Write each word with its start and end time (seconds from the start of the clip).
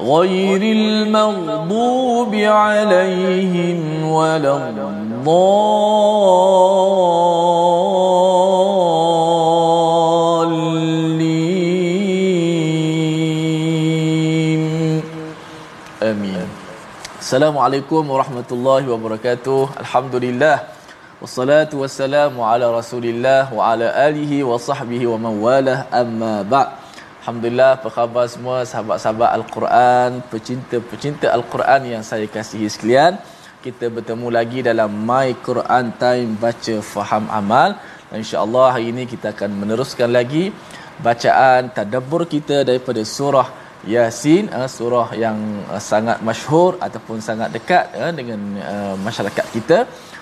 غير 0.00 0.62
المغضوب 0.62 2.34
عليهم 2.34 4.04
ولا 4.12 4.56
الضالين. 4.56 5.42
آمين. 16.02 16.48
السلام 17.20 17.58
عليكم 17.58 18.10
ورحمة 18.10 18.44
الله 18.52 18.90
وبركاته. 18.92 19.68
الحمد 19.80 20.14
لله 20.14 20.60
والصلاة 21.20 21.72
والسلام 21.72 22.40
على 22.40 22.78
رسول 22.78 23.04
الله 23.04 23.54
وعلى 23.54 24.08
آله 24.08 24.44
وصحبه 24.44 25.06
ومن 25.06 25.40
والاه. 25.40 25.84
أما 25.88 26.42
بعد. 26.42 26.85
Alhamdulillah, 27.26 27.70
apa 27.82 27.88
khabar 27.94 28.24
semua 28.32 28.56
sahabat-sahabat 28.70 29.30
Al-Quran, 29.36 30.10
pecinta-pecinta 30.32 31.26
Al-Quran 31.36 31.80
yang 31.92 32.02
saya 32.08 32.26
kasihi 32.34 32.70
sekalian. 32.74 33.18
Kita 33.64 33.90
bertemu 33.96 34.28
lagi 34.36 34.62
dalam 34.68 34.90
My 35.08 35.34
Quran 35.46 35.90
Time 36.02 36.38
Baca 36.44 36.76
Faham 36.92 37.24
Amal. 37.38 37.82
Dan 38.06 38.22
insya-Allah 38.22 38.66
hari 38.74 38.94
ini 38.94 39.10
kita 39.12 39.34
akan 39.34 39.58
meneruskan 39.58 40.14
lagi 40.18 40.54
bacaan 41.06 41.74
tadabbur 41.74 42.22
kita 42.34 42.62
daripada 42.62 43.02
surah 43.02 43.48
Yasin, 43.94 44.46
eh, 44.46 44.68
surah 44.76 45.08
yang 45.24 45.66
eh, 45.74 45.82
sangat 45.90 46.22
masyhur 46.28 46.78
ataupun 46.78 47.18
sangat 47.18 47.50
dekat 47.56 47.90
eh, 48.02 48.12
dengan 48.18 48.38
masyarakat 49.02 49.46
kita. 49.56 49.78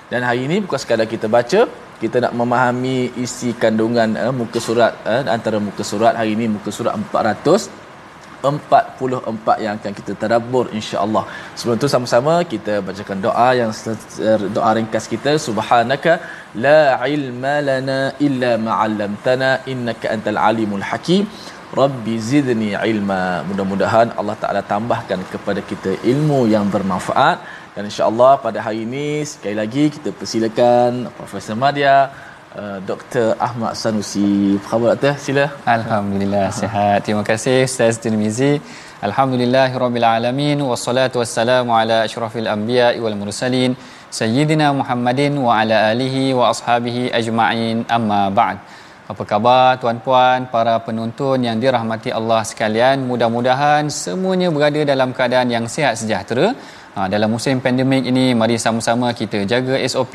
Dan 0.08 0.24
hari 0.24 0.48
ini 0.48 0.64
bukan 0.64 0.80
sekadar 0.80 1.04
kita 1.04 1.28
baca, 1.28 1.68
kita 2.02 2.16
nak 2.24 2.32
memahami 2.40 2.98
isi 3.24 3.50
kandungan 3.62 4.10
uh, 4.22 4.32
muka 4.40 4.58
surat 4.66 4.92
uh, 5.12 5.22
antara 5.36 5.58
muka 5.66 5.82
surat 5.90 6.14
hari 6.20 6.30
ini 6.36 6.46
muka 6.56 6.70
surat 6.78 6.94
444 6.96 9.64
yang 9.64 9.74
akan 9.78 9.92
kita 9.98 10.12
tadabbur 10.22 10.64
insya-Allah. 10.78 11.24
Sebelum 11.58 11.76
tu 11.82 11.88
sama-sama 11.94 12.34
kita 12.52 12.74
bacakan 12.88 13.18
doa 13.26 13.48
yang 13.60 13.70
doa 14.56 14.70
ringkas 14.78 15.04
kita 15.14 15.32
subhanaka 15.46 16.12
la 16.66 16.80
ilma 17.16 17.54
lana 17.68 17.98
illa 18.26 18.52
ma 18.66 18.72
'allamtana 18.82 19.50
innaka 19.74 20.06
antal 20.14 20.40
alimul 20.48 20.84
hakim. 20.90 21.22
Rabbi 21.80 22.14
zidni 22.30 22.70
ilma. 22.92 23.22
Mudah-mudahan 23.48 24.08
Allah 24.20 24.36
Taala 24.42 24.62
tambahkan 24.72 25.20
kepada 25.32 25.60
kita 25.70 25.90
ilmu 26.12 26.40
yang 26.54 26.64
bermanfaat 26.74 27.36
dan 27.74 27.84
insya-Allah 27.90 28.32
pada 28.44 28.58
hari 28.64 28.80
ini 28.86 29.06
sekali 29.30 29.54
lagi 29.60 29.84
kita 29.94 30.10
persilakan 30.18 30.90
Profesor 31.18 31.56
Madia 31.62 31.96
uh, 32.60 32.78
Dr. 32.90 33.34
Ahmad 33.46 33.72
Sanusi. 33.80 34.54
Apa 34.58 34.66
khabar 34.70 34.90
Doktor? 34.94 35.14
Sila. 35.24 35.44
Alhamdulillah 35.76 36.46
sihat. 36.60 36.98
Terima 37.06 37.24
kasih 37.30 37.56
Ustaz 37.70 37.98
Tirmizi. 38.04 38.52
Alhamdulillahirabbil 39.08 40.06
alamin 40.16 40.62
wassalatu 40.70 41.18
wassalamu 41.22 41.74
ala 41.80 41.96
asyrafil 42.06 42.46
anbiya'i 42.54 43.02
wal 43.04 43.18
mursalin 43.22 43.74
sayyidina 44.20 44.70
Muhammadin 44.80 45.34
wa 45.46 45.58
ala 45.58 45.90
alihi 45.90 46.30
wa 46.38 46.54
ashabihi 46.54 47.10
ajma'in. 47.20 47.82
Amma 47.96 48.22
ba'd. 48.38 48.62
Apa 49.12 49.22
khabar 49.30 49.82
tuan-puan, 49.82 50.46
para 50.54 50.74
penonton 50.86 51.42
yang 51.46 51.58
dirahmati 51.62 52.14
Allah 52.18 52.40
sekalian? 52.50 53.02
Mudah-mudahan 53.10 53.90
semuanya 53.90 54.48
berada 54.54 54.80
dalam 54.92 55.10
keadaan 55.18 55.50
yang 55.56 55.66
sihat 55.74 55.98
sejahtera. 56.00 56.46
Ha, 56.94 57.10
dalam 57.12 57.30
musim 57.34 57.58
pandemik 57.64 58.06
ini, 58.10 58.24
mari 58.40 58.56
sama-sama 58.64 59.08
kita 59.20 59.38
jaga 59.52 59.74
SOP, 59.92 60.14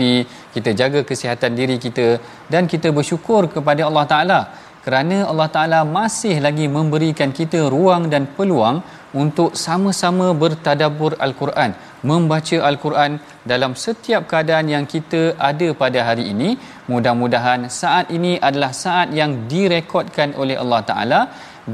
kita 0.56 0.72
jaga 0.81 1.00
kesihatan 1.09 1.51
diri 1.59 1.75
kita 1.85 2.07
dan 2.53 2.72
kita 2.72 2.90
bersyukur 2.97 3.51
kepada 3.56 3.84
Allah 3.90 4.06
Ta'ala 4.12 4.40
kerana 4.85 5.18
Allah 5.31 5.50
Ta'ala 5.56 5.79
masih 5.97 6.35
lagi 6.45 6.66
memberikan 6.78 7.35
kita 7.39 7.59
ruang 7.73 8.03
dan 8.13 8.23
peluang 8.38 8.78
untuk 9.22 9.51
sama-sama 9.66 10.28
bertadabur 10.41 11.12
Al-Quran, 11.25 11.72
membaca 12.09 12.57
Al-Quran 12.69 13.12
dalam 13.51 13.72
setiap 13.84 14.23
keadaan 14.31 14.68
yang 14.73 14.85
kita 14.94 15.22
ada 15.51 15.68
pada 15.81 16.00
hari 16.07 16.25
ini. 16.34 16.50
Mudah-mudahan 16.91 17.68
saat 17.81 18.07
ini 18.18 18.34
adalah 18.50 18.72
saat 18.84 19.09
yang 19.19 19.31
direkodkan 19.51 20.31
oleh 20.41 20.56
Allah 20.63 20.81
Ta'ala 20.91 21.22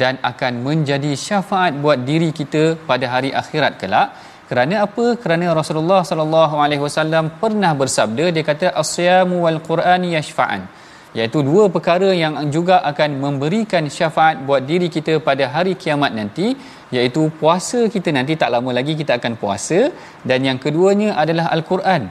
dan 0.02 0.18
akan 0.32 0.54
menjadi 0.68 1.12
syafaat 1.28 1.74
buat 1.84 2.02
diri 2.10 2.30
kita 2.40 2.64
pada 2.90 3.06
hari 3.14 3.32
akhirat 3.42 3.76
kelak. 3.82 4.08
Kerana 4.50 4.76
apa? 4.86 5.06
Kerana 5.22 5.46
Rasulullah 5.60 6.02
sallallahu 6.10 6.56
alaihi 6.64 6.82
wasallam 6.86 7.26
pernah 7.44 7.72
bersabda 7.82 8.26
dia 8.36 8.44
kata 8.50 8.68
asyamu 8.82 9.38
wal 9.46 9.60
Quran 9.70 10.02
yashfa'an. 10.16 10.64
Iaitu 11.18 11.40
dua 11.48 11.64
perkara 11.76 12.10
yang 12.24 12.34
juga 12.56 12.78
akan 12.92 13.12
memberikan 13.24 13.84
syafaat 13.98 14.44
buat 14.48 14.62
diri 14.70 14.88
kita 14.96 15.14
pada 15.28 15.46
hari 15.54 15.74
kiamat 15.84 16.12
nanti 16.20 16.48
iaitu 16.96 17.22
puasa 17.40 17.80
kita 17.94 18.10
nanti 18.18 18.34
tak 18.42 18.52
lama 18.56 18.72
lagi 18.78 18.94
kita 19.02 19.18
akan 19.20 19.34
puasa. 19.42 19.80
Dan 20.30 20.46
yang 20.50 20.60
keduanya 20.66 21.10
adalah 21.24 21.48
al-Quran. 21.56 22.04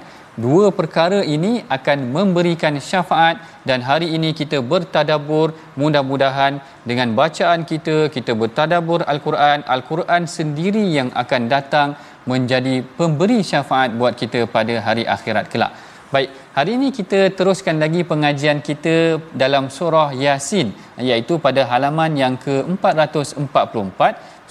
Dua 0.44 0.66
perkara 0.78 1.18
ini 1.34 1.62
akan 1.76 1.98
memberikan 2.14 2.74
syafaat 2.86 3.36
dan 3.68 3.86
hari 3.88 4.08
ini 4.16 4.30
kita 4.40 4.58
bertadabur 4.70 5.54
mudah-mudahan 5.80 6.58
dengan 6.90 7.14
bacaan 7.20 7.62
kita 7.70 7.96
kita 8.14 8.34
bertadabur 8.40 9.06
al-Quran 9.12 9.62
al-Quran 9.74 10.26
sendiri 10.36 10.82
yang 10.96 11.14
akan 11.22 11.42
datang 11.54 11.94
menjadi 12.32 12.74
pemberi 12.98 13.40
syafaat 13.50 13.90
buat 14.00 14.14
kita 14.22 14.40
pada 14.56 14.74
hari 14.86 15.04
akhirat 15.16 15.48
kelak 15.52 15.72
Baik, 16.14 16.30
hari 16.56 16.72
ini 16.78 16.88
kita 16.96 17.20
teruskan 17.38 17.76
lagi 17.82 18.00
pengajian 18.10 18.58
kita 18.66 19.18
dalam 19.42 19.64
surah 19.76 20.14
Yasin 20.24 20.68
iaitu 21.06 21.34
pada 21.46 21.62
halaman 21.70 22.12
yang 22.22 22.34
ke-444, 22.44 24.00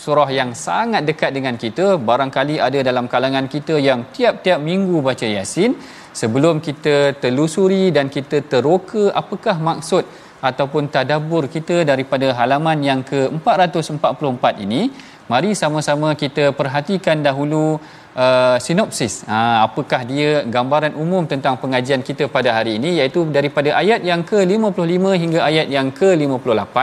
surah 0.04 0.30
yang 0.40 0.52
sangat 0.66 1.08
dekat 1.10 1.32
dengan 1.38 1.56
kita, 1.64 1.86
barangkali 2.10 2.56
ada 2.68 2.80
dalam 2.90 3.08
kalangan 3.14 3.48
kita 3.54 3.80
yang 3.90 4.02
tiap-tiap 4.16 4.60
minggu 4.70 5.00
baca 5.08 5.28
Yasin. 5.38 5.72
Sebelum 6.22 6.60
kita 6.68 6.96
telusuri 7.24 7.96
dan 7.96 8.12
kita 8.16 8.44
teroka 8.52 9.04
apakah 9.22 9.56
maksud 9.70 10.04
ataupun 10.50 10.92
tadabbur 10.96 11.48
kita 11.56 11.88
daripada 11.92 12.28
halaman 12.40 12.84
yang 12.90 13.02
ke-444 13.12 14.44
ini, 14.68 14.82
mari 15.32 15.52
sama-sama 15.62 16.10
kita 16.24 16.52
perhatikan 16.60 17.20
dahulu 17.28 17.80
uh, 18.24 18.58
sinopsis. 18.66 19.14
Ha, 19.32 19.66
apakah 19.68 20.02
dia 20.12 20.44
gambaran 20.56 20.94
umum 21.04 21.24
tentang 21.34 21.56
pengajian 21.62 22.02
kita 22.10 22.28
pada 22.36 22.50
hari 22.58 22.78
ini 22.80 23.00
iaitu 23.00 23.26
daripada 23.38 23.70
ayat 23.82 24.02
yang 24.12 24.22
ke-55 24.32 25.06
hingga 25.24 25.40
ayat 25.50 25.68
yang 25.76 25.90
ke-58 26.00 26.78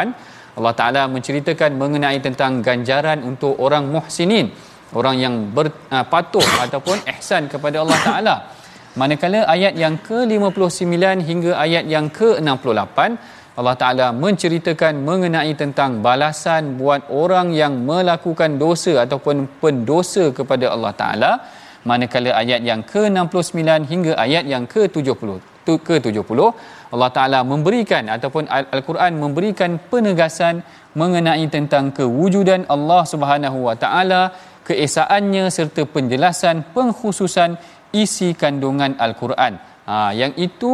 Allah 0.59 0.75
Taala 0.79 1.03
menceritakan 1.15 1.71
mengenai 1.83 2.19
tentang 2.27 2.61
ganjaran 2.69 3.19
untuk 3.31 3.55
orang 3.67 3.87
muhsinin 3.95 4.51
orang 4.99 5.17
yang 5.25 5.35
berpatuh 5.57 6.43
uh, 6.43 6.65
ataupun 6.67 6.97
ihsan 7.15 7.47
kepada 7.53 7.77
Allah 7.83 7.99
Taala. 8.07 8.37
Manakala 9.01 9.47
ayat 9.55 9.79
yang 9.79 9.95
ke-59 10.03 11.23
hingga 11.29 11.53
ayat 11.65 11.85
yang 11.87 12.11
ke-68 12.11 12.99
Allah 13.61 13.77
Ta'ala 13.81 14.07
menceritakan 14.25 14.95
mengenai 15.09 15.53
tentang 15.63 16.01
balasan 16.07 16.81
buat 16.81 17.03
orang 17.23 17.49
yang 17.61 17.75
melakukan 17.91 18.57
dosa 18.63 18.93
ataupun 19.05 19.37
pendosa 19.63 20.25
kepada 20.39 20.67
Allah 20.75 20.93
Ta'ala 21.01 21.33
manakala 21.91 22.31
ayat 22.43 22.61
yang 22.71 22.81
ke-69 22.93 23.61
hingga 23.93 24.13
ayat 24.25 24.45
yang 24.53 24.65
ke-70 24.75 25.31
ke-70 25.87 26.41
Allah 26.95 27.11
Ta'ala 27.17 27.41
memberikan 27.53 28.05
ataupun 28.17 28.45
Al-Quran 28.77 29.13
memberikan 29.23 29.71
penegasan 29.91 30.65
mengenai 31.01 31.45
tentang 31.57 31.93
kewujudan 31.99 32.65
Allah 32.75 33.03
Subhanahu 33.13 33.59
Wa 33.69 33.77
Ta'ala 33.83 34.23
keesaannya 34.69 35.45
serta 35.57 35.83
penjelasan 35.95 36.57
pengkhususan 36.75 37.51
isi 38.03 38.31
kandungan 38.43 38.95
al-Quran. 39.07 39.53
Ha, 39.91 39.95
yang 40.21 40.33
itu 40.47 40.73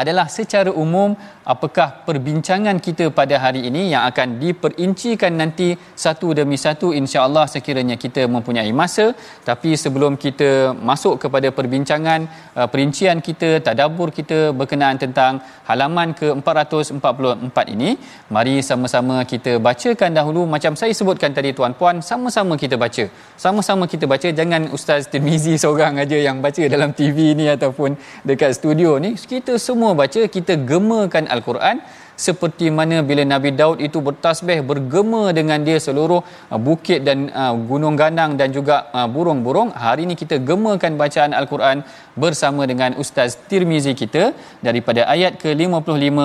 adalah 0.00 0.26
secara 0.36 0.70
umum 0.84 1.16
apakah 1.52 1.88
perbincangan 2.08 2.76
kita 2.86 3.04
pada 3.18 3.36
hari 3.44 3.60
ini 3.68 3.82
yang 3.92 4.04
akan 4.10 4.36
diperincikan 4.42 5.32
nanti 5.42 5.68
satu 6.04 6.30
demi 6.40 6.60
satu? 6.66 6.88
insya-Allah 7.00 7.44
sekiranya 7.54 7.96
kita 8.04 8.22
mempunyai 8.34 8.72
masa. 8.80 9.06
Tapi 9.48 9.70
sebelum 9.82 10.12
kita 10.24 10.50
masuk 10.90 11.14
kepada 11.22 11.48
perbincangan 11.58 12.20
uh, 12.58 12.68
perincian 12.72 13.18
kita 13.28 13.50
tadabbur 13.66 14.08
kita 14.18 14.38
berkenaan 14.60 14.98
tentang 15.04 15.40
halaman 15.70 16.12
ke-444 16.20 17.58
ini 17.74 17.90
mari 18.34 18.56
sama-sama 18.70 19.16
kita 19.32 19.54
bacakan 19.68 20.12
dahulu. 20.18 20.42
Macam 20.54 20.74
saya 20.80 20.92
sebutkan 21.00 21.32
tadi 21.38 21.52
tuan-puan 21.58 22.04
sama-sama 22.10 22.54
kita 22.62 22.76
baca. 22.84 23.04
Sama-sama 23.44 23.84
kita 23.92 24.04
baca. 24.12 24.28
Jangan 24.40 24.62
ustaz 24.76 25.08
Tirmizi 25.12 25.54
seorang 25.64 26.02
aja 26.04 26.18
yang 26.28 26.38
baca 26.44 26.62
dalam 26.74 26.92
TV 26.98 27.32
ni 27.40 27.46
ataupun 27.56 27.96
dekat 28.28 28.52
studio 28.58 28.90
ni. 29.04 29.12
Kita 29.32 29.54
semua 29.68 29.92
baca 30.02 30.20
kita 30.36 30.54
gemakan 30.70 31.24
Al-Quran 31.38 31.78
seperti 32.26 32.66
mana 32.78 32.96
bila 33.08 33.22
Nabi 33.32 33.50
Daud 33.60 33.78
itu 33.86 33.98
bertasbih 34.06 34.58
bergema 34.70 35.22
dengan 35.38 35.62
dia 35.66 35.78
seluruh 35.86 36.20
uh, 36.52 36.60
bukit 36.68 37.00
dan 37.08 37.30
uh, 37.42 37.54
gunung 37.70 37.94
ganang 38.02 38.34
dan 38.40 38.50
juga 38.56 38.76
uh, 38.98 39.08
burung-burung 39.14 39.70
hari 39.84 40.02
ini 40.06 40.14
kita 40.22 40.36
gemakan 40.48 40.98
bacaan 41.02 41.32
Al-Quran 41.40 41.86
bersama 42.24 42.66
dengan 42.70 42.98
Ustaz 43.02 43.38
Tirmizi 43.50 43.94
kita 44.02 44.24
daripada 44.66 45.06
ayat 45.14 45.38
ke-55 45.42 46.18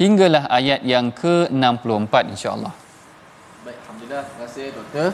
hinggalah 0.00 0.44
ayat 0.58 0.80
yang 0.92 1.12
ke-64 1.22 2.14
insya-Allah. 2.32 2.72
Baik, 3.68 3.78
alhamdulillah. 3.84 4.22
Terima 4.28 4.44
kasih 4.48 4.66
doktor. 4.78 5.08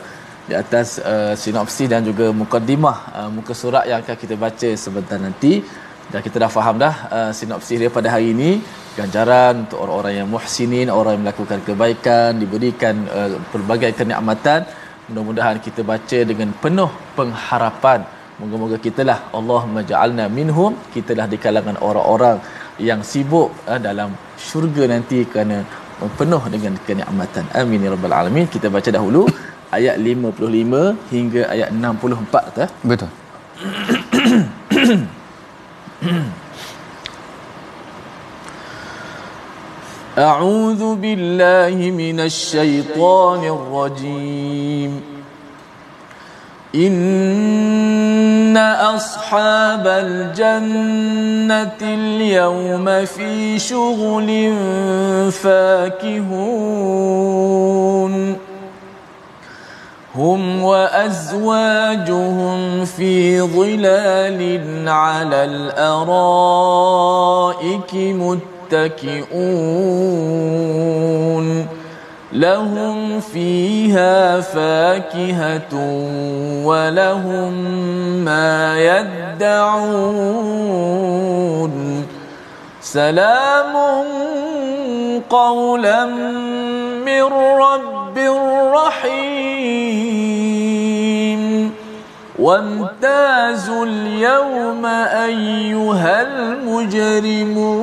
Di 0.49 0.55
atas 0.62 0.88
uh, 1.11 1.35
sinopsis 1.43 1.88
dan 1.91 2.03
juga 2.06 2.26
mukaddimah 2.41 2.99
uh, 3.19 3.31
muka 3.35 3.55
surat 3.62 3.85
yang 3.91 3.99
akan 4.03 4.17
kita 4.23 4.35
baca 4.44 4.70
sebentar 4.85 5.19
nanti 5.26 5.53
dan 6.12 6.20
kita 6.26 6.36
dah 6.42 6.50
faham 6.56 6.76
dah 6.84 6.94
uh, 7.16 7.30
sinopsis 7.38 7.78
dia 7.82 7.90
pada 7.98 8.08
hari 8.14 8.26
ini. 8.34 8.50
Ganjaran 8.98 9.54
untuk 9.64 9.78
orang-orang 9.84 10.14
yang 10.18 10.28
muhsinin 10.34 10.88
orang 10.98 11.12
yang 11.14 11.22
melakukan 11.26 11.58
kebaikan 11.68 12.30
diberikan 12.42 12.94
uh, 13.18 13.30
pelbagai 13.52 13.90
kenikmatan. 13.98 14.60
Mudah-mudahan 15.08 15.56
kita 15.66 15.80
baca 15.92 16.18
dengan 16.30 16.50
penuh 16.62 16.90
pengharapan. 17.18 18.00
Moga-moga 18.40 18.76
kitalah 18.86 19.18
Allah 19.38 19.62
maja'alna 19.76 20.24
minhum 20.38 20.72
kitalah 20.94 21.26
di 21.32 21.38
kalangan 21.44 21.76
orang-orang 21.88 22.36
yang 22.88 23.00
sibuk 23.10 23.48
uh, 23.70 23.78
dalam 23.78 24.10
syurga 24.48 24.84
nanti 24.94 25.18
kerana 25.32 25.58
penuh 26.18 26.42
dengan 26.54 26.74
kenikmatan. 26.86 27.44
Amin 27.60 27.86
ya 27.86 27.90
rabbal 27.94 28.16
alamin. 28.20 28.46
Kita 28.54 28.66
baca 28.76 28.90
dahulu 28.98 29.22
ayat 29.70 30.02
55 30.02 31.14
hingga 31.14 31.42
ayat 31.54 31.70
64 31.70 32.56
tu 32.56 32.66
betul 32.90 33.10
أعوذ 40.19 40.94
بالله 40.94 41.91
من 41.91 42.20
الشيطان 42.20 43.44
الرجيم. 43.44 45.00
إن 46.75 48.56
أصحاب 48.56 49.87
الجنة 49.87 51.79
اليوم 51.82 53.05
في 53.05 53.58
شغل 53.58 54.53
فاكهون. 55.32 56.41
هم 60.14 60.62
وأزواجهم 60.62 61.74
في 62.84 63.40
ظلال 63.40 64.88
على 64.88 65.44
الأرائك 65.44 66.34
متقون 67.94 68.50
متكئون. 68.72 69.80
لهم 72.32 73.20
فيها 73.20 74.40
فاكهة 74.40 75.74
ولهم 76.64 77.52
ما 78.24 78.78
يدعون. 78.78 80.20
سلام 82.80 83.76
قولا 85.30 86.04
من 87.10 87.22
رب 87.66 88.18
رحيم 88.74 90.22
وامتازوا 92.38 93.86
اليوم 93.86 94.86
أيها 95.26 96.22
المجرمون. 96.22 97.80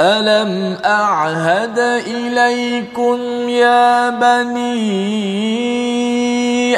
ألم 0.00 0.78
أعهد 0.84 1.78
إليكم 2.06 3.18
يا 3.48 4.10
بني 4.10 5.18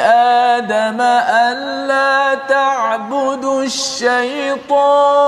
آدم 0.01 1.01
ألا 1.01 2.35
تعبدوا 2.49 3.63
الشيطان؟ 3.63 5.21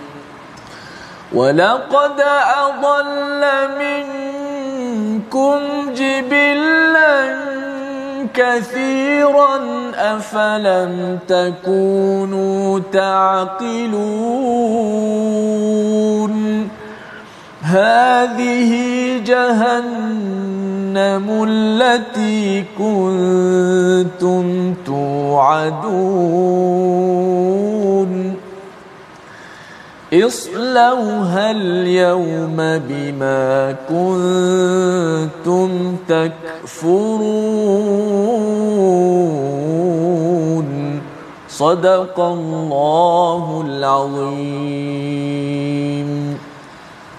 ولقد 1.34 2.24
أضل 2.66 3.44
منكم 3.80 5.60
جبلاً 5.96 7.36
كثيرا 8.34 9.60
أفلم 9.96 11.20
تكونوا 11.28 12.80
تعقلون 12.92 14.44
هذه 17.62 18.72
جهنم 19.26 20.06
التي 21.48 22.64
كنتم 22.78 24.74
توعدون 24.86 26.44
اصلوها 30.13 31.51
اليوم 31.51 32.57
بما 32.89 33.43
كنتم 33.93 35.69
تكفرون 36.09 37.09
صدق 41.49 42.17
الله 42.21 43.63
العظيم 43.67 45.09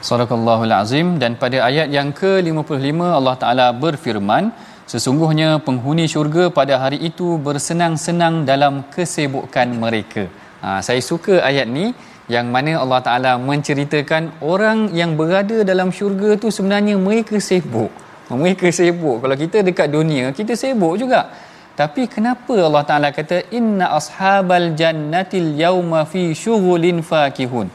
Sadaqallahul 0.10 0.72
Azim 0.72 1.08
dan 1.22 1.36
pada 1.42 1.58
ayat 1.70 1.88
yang 1.96 2.10
ke-55 2.20 3.00
Allah 3.18 3.36
Taala 3.42 3.68
berfirman 3.84 4.44
sesungguhnya 4.92 5.50
penghuni 5.66 6.06
syurga 6.14 6.44
pada 6.60 6.76
hari 6.84 6.98
itu 7.10 7.28
bersenang-senang 7.48 8.48
dalam 8.48 8.74
kesibukan 8.96 9.68
mereka. 9.84 10.24
Ha, 10.64 10.70
saya 10.88 11.02
suka 11.10 11.36
ayat 11.50 11.68
ni 11.78 11.86
yang 12.33 12.49
mana 12.49 12.81
Allah 12.81 13.01
Taala 13.05 13.33
menceritakan 13.37 14.41
orang 14.41 14.97
yang 14.97 15.13
berada 15.21 15.61
dalam 15.61 15.93
syurga 15.93 16.41
tu 16.41 16.49
sebenarnya 16.49 16.97
mereka 16.97 17.37
sibuk. 17.37 17.93
Mereka 18.33 18.73
sibuk. 18.73 19.21
Kalau 19.21 19.37
kita 19.37 19.61
dekat 19.61 19.93
dunia, 19.93 20.33
kita 20.33 20.57
sibuk 20.57 20.97
juga. 20.97 21.29
Tapi 21.77 22.09
kenapa 22.09 22.55
Allah 22.57 22.85
Taala 22.89 23.09
kata 23.13 23.53
inna 23.53 23.93
ashabal 23.99 24.73
jannatil 24.73 25.53
yauma 25.59 26.09
fi 26.09 26.33
syughulin 26.33 27.05
fakihun? 27.05 27.69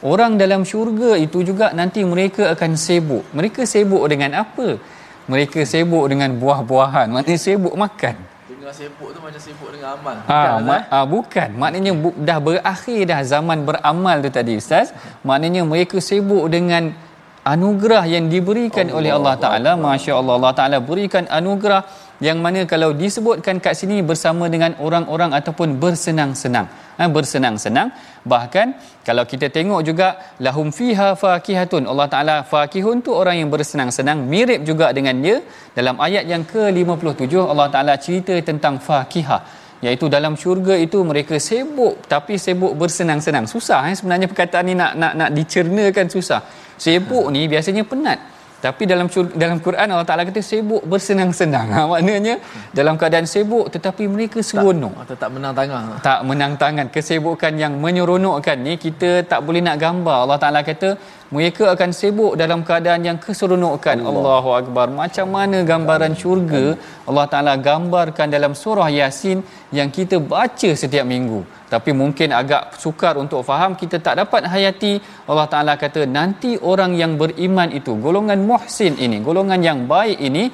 Orang 0.00 0.40
dalam 0.40 0.64
syurga 0.64 1.12
itu 1.20 1.44
juga 1.44 1.76
nanti 1.76 2.00
mereka 2.00 2.48
akan 2.56 2.72
sibuk. 2.80 3.24
Mereka 3.36 3.68
sibuk 3.68 4.00
dengan 4.08 4.32
apa? 4.42 4.80
Mereka 5.28 5.68
sibuk 5.68 6.08
dengan 6.08 6.32
buah-buahan. 6.40 7.12
Maknanya 7.12 7.36
sibuk 7.36 7.76
makan 7.76 8.29
dengar 8.70 8.86
sibuk 8.86 9.08
tu 9.10 9.18
macam 9.18 9.40
sibuk 9.42 9.68
dengan 9.74 9.98
amal. 9.98 10.16
Ha, 10.22 10.38
bukan, 10.38 10.62
ma- 10.62 10.86
ha, 10.86 10.98
bukan. 11.02 11.48
Maknanya 11.58 11.92
bu- 11.92 12.14
dah 12.16 12.38
berakhir 12.38 13.00
dah 13.10 13.20
zaman 13.26 13.58
beramal 13.66 14.16
tu 14.22 14.30
tadi 14.30 14.54
Ustaz. 14.54 14.94
Maknanya 15.26 15.66
mereka 15.66 15.98
sibuk 15.98 16.46
dengan 16.46 16.94
anugerah 17.42 18.06
yang 18.06 18.30
diberikan 18.30 18.86
Allah 18.88 18.98
oleh 18.98 19.10
Allah 19.10 19.34
Taala. 19.36 19.70
Masya-Allah 19.74 20.34
Allah 20.38 20.54
Taala 20.54 20.76
berikan 20.78 21.26
anugerah 21.26 21.82
yang 22.26 22.38
mana 22.44 22.60
kalau 22.72 22.92
disebutkan 22.92 23.56
kat 23.64 23.72
sini 23.80 24.04
bersama 24.04 24.44
dengan 24.54 24.76
orang-orang 24.86 25.32
ataupun 25.38 25.80
bersenang-senang. 25.82 26.68
ha, 27.00 27.08
bersenang-senang. 27.08 27.88
Bahkan 28.32 28.66
kalau 29.08 29.24
kita 29.24 29.48
tengok 29.48 29.80
juga 29.88 30.08
lahum 30.44 30.68
fiha 30.78 31.16
fakihatun. 31.22 31.88
Allah 31.88 32.08
Taala 32.12 32.36
fakihun 32.44 33.00
tu 33.00 33.16
orang 33.20 33.40
yang 33.40 33.48
bersenang-senang. 33.54 34.20
Mirip 34.32 34.60
juga 34.68 34.92
dengan 34.92 35.16
dia. 35.24 35.40
Dalam 35.72 35.96
ayat 36.06 36.28
yang 36.32 36.44
ke-57 36.44 37.34
Allah 37.40 37.68
Taala 37.72 37.96
cerita 37.96 38.36
tentang 38.50 38.76
fakihah. 38.76 39.40
Iaitu 39.80 40.12
dalam 40.12 40.36
syurga 40.36 40.76
itu 40.76 41.00
mereka 41.10 41.40
sibuk 41.40 42.04
tapi 42.04 42.36
sibuk 42.36 42.76
bersenang-senang. 42.76 43.48
Susah 43.48 43.88
eh 43.88 43.96
sebenarnya 43.96 44.28
perkataan 44.28 44.64
ni 44.68 44.74
nak 44.76 44.92
nak 45.00 45.12
nak 45.20 45.30
dicernakan 45.32 46.06
susah. 46.12 46.44
Sibuk 46.76 47.32
ni 47.32 47.48
biasanya 47.48 47.88
penat 47.88 48.20
tapi 48.60 48.82
dalam 48.84 49.08
dalam 49.42 49.58
Quran 49.66 49.88
Allah 49.88 50.04
Taala 50.08 50.22
kata 50.28 50.40
sibuk 50.44 50.84
bersenang-senang. 50.84 51.68
Ha, 51.74 51.80
maknanya 51.92 52.34
dalam 52.76 52.94
keadaan 53.00 53.24
sibuk 53.24 53.72
tetapi 53.74 54.04
mereka 54.04 54.44
seronok. 54.44 54.92
Tak, 55.08 55.16
tak 55.22 55.30
menang 55.34 55.54
tangan. 55.56 55.82
Tak 56.04 56.20
menang 56.28 56.52
tangan. 56.60 56.86
Kesibukan 56.92 57.52
yang 57.56 57.80
menyeronokkan 57.80 58.60
ni 58.60 58.76
kita 58.76 59.24
tak 59.24 59.40
boleh 59.46 59.64
nak 59.64 59.80
gambar. 59.80 60.28
Allah 60.28 60.38
Taala 60.42 60.60
kata 60.60 61.00
mereka 61.34 61.64
akan 61.74 61.90
sibuk 62.00 62.32
dalam 62.42 62.60
keadaan 62.68 63.02
yang 63.08 63.18
keseronokan. 63.24 63.98
Allah. 64.02 64.20
Allahu 64.20 64.50
Akbar. 64.60 64.86
Macam 65.02 65.26
mana 65.36 65.58
gambaran 65.70 66.14
syurga 66.22 66.64
Allah 67.08 67.26
Taala 67.32 67.54
gambarkan 67.68 68.28
dalam 68.34 68.52
surah 68.62 68.88
Yasin 68.98 69.38
yang 69.78 69.88
kita 69.96 70.18
baca 70.34 70.70
setiap 70.82 71.06
minggu 71.14 71.42
tapi 71.74 71.90
mungkin 72.00 72.28
agak 72.40 72.62
sukar 72.82 73.14
untuk 73.22 73.40
faham 73.48 73.72
kita 73.80 73.96
tak 74.06 74.14
dapat 74.20 74.42
hayati 74.52 74.92
Allah 75.30 75.46
Taala 75.52 75.74
kata 75.84 76.02
nanti 76.18 76.50
orang 76.72 76.92
yang 77.02 77.14
beriman 77.22 77.70
itu 77.78 77.94
golongan 78.06 78.42
muhsin 78.50 78.94
ini 79.06 79.18
golongan 79.28 79.62
yang 79.68 79.80
baik 79.92 80.18
ini 80.28 80.44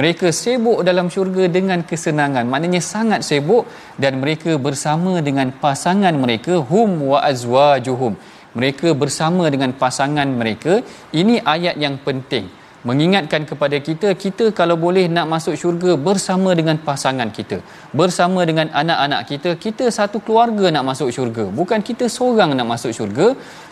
mereka 0.00 0.28
sibuk 0.42 0.78
dalam 0.88 1.06
syurga 1.14 1.44
dengan 1.56 1.80
kesenangan 1.90 2.48
maknanya 2.52 2.82
sangat 2.92 3.20
sibuk 3.28 3.64
dan 4.02 4.18
mereka 4.22 4.52
bersama 4.66 5.12
dengan 5.28 5.50
pasangan 5.64 6.16
mereka 6.24 6.54
hum 6.70 6.90
wa 7.12 7.20
azwajuhum 7.32 8.14
mereka 8.58 8.88
bersama 9.02 9.44
dengan 9.54 9.70
pasangan 9.82 10.28
mereka. 10.40 10.74
Ini 11.20 11.34
ayat 11.54 11.76
yang 11.84 11.96
penting. 12.06 12.46
Mengingatkan 12.88 13.42
kepada 13.50 13.76
kita 13.86 14.08
kita 14.22 14.44
kalau 14.58 14.74
boleh 14.82 15.04
nak 15.16 15.26
masuk 15.32 15.54
syurga 15.60 15.92
bersama 16.06 16.50
dengan 16.58 16.76
pasangan 16.86 17.28
kita 17.36 17.58
bersama 17.98 18.40
dengan 18.48 18.68
anak-anak 18.80 19.20
kita 19.30 19.50
kita 19.64 19.84
satu 19.98 20.18
keluarga 20.26 20.68
nak 20.74 20.84
masuk 20.90 21.08
syurga 21.16 21.44
bukan 21.60 21.80
kita 21.88 22.04
seorang 22.16 22.52
nak 22.58 22.68
masuk 22.72 22.92
syurga. 22.98 23.28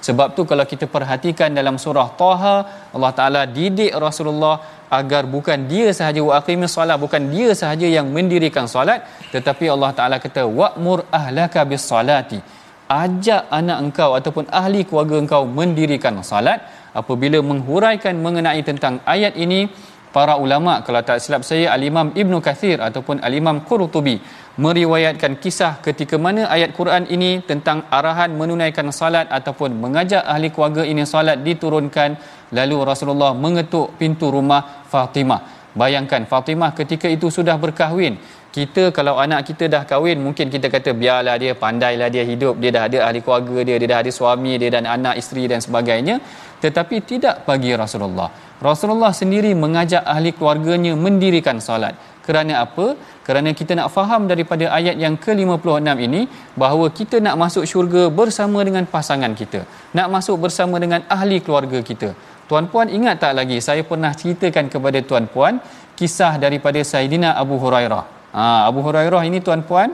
Sebab 0.07 0.29
tu 0.37 0.49
kalau 0.51 0.65
kita 0.73 0.89
perhatikan 0.95 1.53
dalam 1.59 1.77
surah 1.85 2.09
Taha 2.23 2.57
Allah 2.97 3.13
Taala 3.19 3.43
didik 3.59 3.93
Rasulullah 4.07 4.57
agar 5.01 5.23
bukan 5.35 5.69
dia 5.73 5.93
sahaja 5.99 6.21
wa 6.29 6.33
aqimis 6.41 6.73
solat 6.77 6.97
bukan 7.05 7.23
dia 7.35 7.51
sahaja 7.61 7.87
yang 7.97 8.09
mendirikan 8.17 8.65
solat 8.75 9.05
tetapi 9.35 9.69
Allah 9.75 9.93
Taala 9.99 10.17
kata 10.25 10.43
wa'mur 10.61 10.99
ahlaka 11.21 11.69
bis 11.71 11.85
salati 11.93 12.41
ajak 12.89 13.49
anak 13.51 13.79
engkau 13.85 14.11
ataupun 14.19 14.47
ahli 14.51 14.83
keluarga 14.89 15.17
engkau 15.23 15.43
mendirikan 15.47 16.19
solat 16.25 16.61
apabila 16.93 17.39
menghuraikan 17.41 18.15
mengenai 18.19 18.61
tentang 18.67 19.01
ayat 19.09 19.35
ini 19.37 19.71
para 20.13 20.37
ulama 20.37 20.85
kalau 20.85 21.01
tak 21.01 21.19
silap 21.25 21.43
saya 21.43 21.73
al-Imam 21.73 22.13
Ibnu 22.13 22.39
Kathir 22.45 22.79
ataupun 22.85 23.25
al-Imam 23.25 23.65
Qurtubi 23.65 24.21
meriwayatkan 24.61 25.41
kisah 25.41 25.81
ketika 25.81 26.21
mana 26.21 26.45
ayat 26.53 26.77
Quran 26.77 27.09
ini 27.09 27.41
tentang 27.41 27.89
arahan 27.89 28.37
menunaikan 28.37 28.93
salat 28.93 29.25
ataupun 29.33 29.73
mengajak 29.73 30.21
ahli 30.21 30.53
keluarga 30.53 30.85
ini 30.85 31.09
salat 31.09 31.41
diturunkan. 31.41 32.21
Lalu 32.53 32.77
Rasulullah 32.85 33.33
mengetuk 33.33 33.97
pintu 33.97 34.29
rumah 34.29 34.85
Fatimah. 34.93 35.73
Bayangkan 35.73 36.29
Fatimah 36.29 36.77
ketika 36.77 37.09
itu 37.09 37.33
sudah 37.33 37.57
berkahwin 37.57 38.21
kita 38.57 38.83
kalau 38.97 39.15
anak 39.25 39.41
kita 39.49 39.65
dah 39.75 39.83
kahwin 39.91 40.19
mungkin 40.25 40.47
kita 40.55 40.69
kata 40.75 40.91
biarlah 41.03 41.37
dia 41.43 41.53
pandailah 41.63 42.09
dia 42.15 42.25
hidup. 42.31 42.55
Dia 42.63 42.71
dah 42.77 42.83
ada 42.89 42.99
ahli 43.09 43.21
keluarga 43.25 43.59
dia 43.69 43.77
dia 43.81 43.89
dah 43.93 44.01
ada 44.05 44.11
suami 44.19 44.53
dia 44.61 44.69
dan 44.75 44.85
anak 44.97 45.15
isteri 45.23 45.45
dan 45.53 45.61
sebagainya. 45.67 46.17
Tetapi 46.65 46.97
tidak 47.11 47.37
bagi 47.49 47.73
Rasulullah. 47.83 48.29
Rasulullah 48.69 49.13
sendiri 49.21 49.53
mengajak 49.63 50.05
ahli 50.15 50.31
keluarganya 50.37 50.93
mendirikan 51.05 51.59
solat. 51.69 51.97
Kerana 52.27 52.55
apa? 52.67 52.87
Kerana 53.27 53.51
kita 53.61 53.73
nak 53.79 53.89
faham 53.97 54.31
daripada 54.31 54.65
ayat 54.79 54.97
yang 55.05 55.15
ke-56 55.25 55.97
ini 56.07 56.21
bahawa 56.63 56.87
kita 56.99 57.19
nak 57.27 57.35
masuk 57.43 57.65
syurga 57.73 58.05
bersama 58.21 58.61
dengan 58.69 58.85
pasangan 58.95 59.35
kita. 59.41 59.61
Nak 59.99 60.09
masuk 60.15 60.39
bersama 60.45 60.79
dengan 60.85 61.03
ahli 61.17 61.41
keluarga 61.43 61.81
kita. 61.91 62.11
Tuan-puan 62.47 62.93
ingat 62.99 63.17
tak 63.25 63.33
lagi 63.41 63.59
saya 63.65 63.83
pernah 63.91 64.13
ceritakan 64.21 64.67
kepada 64.75 65.01
tuan-puan 65.11 65.57
kisah 65.99 66.35
daripada 66.45 66.79
Saidina 66.91 67.31
Abu 67.43 67.57
Hurairah 67.65 68.22
Ha, 68.33 68.69
Abu 68.69 68.81
Hurairah 68.87 69.23
ini 69.29 69.39
tuan-puan 69.47 69.93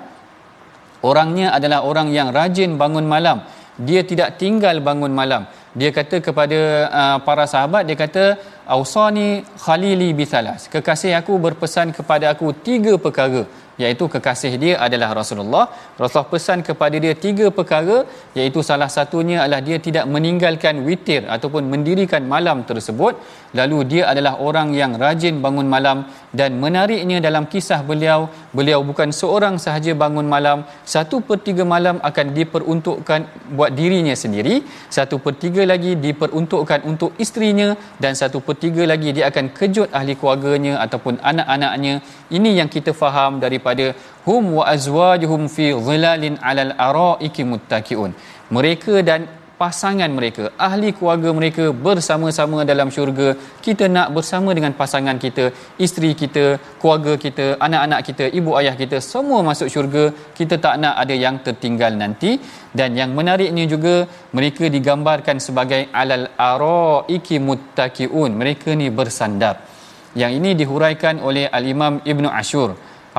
orangnya 1.03 1.55
adalah 1.59 1.83
orang 1.91 2.09
yang 2.15 2.31
rajin 2.39 2.79
bangun 2.83 3.07
malam. 3.15 3.43
Dia 3.79 4.03
tidak 4.03 4.39
tinggal 4.43 4.83
bangun 4.83 5.13
malam. 5.15 5.47
Dia 5.79 5.91
kata 5.95 6.19
kepada 6.19 6.61
uh, 7.01 7.19
para 7.23 7.45
sahabat 7.47 7.87
dia 7.87 7.95
kata 7.95 8.25
ausani 8.67 9.47
khalili 9.65 10.11
bithalas. 10.19 10.67
Kekasih 10.73 11.15
aku 11.21 11.39
berpesan 11.39 11.95
kepada 11.95 12.27
aku 12.35 12.51
tiga 12.67 12.95
perkara 12.99 13.43
iaitu 13.83 14.05
kekasih 14.15 14.53
dia 14.63 14.75
adalah 14.87 15.11
Rasulullah. 15.21 15.65
Rasulullah 16.01 16.31
pesan 16.35 16.61
kepada 16.69 16.97
dia 17.05 17.15
tiga 17.27 17.47
perkara 17.59 17.99
iaitu 18.39 18.61
salah 18.69 18.91
satunya 18.97 19.39
adalah 19.45 19.63
dia 19.69 19.79
tidak 19.87 20.05
meninggalkan 20.15 20.83
witir 20.89 21.23
ataupun 21.37 21.65
mendirikan 21.73 22.23
malam 22.35 22.67
tersebut. 22.71 23.15
Lalu 23.59 23.79
dia 23.93 24.03
adalah 24.13 24.35
orang 24.49 24.69
yang 24.81 24.93
rajin 25.03 25.37
bangun 25.45 25.69
malam 25.75 25.99
dan 26.41 26.61
menariknya 26.63 27.19
dalam 27.27 27.45
kisah 27.53 27.81
beliau, 27.91 28.21
beliau 28.59 28.81
bukan 28.91 29.09
seorang 29.21 29.55
sahaja 29.65 29.93
bangun 30.03 30.27
malam, 30.35 30.59
satu 30.95 31.25
per 31.29 31.39
tiga 31.47 31.65
malam 31.75 31.97
akan 32.09 32.27
diperuntukkan 32.39 33.21
buat 33.57 33.73
dirinya 33.79 34.13
sendiri, 34.23 34.57
satu 34.97 35.17
per 35.25 35.35
tiga 35.45 35.65
lagi 35.73 35.97
diperuntukkan 36.07 36.85
untuk 36.91 37.17
isterinya 37.25 37.69
dan 38.03 38.13
satu 38.21 38.45
per 38.47 38.57
tiga 38.65 38.85
lagi 38.93 39.17
dia 39.17 39.25
akan 39.31 39.47
kejut 39.59 39.89
ahli 39.99 40.13
keluarganya 40.21 40.75
ataupun 40.85 41.17
anak-anaknya. 41.31 41.95
Ini 42.37 42.51
yang 42.61 42.69
kita 42.69 42.93
faham 42.93 43.41
daripada 43.45 43.68
daripada 43.69 43.87
hum 44.29 44.45
wa 44.59 44.65
azwajuhum 44.75 45.43
fi 45.57 45.67
dhilalin 45.87 46.37
alal 46.51 46.73
araiki 46.91 47.49
muttaqiun 47.51 48.13
mereka 48.57 48.95
dan 49.09 49.21
pasangan 49.63 50.11
mereka 50.17 50.45
ahli 50.67 50.89
keluarga 50.97 51.31
mereka 51.39 51.65
bersama-sama 51.87 52.59
dalam 52.71 52.89
syurga. 52.97 53.29
Kita 53.65 53.85
nak 53.95 54.09
bersama 54.17 54.51
dengan 54.57 54.73
pasangan 54.81 55.17
kita 55.25 55.45
isteri 55.85 56.11
kita 56.21 56.45
keluarga 56.81 57.13
kita 57.25 57.47
anak-anak 57.67 58.01
kita 58.09 58.25
ibu 58.39 58.51
ayah 58.61 58.75
kita 58.83 58.99
semua 59.13 59.41
masuk 59.49 59.69
syurga. 59.75 60.05
Kita 60.39 60.57
tak 60.67 60.77
nak 60.83 60.95
ada 61.03 61.15
yang 61.25 61.39
tertinggal 61.47 61.91
nanti. 62.03 62.33
Dan 62.79 62.95
yang 63.01 63.11
menariknya 63.19 63.65
juga 63.73 63.95
mereka 64.37 64.65
digambarkan 64.77 65.43
sebagai 65.47 65.83
alal 66.03 66.27
araiki 66.51 67.43
muttaqiun 67.49 68.31
mereka 68.43 68.79
ni 68.83 68.89
bersandar. 69.01 69.57
Yang 70.23 70.33
ini 70.39 70.51
dihuraikan 70.61 71.19
oleh 71.29 71.51
al-Imam 71.59 71.99
Ibnu 72.13 72.31
Ashur 72.43 72.71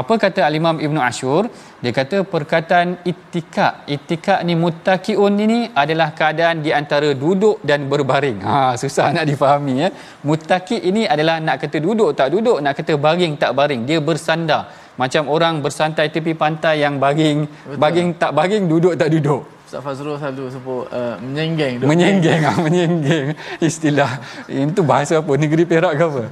apa 0.02 0.14
kata 0.24 0.42
al-Imam 0.48 0.78
Ibnu 0.86 1.00
Ashur? 1.10 1.42
Dia 1.84 1.92
kata 2.00 2.18
perkataan 2.34 2.90
ittikak. 3.12 3.74
Ittikak 3.96 4.40
ni 4.48 4.54
muttaqiun 4.64 5.34
ini 5.46 5.60
adalah 5.84 6.10
keadaan 6.20 6.58
di 6.66 6.72
antara 6.80 7.10
duduk 7.24 7.58
dan 7.70 7.88
berbaring. 7.92 8.40
Ha 8.50 8.60
susah 8.82 9.08
nak 9.16 9.26
difahami 9.32 9.76
ya. 9.84 9.90
Muttaqi 10.30 10.78
ini 10.90 11.04
adalah 11.14 11.38
nak 11.48 11.58
kata 11.64 11.78
duduk 11.88 12.12
tak 12.20 12.30
duduk, 12.36 12.58
nak 12.64 12.74
kata 12.80 12.94
baring 13.06 13.34
tak 13.44 13.52
baring. 13.60 13.82
Dia 13.90 14.00
bersandar. 14.10 14.64
Macam 15.02 15.32
orang 15.36 15.64
bersantai 15.64 16.08
tepi 16.12 16.34
pantai 16.36 16.76
yang 16.84 17.00
baring, 17.04 17.48
Betul. 17.48 17.78
baring 17.84 18.10
tak 18.22 18.32
baring, 18.36 18.64
duduk 18.68 18.94
tak 19.00 19.10
duduk. 19.16 19.42
Ustaz 19.70 19.86
Fazrul 19.86 20.18
selalu 20.18 20.46
sebut 20.50 20.84
uh, 20.90 21.16
menyenggeng. 21.22 21.74
Menyenggeng, 21.86 22.42
ha, 22.48 22.52
menyenggeng. 22.58 23.26
Istilah. 23.62 24.12
Itu 24.50 24.82
bahasa 24.82 25.22
apa? 25.22 25.32
Negeri 25.38 25.64
Perak 25.72 25.94
ke 25.94 26.04
apa? 26.10 26.24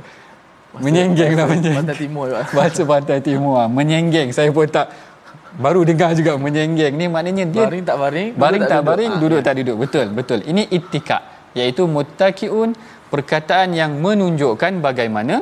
Menyenggeng 0.83 1.31
lah 1.37 1.45
menyenggeng. 1.49 1.77
Pantai 1.83 1.97
Timur 1.97 2.23
juga. 2.29 2.43
Bahasa 2.53 2.81
Pantai 2.85 3.19
Timur 3.23 3.53
lah. 3.59 3.67
Menyenggeng. 3.69 4.29
Saya 4.35 4.49
pun 4.53 4.67
tak 4.69 4.93
baru 5.57 5.81
dengar 5.83 6.13
juga 6.13 6.37
menyenggeng. 6.37 6.93
Ni 6.93 7.05
maknanya 7.09 7.45
dia 7.49 7.65
baring 7.65 7.85
tak 7.85 7.97
baring, 7.97 8.27
baring 8.37 8.63
tak, 8.63 8.71
tak 8.71 8.81
baring, 8.85 9.11
duduk, 9.17 9.21
duduk 9.21 9.39
ha, 9.41 9.47
tak 9.47 9.55
duduk. 9.59 9.75
Betul, 9.81 10.05
betul. 10.13 10.39
Ini 10.45 10.63
ittikak 10.69 11.21
iaitu 11.57 11.83
muttaqiun 11.89 12.69
perkataan 13.09 13.73
yang 13.73 13.97
menunjukkan 13.97 14.83
bagaimana 14.83 15.41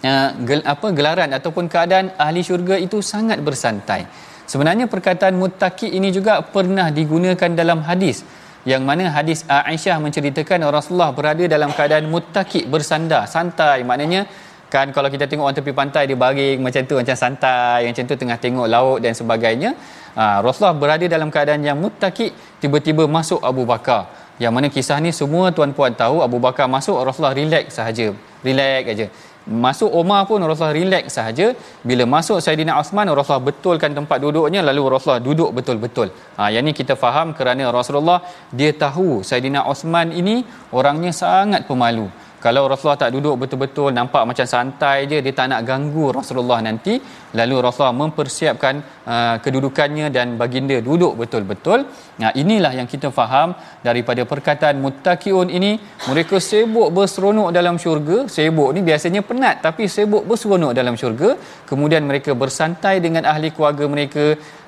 uh, 0.00 0.30
gel, 0.48 0.60
apa 0.64 0.86
gelaran 0.96 1.30
ataupun 1.36 1.68
keadaan 1.68 2.14
ahli 2.16 2.40
syurga 2.40 2.80
itu 2.80 3.04
sangat 3.04 3.38
bersantai. 3.44 4.08
Sebenarnya 4.50 4.90
perkataan 4.90 5.38
muttaqi 5.38 5.94
ini 5.94 6.10
juga 6.10 6.42
pernah 6.42 6.90
digunakan 6.90 7.50
dalam 7.54 7.86
hadis 7.86 8.26
yang 8.68 8.82
mana 8.84 9.08
hadis 9.08 9.40
Aisyah 9.48 9.96
menceritakan 10.04 10.60
Rasulullah 10.68 11.10
berada 11.16 11.44
dalam 11.48 11.72
keadaan 11.72 12.12
muttaqi 12.12 12.68
bersandar 12.68 13.24
santai. 13.24 13.80
Maknanya 13.88 14.28
kan 14.68 14.92
kalau 14.96 15.08
kita 15.14 15.24
tengok 15.30 15.48
orang 15.48 15.58
tepi 15.58 15.72
pantai 15.72 16.02
dia 16.06 16.14
baring 16.14 16.60
macam 16.66 16.82
tu 16.86 16.94
macam 17.00 17.16
santai 17.16 17.88
macam 17.90 18.04
tu 18.10 18.14
tengah 18.20 18.38
tengok 18.44 18.66
laut 18.68 18.98
dan 19.04 19.16
sebagainya. 19.16 19.72
Ha, 20.18 20.44
Rasulullah 20.44 20.76
berada 20.76 21.06
dalam 21.08 21.32
keadaan 21.34 21.64
yang 21.64 21.78
muttaqi 21.80 22.36
tiba-tiba 22.62 23.08
masuk 23.08 23.40
Abu 23.40 23.64
Bakar. 23.64 24.06
Yang 24.40 24.52
mana 24.56 24.66
kisah 24.72 24.98
ni 25.04 25.10
semua 25.12 25.52
tuan-puan 25.56 25.92
tahu 25.92 26.20
Abu 26.24 26.38
Bakar 26.40 26.68
masuk 26.76 26.96
Rasulullah 27.00 27.36
relax 27.36 27.80
sahaja. 27.80 28.12
Relax 28.44 28.82
aja 28.92 29.06
Masuk 29.48 29.88
Omar 29.88 30.28
pun 30.28 30.36
Rasulullah 30.44 30.76
relax 30.76 31.16
sahaja. 31.16 31.56
Bila 31.80 32.04
masuk 32.04 32.38
Saidina 32.44 32.76
Osman, 32.76 33.08
Rasulullah 33.08 33.48
betulkan 33.48 33.96
tempat 33.96 34.20
duduknya 34.20 34.60
lalu 34.60 34.82
Rasulullah 34.92 35.24
duduk 35.28 35.50
betul-betul. 35.56 36.12
Ha 36.36 36.52
yang 36.52 36.64
ni 36.68 36.76
kita 36.76 36.94
faham 36.94 37.32
kerana 37.32 37.72
Rasulullah 37.72 38.20
dia 38.52 38.70
tahu 38.76 39.24
Saidina 39.24 39.64
Osman 39.64 40.12
ini 40.12 40.44
orangnya 40.76 41.12
sangat 41.16 41.64
pemalu 41.64 42.12
kalau 42.44 42.62
Rasulullah 42.72 43.00
tak 43.04 43.12
duduk 43.14 43.34
betul-betul 43.42 43.88
nampak 43.96 44.22
macam 44.28 44.46
santai 44.52 45.04
je 45.10 45.18
dia 45.24 45.32
tak 45.38 45.46
nak 45.52 45.60
ganggu 45.68 46.04
Rasulullah 46.18 46.58
nanti. 46.66 46.94
Lalu 47.38 47.56
Rasulullah 47.64 47.96
mempersiapkan 48.02 48.74
uh, 49.12 49.36
kedudukannya 49.44 50.06
dan 50.16 50.26
baginda 50.40 50.76
duduk 50.88 51.12
betul-betul. 51.20 51.84
Nah 52.22 52.30
inilah 52.42 52.72
yang 52.78 52.88
kita 52.92 53.08
faham 53.18 53.52
daripada 53.88 54.24
perkataan 54.32 54.80
muttaqiun 54.84 55.52
ini. 55.58 55.72
Mereka 56.10 56.40
sibuk 56.50 56.88
berseronok 56.96 57.50
dalam 57.58 57.76
syurga. 57.84 58.18
Sibuk 58.36 58.72
ni 58.76 58.80
biasanya 58.88 59.20
penat 59.30 59.60
tapi 59.66 59.84
sibuk 59.96 60.24
berseronok 60.30 60.72
dalam 60.80 60.96
syurga. 61.02 61.36
Kemudian 61.70 62.04
mereka 62.10 62.32
bersantai 62.42 62.96
dengan 63.04 63.28
ahli 63.32 63.50
keluarga 63.56 63.84
mereka. 63.96 64.26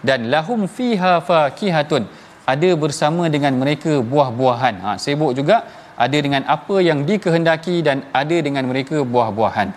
Dan 0.09 0.29
lahum 0.35 0.63
fiha 0.77 1.15
fakihatun. 1.29 2.05
Ada 2.53 2.71
bersama 2.85 3.33
dengan 3.35 3.55
mereka 3.63 3.93
buah-buahan. 4.13 4.75
Ha 4.85 4.91
sibuk 5.05 5.33
juga 5.41 5.57
ada 6.05 6.19
dengan 6.27 6.43
apa 6.57 6.77
yang 6.89 7.07
dikehendaki 7.09 7.77
dan 7.87 8.07
ada 8.23 8.37
dengan 8.47 8.65
mereka 8.71 8.99
buah-buahan. 9.13 9.69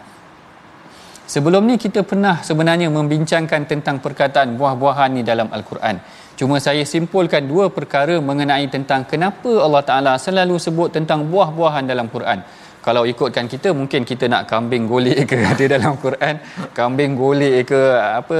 Sebelum 1.34 1.62
ni 1.70 1.76
kita 1.86 2.02
pernah 2.10 2.36
sebenarnya 2.50 2.88
membincangkan 2.98 3.62
tentang 3.72 3.98
perkataan 4.06 4.58
buah-buahan 4.60 5.10
ni 5.18 5.22
dalam 5.32 5.50
Al-Quran. 5.58 5.98
Cuma 6.40 6.60
saya 6.66 6.84
simpulkan 6.94 7.44
dua 7.52 7.66
perkara 7.78 8.16
mengenai 8.30 8.66
tentang 8.76 9.02
kenapa 9.12 9.52
Allah 9.66 9.84
Taala 9.90 10.14
selalu 10.26 10.56
sebut 10.66 10.90
tentang 10.98 11.20
buah-buahan 11.32 11.86
dalam 11.92 12.08
Quran 12.12 12.40
kalau 12.86 13.02
ikutkan 13.12 13.46
kita 13.50 13.74
mungkin 13.80 14.06
kita 14.06 14.26
nak 14.30 14.44
kambing 14.52 14.86
golek 14.92 15.26
ke 15.26 15.38
ada 15.52 15.66
dalam 15.74 15.94
Quran 16.04 16.36
kambing 16.78 17.18
golek 17.22 17.74
ke 17.74 17.82
apa 18.20 18.38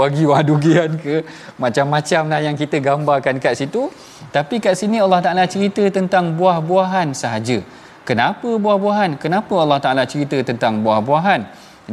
wagi 0.00 0.24
wadugian 0.28 1.00
ke 1.04 1.24
macam-macam 1.56 2.22
lah 2.32 2.40
yang 2.46 2.56
kita 2.62 2.76
gambarkan 2.88 3.40
kat 3.44 3.56
situ. 3.56 3.88
Tapi 4.36 4.60
kat 4.64 4.76
sini 4.80 5.00
Allah 5.04 5.20
Taala 5.24 5.44
cerita 5.54 5.82
tentang 5.88 6.36
buah-buahan 6.38 7.16
sahaja. 7.22 7.58
Kenapa 8.04 8.50
buah-buahan? 8.64 9.16
Kenapa 9.22 9.54
Allah 9.64 9.80
Taala 9.84 10.04
cerita 10.12 10.36
tentang 10.50 10.84
buah-buahan? 10.84 11.40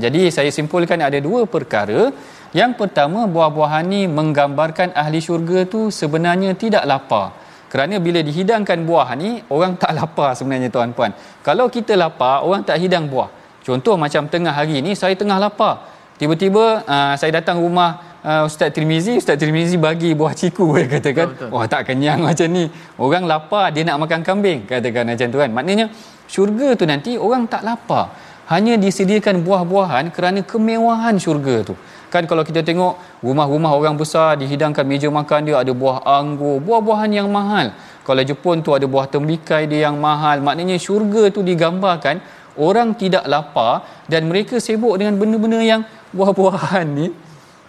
Jadi 0.03 0.21
saya 0.35 0.51
simpulkan 0.57 0.99
ada 0.99 1.17
dua 1.27 1.47
perkara. 1.55 2.11
Yang 2.59 2.71
pertama 2.79 3.19
buah-buahan 3.35 3.85
ni 3.93 4.01
menggambarkan 4.17 4.91
ahli 5.01 5.19
syurga 5.23 5.63
tu 5.73 5.81
sebenarnya 5.99 6.51
tidak 6.63 6.83
lapar 6.91 7.46
kerana 7.67 7.99
bila 7.99 8.23
dihidangkan 8.23 8.87
buah 8.87 9.11
ni 9.19 9.43
orang 9.51 9.75
tak 9.75 9.91
lapar 9.91 10.31
sebenarnya 10.39 10.71
tuan-puan. 10.71 11.11
Kalau 11.43 11.67
kita 11.67 11.99
lapar 11.99 12.47
orang 12.47 12.63
tak 12.63 12.79
hidang 12.79 13.11
buah. 13.11 13.27
Contoh 13.59 13.99
macam 13.99 14.31
tengah 14.31 14.55
hari 14.55 14.79
ni 14.79 14.95
saya 14.95 15.11
tengah 15.19 15.35
lapar. 15.35 15.83
Tiba-tiba 16.15 16.87
uh, 16.87 17.13
saya 17.19 17.31
datang 17.35 17.59
rumah 17.59 18.19
uh, 18.23 18.47
Ustaz 18.47 18.71
Tirmizi, 18.71 19.19
Ustaz 19.19 19.35
Tirmizi 19.35 19.75
bagi 19.75 20.15
buah 20.15 20.31
ciku 20.31 20.71
dia 20.79 20.87
katakan. 20.87 21.35
Betul, 21.35 21.51
betul. 21.51 21.59
Wah 21.59 21.65
tak 21.67 21.81
kenyang 21.91 22.23
macam 22.23 22.47
ni. 22.47 22.71
Orang 22.95 23.27
lapar 23.27 23.75
dia 23.75 23.83
nak 23.83 23.99
makan 23.99 24.23
kambing 24.23 24.63
katakan 24.63 25.03
macam 25.03 25.27
tu 25.27 25.37
kan. 25.43 25.49
Maknanya 25.51 25.85
syurga 26.31 26.79
tu 26.79 26.87
nanti 26.87 27.19
orang 27.19 27.43
tak 27.51 27.67
lapar. 27.67 28.15
Hanya 28.47 28.79
disediakan 28.79 29.43
buah-buahan 29.43 30.15
kerana 30.15 30.39
kemewahan 30.39 31.19
syurga 31.19 31.67
tu. 31.67 31.75
Kan 32.13 32.23
kalau 32.23 32.43
kita 32.47 32.63
tengok 32.63 32.95
rumah-rumah 33.19 33.71
orang 33.75 33.95
besar 33.99 34.39
dihidangkan 34.39 34.87
meja 34.87 35.11
makan 35.11 35.47
dia 35.47 35.59
ada 35.59 35.73
buah 35.75 36.07
anggur, 36.07 36.63
buah-buahan 36.63 37.11
yang 37.11 37.27
mahal. 37.27 37.75
Kalau 38.07 38.23
Jepun 38.23 38.63
tu 38.63 38.71
ada 38.71 38.87
buah 38.87 39.11
tembikai 39.11 39.67
dia 39.67 39.91
yang 39.91 39.99
mahal. 39.99 40.39
Maknanya 40.39 40.79
syurga 40.79 41.27
tu 41.35 41.43
digambarkan 41.43 42.23
orang 42.55 42.95
tidak 42.95 43.27
lapar 43.27 43.83
dan 44.07 44.31
mereka 44.31 44.57
sibuk 44.63 44.95
dengan 44.95 45.19
benda-benda 45.19 45.59
yang 45.59 45.81
buah-buahan 46.17 46.87
ni 46.87 47.07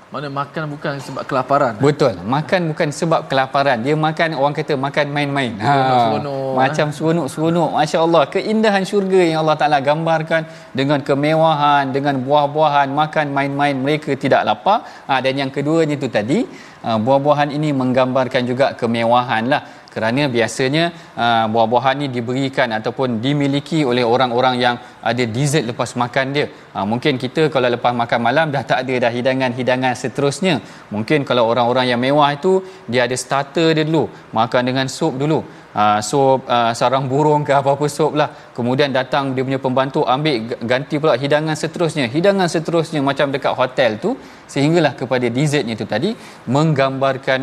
mana 0.09 0.29
makan 0.33 0.73
bukan 0.73 0.95
sebab 1.05 1.23
kelaparan. 1.29 1.77
Betul. 1.77 2.17
Makan 2.25 2.73
bukan 2.73 2.89
sebab 2.89 3.21
kelaparan. 3.29 3.85
Dia 3.85 3.93
makan 3.93 4.41
orang 4.41 4.55
kata 4.57 4.73
makan 4.87 5.07
main-main. 5.13 5.53
Ha. 5.61 5.73
Seronok, 6.09 6.53
macam 6.57 6.87
seronok-seronok. 6.97 7.71
Masya-Allah, 7.77 8.23
keindahan 8.33 8.85
syurga 8.89 9.21
yang 9.21 9.45
Allah 9.45 9.57
Taala 9.61 9.79
gambarkan 9.85 10.49
dengan 10.73 11.05
kemewahan, 11.05 11.93
dengan 11.93 12.17
buah-buahan, 12.25 12.89
makan 12.89 13.27
main-main, 13.37 13.77
mereka 13.77 14.17
tidak 14.17 14.49
lapar. 14.49 14.81
Ha. 15.05 15.21
dan 15.21 15.37
yang 15.37 15.53
keduanya 15.53 16.01
itu 16.01 16.09
tadi, 16.09 16.49
ha, 16.81 16.97
buah-buahan 16.97 17.53
ini 17.53 17.77
menggambarkan 17.77 18.43
juga 18.49 18.73
kemewahan 18.81 19.45
lah 19.53 19.61
kerana 19.95 20.23
biasanya 20.37 20.85
uh, 21.17 21.45
buah-buahan 21.53 21.97
ni 22.03 22.07
diberikan 22.17 22.69
ataupun 22.79 23.19
dimiliki 23.25 23.81
oleh 23.91 24.05
orang-orang 24.15 24.55
yang 24.65 24.75
ada 25.11 25.25
dessert 25.37 25.65
lepas 25.71 25.91
makan 26.03 26.27
dia. 26.37 26.47
Uh, 26.77 26.87
mungkin 26.91 27.17
kita 27.25 27.49
kalau 27.55 27.69
lepas 27.75 27.93
makan 28.03 28.21
malam 28.29 28.47
dah 28.55 28.63
tak 28.71 28.85
ada 28.85 28.95
dah 29.09 29.13
hidangan-hidangan 29.17 29.95
seterusnya. 30.03 30.55
Mungkin 30.95 31.25
kalau 31.29 31.45
orang-orang 31.51 31.89
yang 31.93 32.01
mewah 32.01 32.31
itu 32.39 32.53
dia 32.93 33.09
ada 33.09 33.17
starter 33.25 33.69
dia 33.77 33.85
dulu 33.89 34.05
makan 34.39 34.63
dengan 34.69 34.87
sup 34.97 35.17
dulu. 35.23 35.41
Uh, 35.79 36.01
sup 36.03 36.43
uh, 36.49 36.73
sarang 36.79 37.07
burung 37.13 37.43
ke 37.49 37.53
apa-apa 37.61 37.87
sup 37.97 38.13
lah. 38.21 38.29
Kemudian 38.57 38.91
datang 38.91 39.33
dia 39.35 39.43
punya 39.47 39.61
pembantu 39.67 40.01
ambil 40.15 40.35
ganti 40.73 40.97
pula 41.01 41.15
hidangan 41.23 41.57
seterusnya. 41.63 42.07
Hidangan 42.17 42.49
seterusnya 42.55 43.01
macam 43.11 43.33
dekat 43.35 43.55
hotel 43.61 43.91
tu 44.05 44.11
sehinggalah 44.53 44.93
kepada 45.01 45.27
dessertnya 45.37 45.75
itu 45.79 45.87
tadi 45.95 46.11
menggambarkan 46.57 47.41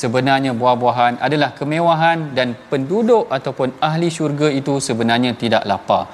sebenarnya 0.00 0.52
buah-buahan 0.60 1.14
adalah 1.26 1.50
kemewahan 1.58 2.18
dan 2.38 2.48
penduduk 2.70 3.24
ataupun 3.36 3.68
ahli 3.88 4.08
syurga 4.16 4.48
itu 4.60 4.74
sebenarnya 4.88 5.32
tidak 5.42 5.64
lapar. 5.70 6.04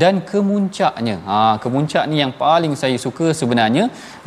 Dan 0.00 0.14
kemuncaknya 0.30 1.16
ha 1.28 1.38
kemuncak 1.62 2.04
ni 2.10 2.16
yang 2.22 2.32
paling 2.42 2.74
saya 2.82 2.96
suka 3.04 3.26
sebenarnya 3.38 3.84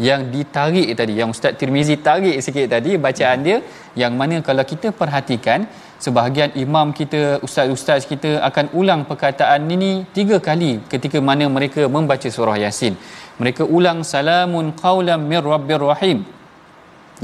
yang 0.07 0.21
ditarik 0.33 0.87
tadi 0.99 1.13
yang 1.19 1.31
ustaz 1.35 1.55
Tirmizi 1.59 1.95
tarik 2.07 2.35
sikit 2.45 2.67
tadi 2.73 2.99
bacaan 3.05 3.39
dia 3.47 3.57
yang 4.01 4.13
mana 4.19 4.37
kalau 4.47 4.65
kita 4.71 4.91
perhatikan 5.01 5.63
sebahagian 6.05 6.51
imam 6.63 6.87
kita 6.99 7.21
ustaz-ustaz 7.47 8.03
kita 8.11 8.31
akan 8.49 8.75
ulang 8.79 9.01
perkataan 9.09 9.71
ini 9.75 9.91
tiga 10.17 10.39
kali 10.47 10.71
ketika 10.93 11.19
mana 11.29 11.47
mereka 11.57 11.87
membaca 11.95 12.29
surah 12.37 12.59
yasin. 12.65 12.95
Mereka 13.39 13.63
ulang 13.77 14.01
salamun 14.13 14.75
qaulam 14.83 15.21
mir 15.31 15.43
rabbir 15.53 15.83
rahim 15.91 16.19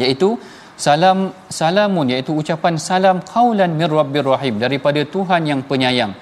iaitu 0.04 0.30
salam 0.85 1.19
salamun 1.59 2.07
iaitu 2.13 2.31
ucapan 2.41 2.75
salam 2.89 3.17
qaulan 3.33 3.71
mir 3.79 3.91
rabbir 3.99 4.25
rahim 4.33 4.55
daripada 4.63 5.01
Tuhan 5.13 5.43
yang 5.51 5.61
penyayang. 5.69 6.13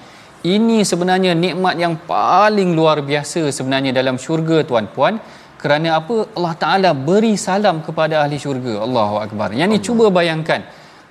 Ini 0.54 0.78
sebenarnya 0.90 1.32
nikmat 1.44 1.74
yang 1.82 1.94
paling 2.10 2.70
luar 2.78 2.98
biasa 3.10 3.40
sebenarnya 3.56 3.92
dalam 3.98 4.16
syurga 4.24 4.58
tuan-puan 4.68 5.14
kerana 5.62 5.88
apa? 5.98 6.16
Allah 6.36 6.54
Taala 6.62 6.90
beri 7.08 7.34
salam 7.46 7.76
kepada 7.86 8.14
ahli 8.22 8.38
syurga. 8.44 8.74
Allahu 8.86 9.16
akbar. 9.24 9.48
Yang 9.60 9.68
ni 9.72 9.78
cuba 9.86 10.06
bayangkan 10.18 10.62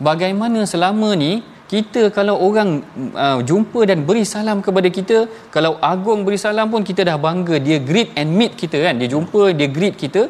bagaimana 0.09 0.59
selama 0.73 1.09
ni 1.23 1.31
kita 1.71 2.01
kalau 2.17 2.35
orang 2.47 2.69
uh, 3.23 3.39
jumpa 3.49 3.79
dan 3.89 3.99
beri 4.09 4.23
salam 4.33 4.57
kepada 4.65 4.89
kita 4.97 5.17
kalau 5.55 5.71
agung 5.93 6.19
beri 6.27 6.39
salam 6.45 6.67
pun 6.73 6.83
kita 6.89 7.03
dah 7.09 7.17
bangga 7.25 7.55
dia 7.67 7.79
greet 7.89 8.11
and 8.19 8.31
meet 8.39 8.53
kita 8.61 8.77
kan 8.87 8.95
dia 8.99 9.09
jumpa 9.15 9.43
dia 9.59 9.69
greet 9.77 9.95
kita. 10.03 10.23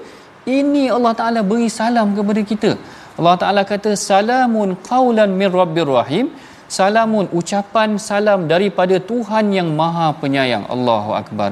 Ini 0.57 0.83
Allah 0.95 1.13
Taala 1.19 1.41
beri 1.51 1.69
salam 1.81 2.09
kepada 2.17 2.41
kita 2.53 2.71
Allah 3.17 3.35
Taala 3.41 3.61
kata 3.71 3.91
salamun 4.09 4.77
qaulan 4.89 5.31
min 5.39 5.49
rabbir 5.59 5.89
rahim. 5.99 6.27
Salamun 6.77 7.25
ucapan 7.39 7.89
salam 8.09 8.39
daripada 8.51 8.95
Tuhan 9.09 9.55
yang 9.57 9.69
Maha 9.79 10.07
Penyayang. 10.21 10.65
Allahu 10.75 11.11
akbar. 11.21 11.51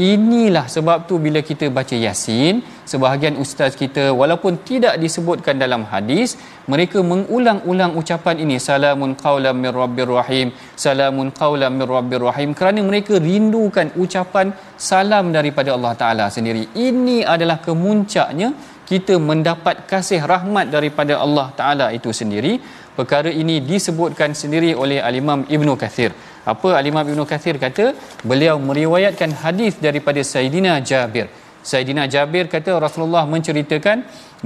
Inilah 0.00 0.64
sebab 0.74 0.98
tu 1.08 1.14
bila 1.24 1.40
kita 1.48 1.66
baca 1.76 1.96
yasin 2.04 2.62
sebahagian 2.90 3.34
ustaz 3.42 3.72
kita 3.80 4.04
walaupun 4.20 4.52
tidak 4.68 4.94
disebutkan 5.02 5.60
dalam 5.62 5.82
hadis 5.92 6.40
mereka 6.72 6.98
mengulang-ulang 7.10 7.92
ucapan 8.00 8.40
ini 8.44 8.56
salamun 8.68 9.12
qaulan 9.24 9.56
min 9.64 9.72
rabbir 9.80 10.08
rahim. 10.18 10.54
Salamun 10.84 11.28
qaulan 11.40 11.74
min 11.78 11.86
rabbir 11.96 12.22
rahim. 12.28 12.56
Kerana 12.58 12.80
mereka 12.90 13.18
rindukan 13.28 13.90
ucapan 14.04 14.54
salam 14.90 15.34
daripada 15.36 15.72
Allah 15.76 15.92
taala 16.02 16.26
sendiri. 16.36 16.64
Ini 16.88 17.18
adalah 17.34 17.58
kemuncaknya 17.68 18.50
kita 18.90 19.14
mendapat 19.30 19.86
kasih 19.90 20.20
rahmat 20.32 20.66
daripada 20.74 21.14
Allah 21.24 21.46
Taala 21.58 21.86
itu 21.98 22.10
sendiri 22.20 22.52
perkara 22.98 23.30
ini 23.42 23.56
disebutkan 23.70 24.30
sendiri 24.40 24.70
oleh 24.82 24.98
al-Imam 25.08 25.40
Ibnu 25.56 25.74
Kathir. 25.82 26.10
Apa 26.52 26.70
al-Imam 26.80 27.04
Ibnu 27.12 27.24
Kathir 27.32 27.56
kata? 27.64 27.86
Beliau 28.30 28.56
meriwayatkan 28.70 29.30
hadis 29.42 29.78
daripada 29.86 30.20
Saidina 30.32 30.74
Jabir. 30.90 31.28
Saidina 31.70 32.04
Jabir 32.14 32.44
kata 32.54 32.72
Rasulullah 32.86 33.24
menceritakan 33.34 34.02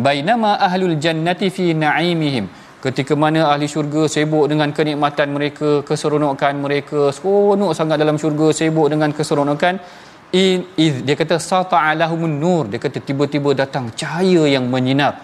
bainama 0.07 0.53
ahlul 0.69 0.97
jannati 1.05 1.49
fi 1.57 1.67
na'imihim. 1.85 2.47
Ketika 2.85 3.15
mana 3.17 3.43
ahli 3.49 3.67
syurga 3.75 4.03
sibuk 4.15 4.45
dengan 4.51 4.69
kenikmatan 4.77 5.29
mereka 5.37 5.69
keseronokan 5.89 6.55
mereka 6.65 7.09
seronok 7.17 7.73
sangat 7.79 7.97
dalam 8.03 8.21
syurga 8.23 8.49
sibuk 8.59 8.93
dengan 8.93 9.09
keseronokan 9.19 9.81
in 10.43 10.67
iz 10.85 10.95
dia 11.07 11.17
kata 11.21 11.37
sata'alahumun 11.51 12.35
nur. 12.43 12.65
Dia 12.73 12.81
kata 12.85 12.99
tiba-tiba 13.09 13.51
datang 13.63 13.87
cahaya 14.01 14.45
yang 14.55 14.67
menyinar. 14.75 15.15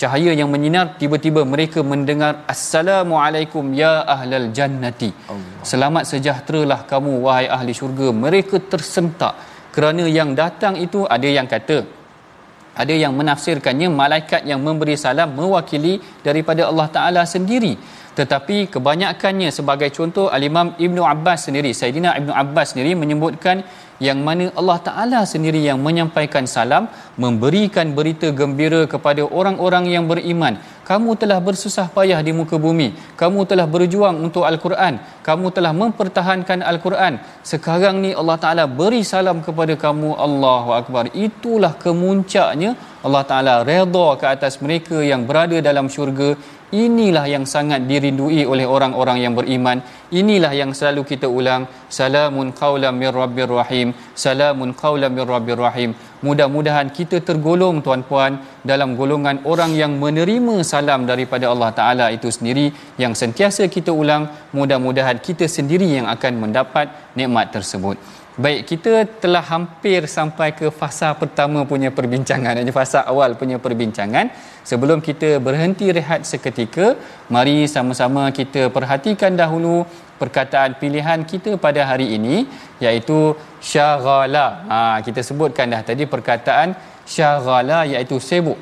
Cahaya 0.00 0.32
yang 0.40 0.50
menyinar 0.54 0.86
tiba-tiba 1.00 1.42
mereka 1.52 1.82
mendengar 1.92 2.32
assalamu 2.54 3.14
alaikum 3.24 3.64
ya 3.82 3.94
ahlal 4.14 4.48
jannati. 4.58 5.10
Allah. 5.32 5.64
selamat 5.70 6.04
sejahteralah 6.12 6.80
kamu 6.92 7.12
wahai 7.26 7.46
ahli 7.56 7.72
syurga. 7.80 8.08
Mereka 8.24 8.56
tersentak. 8.72 9.34
Kerana 9.74 10.04
yang 10.18 10.30
datang 10.42 10.74
itu 10.86 11.00
ada 11.16 11.28
yang 11.38 11.48
kata 11.54 11.78
ada 12.82 12.94
yang 13.02 13.12
menafsirkannya 13.18 13.88
malaikat 14.00 14.42
yang 14.50 14.60
memberi 14.66 14.94
salam 15.04 15.34
mewakili 15.38 15.94
daripada 16.26 16.62
Allah 16.70 16.86
Taala 16.96 17.22
sendiri. 17.34 17.74
Tetapi 18.18 18.56
kebanyakannya 18.74 19.50
sebagai 19.58 19.90
contoh 19.98 20.26
al-Imam 20.36 20.68
Ibnu 20.86 21.02
Abbas 21.12 21.46
sendiri 21.46 21.70
Saidina 21.80 22.10
Ibnu 22.20 22.32
Abbas 22.42 22.74
sendiri 22.74 22.92
menyebutkan 23.02 23.62
yang 24.06 24.18
mana 24.26 24.44
Allah 24.60 24.78
Taala 24.86 25.20
sendiri 25.32 25.60
yang 25.68 25.78
menyampaikan 25.86 26.46
salam 26.46 26.86
memberikan 27.24 27.86
berita 27.98 28.30
gembira 28.40 28.80
kepada 28.92 29.22
orang-orang 29.38 29.84
yang 29.94 30.04
beriman. 30.10 30.56
Kamu 30.88 31.20
telah 31.20 31.36
bersusah 31.46 31.86
payah 31.96 32.20
di 32.26 32.32
muka 32.32 32.56
bumi. 32.56 32.96
Kamu 33.20 33.44
telah 33.50 33.66
berjuang 33.74 34.16
untuk 34.26 34.48
al-Quran. 34.50 34.96
Kamu 35.26 35.46
telah 35.56 35.72
mempertahankan 35.80 36.64
al-Quran. 36.70 37.20
Sekarang 37.50 38.00
ni 38.04 38.10
Allah 38.20 38.38
Taala 38.44 38.64
beri 38.80 39.02
salam 39.04 39.44
kepada 39.44 39.76
kamu. 39.84 40.16
Allahu 40.26 40.70
akbar. 40.80 41.04
Itulah 41.26 41.72
kemuncaknya 41.76 42.72
Allah 43.04 43.22
Taala 43.30 43.54
redha 43.70 44.08
ke 44.20 44.26
atas 44.34 44.56
mereka 44.64 44.96
yang 45.10 45.28
berada 45.28 45.58
dalam 45.68 45.92
syurga 45.92 46.30
inilah 46.72 47.24
yang 47.28 47.44
sangat 47.44 47.84
dirindui 47.90 48.44
oleh 48.44 48.66
orang-orang 48.68 49.18
yang 49.24 49.34
beriman. 49.38 49.80
Inilah 50.08 50.52
yang 50.56 50.70
selalu 50.72 51.04
kita 51.04 51.28
ulang 51.28 51.68
salamun 51.88 52.52
qaulam 52.56 52.96
mir 52.96 53.12
rabbir 53.12 53.48
rahim. 53.48 53.92
Salamun 54.12 54.72
qaulam 54.72 55.12
mir 55.12 55.28
rabbir 55.28 55.60
rahim. 55.60 55.92
Mudah-mudahan 56.24 56.90
kita 56.90 57.22
tergolong 57.22 57.78
tuan-puan 57.84 58.42
dalam 58.66 58.98
golongan 58.98 59.44
orang 59.46 59.72
yang 59.76 59.94
menerima 60.02 60.66
salam 60.66 61.06
daripada 61.06 61.46
Allah 61.52 61.70
taala 61.70 62.06
itu 62.10 62.28
sendiri. 62.32 62.72
Yang 62.98 63.14
sentiasa 63.22 63.68
kita 63.70 63.92
ulang 63.94 64.26
mudah-mudahan 64.56 65.20
kita 65.22 65.46
sendiri 65.46 65.86
yang 65.86 66.06
akan 66.10 66.32
mendapat 66.42 66.90
nikmat 67.14 67.54
tersebut 67.54 68.17
Baik, 68.38 68.70
kita 68.70 69.02
telah 69.18 69.42
hampir 69.42 70.06
sampai 70.06 70.54
ke 70.54 70.70
fasa 70.70 71.10
pertama 71.20 71.66
punya 71.66 71.90
perbincangan, 71.90 72.54
ini 72.62 72.70
fasa 72.70 73.02
awal 73.02 73.34
punya 73.34 73.58
perbincangan. 73.58 74.30
Sebelum 74.62 75.02
kita 75.02 75.42
berhenti 75.42 75.90
rehat 75.90 76.22
seketika, 76.22 76.94
mari 77.34 77.66
sama-sama 77.66 78.30
kita 78.30 78.70
perhatikan 78.70 79.34
dahulu 79.34 79.82
perkataan 80.22 80.78
pilihan 80.78 81.26
kita 81.26 81.58
pada 81.58 81.82
hari 81.82 82.14
ini 82.14 82.46
iaitu 82.78 83.34
syaghala. 83.58 84.46
Ha, 84.70 84.78
kita 85.02 85.18
sebutkan 85.18 85.74
dah 85.74 85.82
tadi 85.82 86.06
perkataan 86.06 86.78
syaghala 87.10 87.90
iaitu 87.90 88.22
sibuk. 88.22 88.58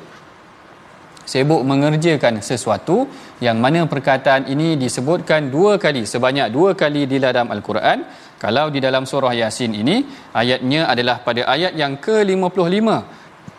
Sibuk 1.27 1.61
mengerjakan 1.69 2.41
sesuatu 2.41 3.05
yang 3.45 3.61
mana 3.61 3.85
perkataan 3.85 4.49
ini 4.49 4.79
disebutkan 4.79 5.53
dua 5.53 5.77
kali, 5.77 6.01
sebanyak 6.07 6.47
dua 6.49 6.73
kali 6.73 7.05
di 7.05 7.21
dalam 7.21 7.51
Al-Quran. 7.53 8.25
Kalau 8.43 8.69
di 8.73 8.79
dalam 8.85 9.03
surah 9.09 9.33
Yasin 9.33 9.73
ini 9.73 10.05
ayatnya 10.41 10.81
adalah 10.93 11.17
pada 11.25 11.41
ayat 11.49 11.73
yang 11.73 11.97
ke-55 11.97 12.87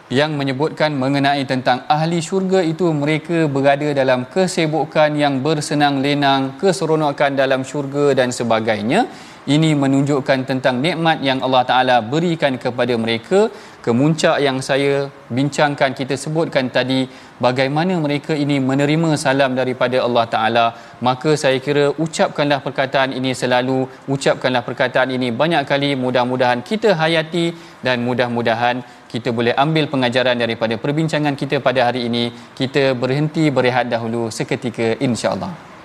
yang 0.09 0.33
menyebutkan 0.41 0.91
mengenai 0.97 1.43
tentang 1.45 1.85
ahli 1.95 2.19
syurga 2.25 2.61
itu 2.65 2.87
mereka 3.01 3.45
berada 3.55 3.89
dalam 4.01 4.25
kesibukan 4.35 5.13
yang 5.23 5.45
bersenang 5.45 6.01
lenang, 6.05 6.57
keseronokan 6.61 7.37
dalam 7.37 7.61
syurga 7.71 8.17
dan 8.17 8.33
sebagainya. 8.39 9.01
Ini 9.49 9.73
menunjukkan 9.83 10.45
tentang 10.45 10.77
nikmat 10.85 11.25
yang 11.25 11.41
Allah 11.45 11.65
Taala 11.65 11.97
berikan 12.05 12.57
kepada 12.65 12.95
mereka. 13.01 13.49
Kemuncak 13.85 14.37
yang 14.45 14.61
saya 14.61 15.09
bincangkan 15.33 15.97
kita 15.97 16.15
sebutkan 16.25 16.69
tadi 16.69 17.09
bagaimana 17.47 17.95
mereka 18.05 18.35
ini 18.45 18.57
menerima 18.71 19.11
salam 19.25 19.55
daripada 19.61 19.99
Allah 20.07 20.27
Taala. 20.35 20.67
Maka 21.09 21.33
saya 21.43 21.59
kira 21.67 21.85
ucapkanlah 22.05 22.61
perkataan 22.67 23.15
ini 23.19 23.33
selalu, 23.43 23.79
ucapkanlah 24.15 24.63
perkataan 24.69 25.15
ini 25.17 25.31
banyak 25.43 25.65
kali. 25.71 25.91
Mudah-mudahan 26.05 26.61
kita 26.71 26.93
hayati 27.01 27.47
dan 27.87 28.03
mudah-mudahan 28.09 28.83
kita 29.13 29.31
boleh 29.39 29.55
ambil 29.65 29.87
pengajaran 29.93 30.37
daripada 30.45 30.77
perbincangan 30.85 31.35
kita 31.43 31.59
pada 31.69 31.89
hari 31.89 32.11
ini. 32.11 32.25
Kita 32.61 32.93
berhenti 33.03 33.47
berehat 33.59 33.89
dahulu 33.95 34.23
seketika 34.39 34.99
insya-Allah. 35.09 35.78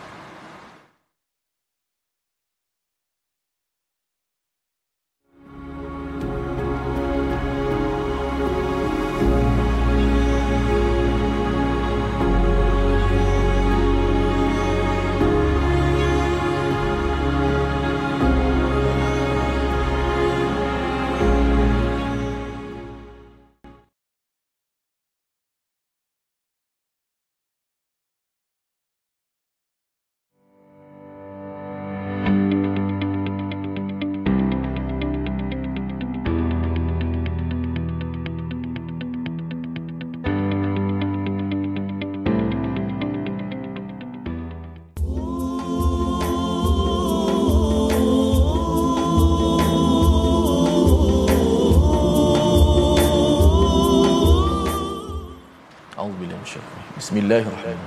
Bismillahirrahmanirrahim. 57.34 57.80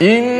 Inna 0.00 0.31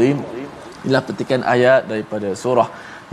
Azim. 0.00 0.18
Inilah 0.84 1.02
petikan 1.04 1.40
ayat 1.54 1.84
daripada 1.92 2.28
surah 2.42 2.68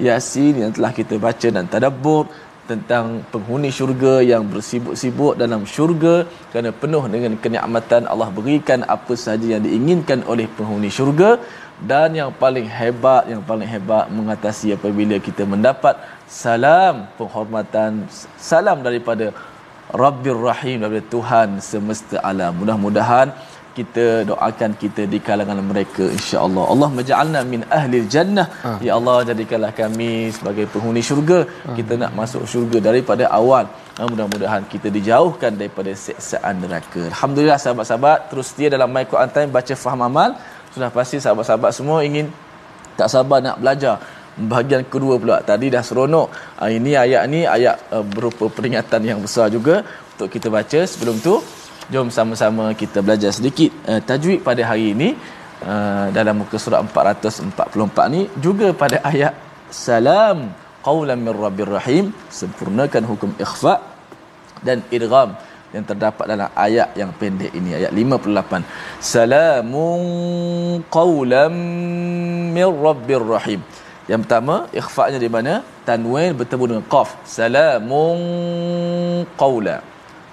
Yasin 0.06 0.56
yang 0.64 0.72
telah 0.76 0.92
kita 1.00 1.16
baca 1.26 1.48
dan 1.56 1.66
tadabbur 1.74 2.24
tentang 2.72 3.06
penghuni 3.32 3.70
syurga 3.78 4.14
yang 4.32 4.44
bersibuk-sibuk 4.52 5.34
dalam 5.42 5.62
syurga 5.76 6.16
kerana 6.52 6.72
penuh 6.82 7.04
dengan 7.14 7.34
kenikmatan 7.44 8.08
Allah 8.12 8.30
berikan 8.38 8.80
apa 8.96 9.14
sahaja 9.24 9.48
yang 9.56 9.64
diinginkan 9.68 10.20
oleh 10.32 10.48
penghuni 10.58 10.92
syurga 10.98 11.30
dan 11.92 12.16
yang 12.20 12.32
paling 12.44 12.68
hebat 12.80 13.24
yang 13.32 13.44
paling 13.52 13.68
hebat 13.76 14.06
mengatasi 14.18 14.76
apabila 14.78 15.16
kita 15.28 15.44
mendapat 15.54 15.96
salam 16.44 17.08
penghormatan 17.20 17.92
salam 18.52 18.80
daripada 18.88 19.28
Rabbir 20.04 20.40
Rahim 20.50 20.84
daripada 20.84 21.08
Tuhan 21.16 21.48
semesta 21.72 22.20
alam 22.32 22.52
mudah-mudahan 22.62 23.32
kita 23.78 24.06
doakan 24.30 24.72
kita 24.84 25.02
di 25.14 25.20
kalangan 25.28 25.60
mereka 25.72 26.06
insya-Allah. 26.18 26.64
Allah 26.74 26.90
menja'alna 26.98 27.40
min 27.54 27.62
ahli 27.80 27.98
jannah. 28.14 28.48
Ha. 28.66 28.72
Ya 28.88 28.94
Allah 28.98 29.18
jadikanlah 29.30 29.72
kami 29.82 30.12
sebagai 30.38 30.66
penghuni 30.74 31.04
syurga. 31.10 31.40
Ha. 31.46 31.76
Kita 31.80 31.94
nak 32.02 32.12
masuk 32.20 32.44
syurga 32.52 32.80
daripada 32.90 33.26
awal. 33.40 33.66
Ha, 33.98 34.10
mudah-mudahan 34.12 34.64
kita 34.74 34.88
dijauhkan 34.98 35.54
daripada 35.62 35.92
siksaan 36.06 36.56
neraka. 36.64 37.02
Alhamdulillah 37.14 37.60
sahabat-sahabat 37.64 38.20
terus 38.32 38.48
setia 38.52 38.70
dalam 38.76 38.90
My 38.96 39.06
Quran 39.12 39.32
Time 39.38 39.50
baca 39.58 39.74
faham 39.86 40.02
amal. 40.10 40.32
Sudah 40.74 40.90
pasti 40.98 41.18
sahabat-sahabat 41.26 41.72
semua 41.80 42.00
ingin 42.10 42.28
tak 43.00 43.10
sabar 43.14 43.40
nak 43.48 43.58
belajar 43.62 43.96
bahagian 44.52 44.84
kedua 44.94 45.16
pula 45.22 45.38
tadi 45.50 45.68
dah 45.74 45.82
seronok 45.88 46.28
ini 46.78 46.92
ayat 47.04 47.22
ni 47.34 47.42
ayat 47.56 47.76
uh, 47.96 48.06
berupa 48.16 48.46
peringatan 48.58 49.02
yang 49.10 49.20
besar 49.26 49.50
juga 49.56 49.82
untuk 50.14 50.30
kita 50.34 50.48
baca 50.58 50.80
sebelum 50.92 51.16
tu 51.26 51.36
jom 51.94 52.08
sama-sama 52.18 52.66
kita 52.82 53.00
belajar 53.06 53.32
sedikit 53.38 53.72
uh, 53.90 54.00
tajwid 54.10 54.40
pada 54.48 54.62
hari 54.70 54.86
ini 54.96 55.10
uh, 55.64 56.08
dalam 56.18 56.36
muka 56.44 56.58
surat 56.64 56.80
444 56.84 58.14
ni 58.16 58.22
juga 58.46 58.68
pada 58.82 58.98
ayat 59.12 59.34
salam 59.72 60.52
qaulan 60.88 61.20
mir 61.26 61.38
rabbir 61.46 61.72
rahim 61.78 62.06
sempurnakan 62.40 63.04
hukum 63.12 63.32
ikhfa 63.46 63.76
dan 64.68 64.84
idgham 64.98 65.32
yang 65.76 65.84
terdapat 65.90 66.26
dalam 66.32 66.50
ayat 66.68 66.90
yang 67.00 67.12
pendek 67.20 67.52
ini 67.60 67.72
ayat 67.80 67.92
58 67.92 68.64
salamun 69.14 70.02
qaulan 70.98 71.54
mir 72.56 72.72
rabbir 72.88 73.24
rahim. 73.36 73.62
Yang 74.08 74.20
pertama 74.24 74.56
ikhfa-nya 74.80 75.20
di 75.20 75.30
mana? 75.36 75.54
Tanwin 75.88 76.32
bertemu 76.40 76.64
dengan 76.72 76.86
qaf. 76.94 77.10
Salamun 77.28 78.20
qaula 79.36 79.84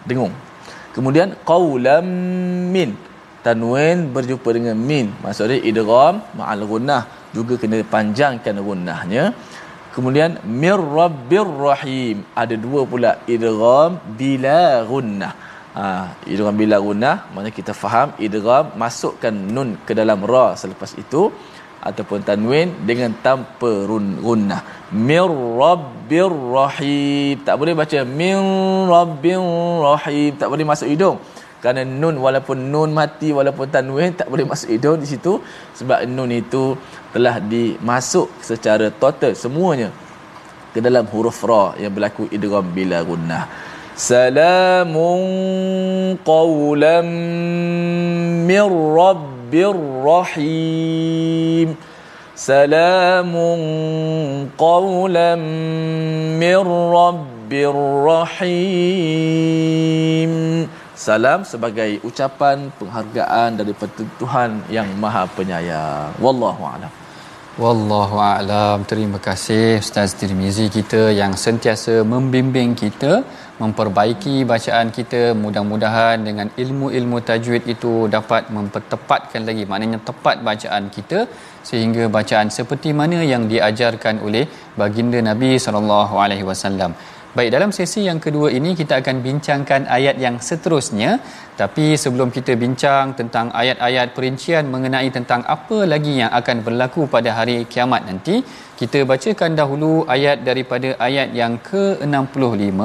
dengung 0.07 0.31
kemudian 0.97 1.29
qaulam 1.51 2.07
min. 2.75 2.93
Tanwin 3.45 3.99
berjumpa 4.17 4.49
dengan 4.57 4.77
min. 4.91 5.07
Maksudnya 5.23 5.59
idgham 5.71 6.15
ma'al 6.39 6.65
gunnah. 6.73 7.03
Juga 7.37 7.55
kena 7.63 7.79
panjangkan 7.95 8.57
gunnahnya. 8.69 9.25
Kemudian 9.95 10.31
mir 10.63 10.81
rabbir 10.99 11.49
rahim. 11.67 12.25
Ada 12.43 12.57
dua 12.67 12.83
pula 12.93 13.11
idgham 13.35 14.01
bila 14.21 14.61
gunnah. 14.93 15.35
Ha 15.77 15.85
idgham 16.33 16.55
bila 16.63 16.77
gunnah 16.87 17.17
maknanya 17.35 17.55
kita 17.59 17.73
faham 17.83 18.09
idgham 18.27 18.65
masukkan 18.83 19.35
nun 19.55 19.71
ke 19.87 19.93
dalam 20.01 20.23
ra 20.33 20.47
selepas 20.61 20.91
itu 21.03 21.23
ataupun 21.89 22.25
tanwin 22.29 22.73
dengan 22.89 23.13
tanpa 23.25 23.71
gunnah 24.27 24.61
mir 24.91 25.29
rabbir 25.63 26.33
rahim. 26.57 27.37
Tak 27.47 27.55
boleh 27.61 27.75
baca 27.81 27.99
min 28.21 28.39
rabbir 28.95 29.45
rahim. 29.87 30.31
Tak 30.41 30.49
boleh 30.53 30.65
masuk 30.65 30.89
hidung. 30.89 31.19
Kerana 31.61 31.83
nun 31.85 32.17
walaupun 32.25 32.59
nun 32.73 32.91
mati 32.93 33.29
walaupun 33.39 33.69
tanwin 33.75 34.13
tak 34.21 34.29
boleh 34.33 34.45
masuk 34.49 34.69
hidung 34.75 34.97
di 35.03 35.09
situ. 35.13 35.33
Sebab 35.79 35.99
nun 36.09 36.33
itu 36.33 36.65
telah 37.13 37.37
dimasuk 37.53 38.29
secara 38.51 38.89
total 39.03 39.33
semuanya 39.37 39.89
ke 40.75 40.83
dalam 40.83 41.07
huruf 41.13 41.39
ra 41.47 41.65
yang 41.79 41.95
berlaku 41.95 42.27
idgham 42.35 42.67
bila 42.75 42.99
gunnah 43.07 43.47
salamun 43.95 45.23
qawlan 46.27 47.07
mir 48.51 48.67
rabbir 48.99 49.44
rahim 50.09 51.77
salamun 52.35 53.61
qawlan 54.59 55.43
mir 56.43 56.67
rabbir 56.67 57.79
rahim. 58.11 59.53
Salam 60.95 61.45
sebagai 61.45 62.01
ucapan 62.09 62.71
penghargaan 62.81 63.61
daripada 63.61 64.03
Tuhan 64.19 64.51
yang 64.71 64.89
Maha 65.03 65.25
Penyayang. 65.37 66.15
Wallahu 66.25 66.63
a'lam. 66.65 66.93
Wallahu 67.59 68.17
a'lam. 68.19 68.79
Terima 68.91 69.19
kasih 69.23 69.79
Ustaz 69.85 70.15
Tirmizi 70.19 70.67
kita 70.71 71.03
yang 71.21 71.37
sentiasa 71.39 72.03
membimbing 72.03 72.75
kita 72.75 73.23
memperbaiki 73.63 74.35
bacaan 74.53 74.89
kita. 74.97 75.23
Mudah-mudahan 75.43 76.19
dengan 76.29 76.49
ilmu-ilmu 76.63 77.19
tajwid 77.29 77.65
itu 77.75 77.93
dapat 78.17 78.51
mempertepatkan 78.57 79.43
lagi 79.49 79.65
maknanya 79.71 80.01
tepat 80.11 80.37
bacaan 80.49 80.87
kita 80.97 81.21
sehingga 81.71 82.07
bacaan 82.17 82.49
seperti 82.59 82.93
mana 83.01 83.19
yang 83.33 83.45
diajarkan 83.53 84.17
oleh 84.27 84.45
baginda 84.81 85.21
Nabi 85.31 85.53
sallallahu 85.67 86.17
alaihi 86.25 86.47
wasallam. 86.51 86.93
Baik, 87.35 87.51
dalam 87.51 87.71
sesi 87.77 88.01
yang 88.07 88.23
kedua 88.25 88.49
ini 88.57 88.71
kita 88.81 88.95
akan 89.03 89.17
bincangkan 89.27 89.83
ayat 89.97 90.17
yang 90.25 90.37
seterusnya. 90.49 91.19
Tapi 91.61 91.87
sebelum 92.03 92.29
kita 92.37 92.53
bincang 92.55 93.07
tentang 93.21 93.47
ayat-ayat 93.61 94.15
perincian 94.17 94.71
mengenai 94.75 95.09
tentang 95.17 95.43
apa 95.55 95.79
lagi 95.93 96.13
yang 96.21 96.31
akan 96.41 96.63
berlaku 96.67 97.03
pada 97.15 97.31
hari 97.39 97.57
kiamat 97.73 98.07
nanti, 98.07 98.37
kita 98.81 99.03
bacakan 99.11 99.59
dahulu 99.61 100.07
ayat 100.15 100.47
daripada 100.49 100.95
ayat 101.07 101.35
yang 101.41 101.55
ke-65 101.71 102.79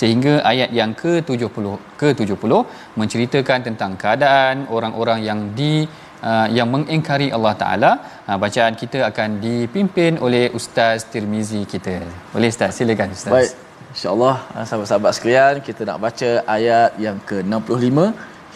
sehingga 0.00 0.34
ayat 0.52 0.70
yang 0.80 0.92
ke-70 1.02 1.66
ke-70 2.00 2.52
menceritakan 3.00 3.60
tentang 3.68 3.94
keadaan 4.02 4.68
orang-orang 4.76 5.22
yang 5.28 5.40
di 5.60 5.88
uh, 6.28 6.48
yang 6.58 6.68
mengingkari 6.74 7.30
Allah 7.38 7.54
Taala. 7.62 7.92
Uh, 8.28 8.36
bacaan 8.44 8.76
kita 8.82 9.00
akan 9.08 9.40
dipimpin 9.46 10.20
oleh 10.20 10.44
Ustaz 10.60 11.08
Tirmizi 11.08 11.62
kita. 11.72 11.96
Boleh 12.36 12.52
Ustaz, 12.52 12.76
silakan 12.76 13.16
Ustaz. 13.16 13.32
Baik. 13.38 13.67
InsyaAllah 13.97 14.35
ah, 14.57 14.65
sahabat-sahabat 14.69 15.11
sekalian 15.17 15.55
kita 15.67 15.81
nak 15.89 15.97
baca 16.05 16.29
ayat 16.55 16.91
yang 17.05 17.17
ke-65 17.29 17.97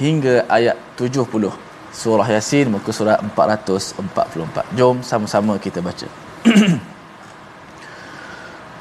hingga 0.01 0.35
ayat 0.57 0.75
70 0.97 1.67
Surah 1.97 2.27
Yasin 2.29 2.69
muka 2.73 2.93
surat 2.93 3.17
444. 3.33 4.77
Jom 4.77 5.01
sama-sama 5.01 5.53
kita 5.57 5.79
baca. 5.81 6.07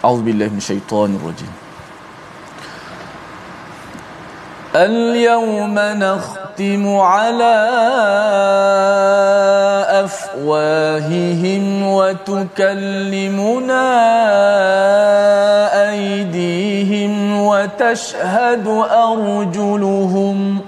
A'udzubillahi 0.05 0.53
minasyaitonirrajim. 0.53 1.53
اليوم 4.77 5.73
نختم 6.05 6.85
على 6.97 7.57
أفواههم 10.04 11.84
وتكلمنا 11.88 13.82
أيديهم 15.90 17.42
وتشهد 17.42 18.68
أرجلهم 18.92 20.60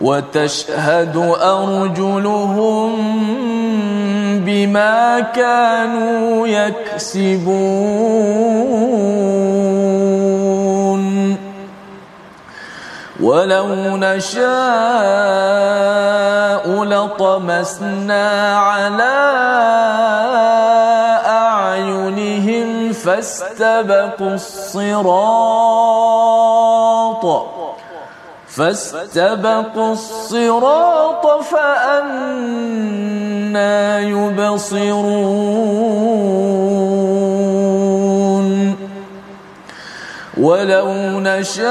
وتشهد 0.00 1.16
أرجلهم 1.42 2.92
بما 4.44 5.20
كانوا 5.20 6.46
يكسبون 6.48 7.90
ولو 13.22 13.96
نشاء 13.96 14.40
لطمسنا 16.84 18.58
على 18.58 19.16
أعينهم 21.26 22.92
فاستبقوا 22.92 24.34
الصراط 24.34 25.70
فاستبقوا 28.48 29.92
الصراط 29.92 31.26
فأنا 31.44 32.80
يبصرون 34.00 35.60
ولو 40.40 40.92
نشاء 41.20 41.64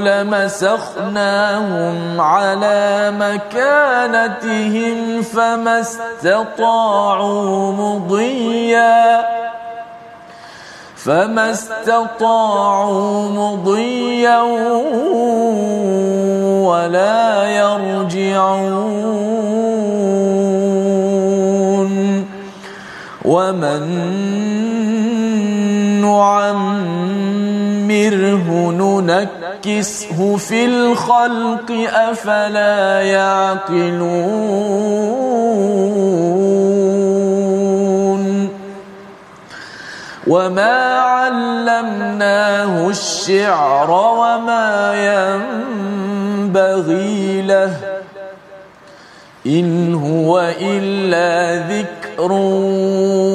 لمسخناهم 0.00 1.96
على 2.20 3.12
مكانتهم 3.18 4.98
فما 5.22 5.80
استطاعوا 5.80 7.72
مضيا. 7.72 9.24
فما 10.96 11.50
استطاعوا 11.50 13.28
مضيا 13.28 14.40
ولا 16.64 17.44
يرجعون. 17.44 19.04
ومن 23.24 24.53
نعمره 27.84 28.70
ننكسه 28.72 30.36
في 30.36 30.64
الخلق 30.66 31.88
أفلا 31.94 33.02
يعقلون 33.02 34.24
وما 40.26 40.98
علمناه 40.98 42.88
الشعر 42.88 43.90
وما 43.90 44.94
ينبغي 46.44 47.42
له 47.42 47.76
إن 49.46 49.94
هو 49.94 50.52
إلا 50.60 51.62
ذكر 51.68 52.32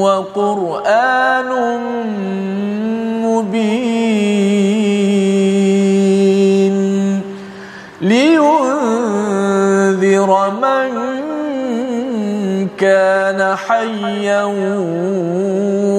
وقرآن 0.01 1.49
مبين 3.38 4.74
لينذر 8.00 9.30
من 10.50 10.88
كان 12.78 13.56
حيا 13.56 14.44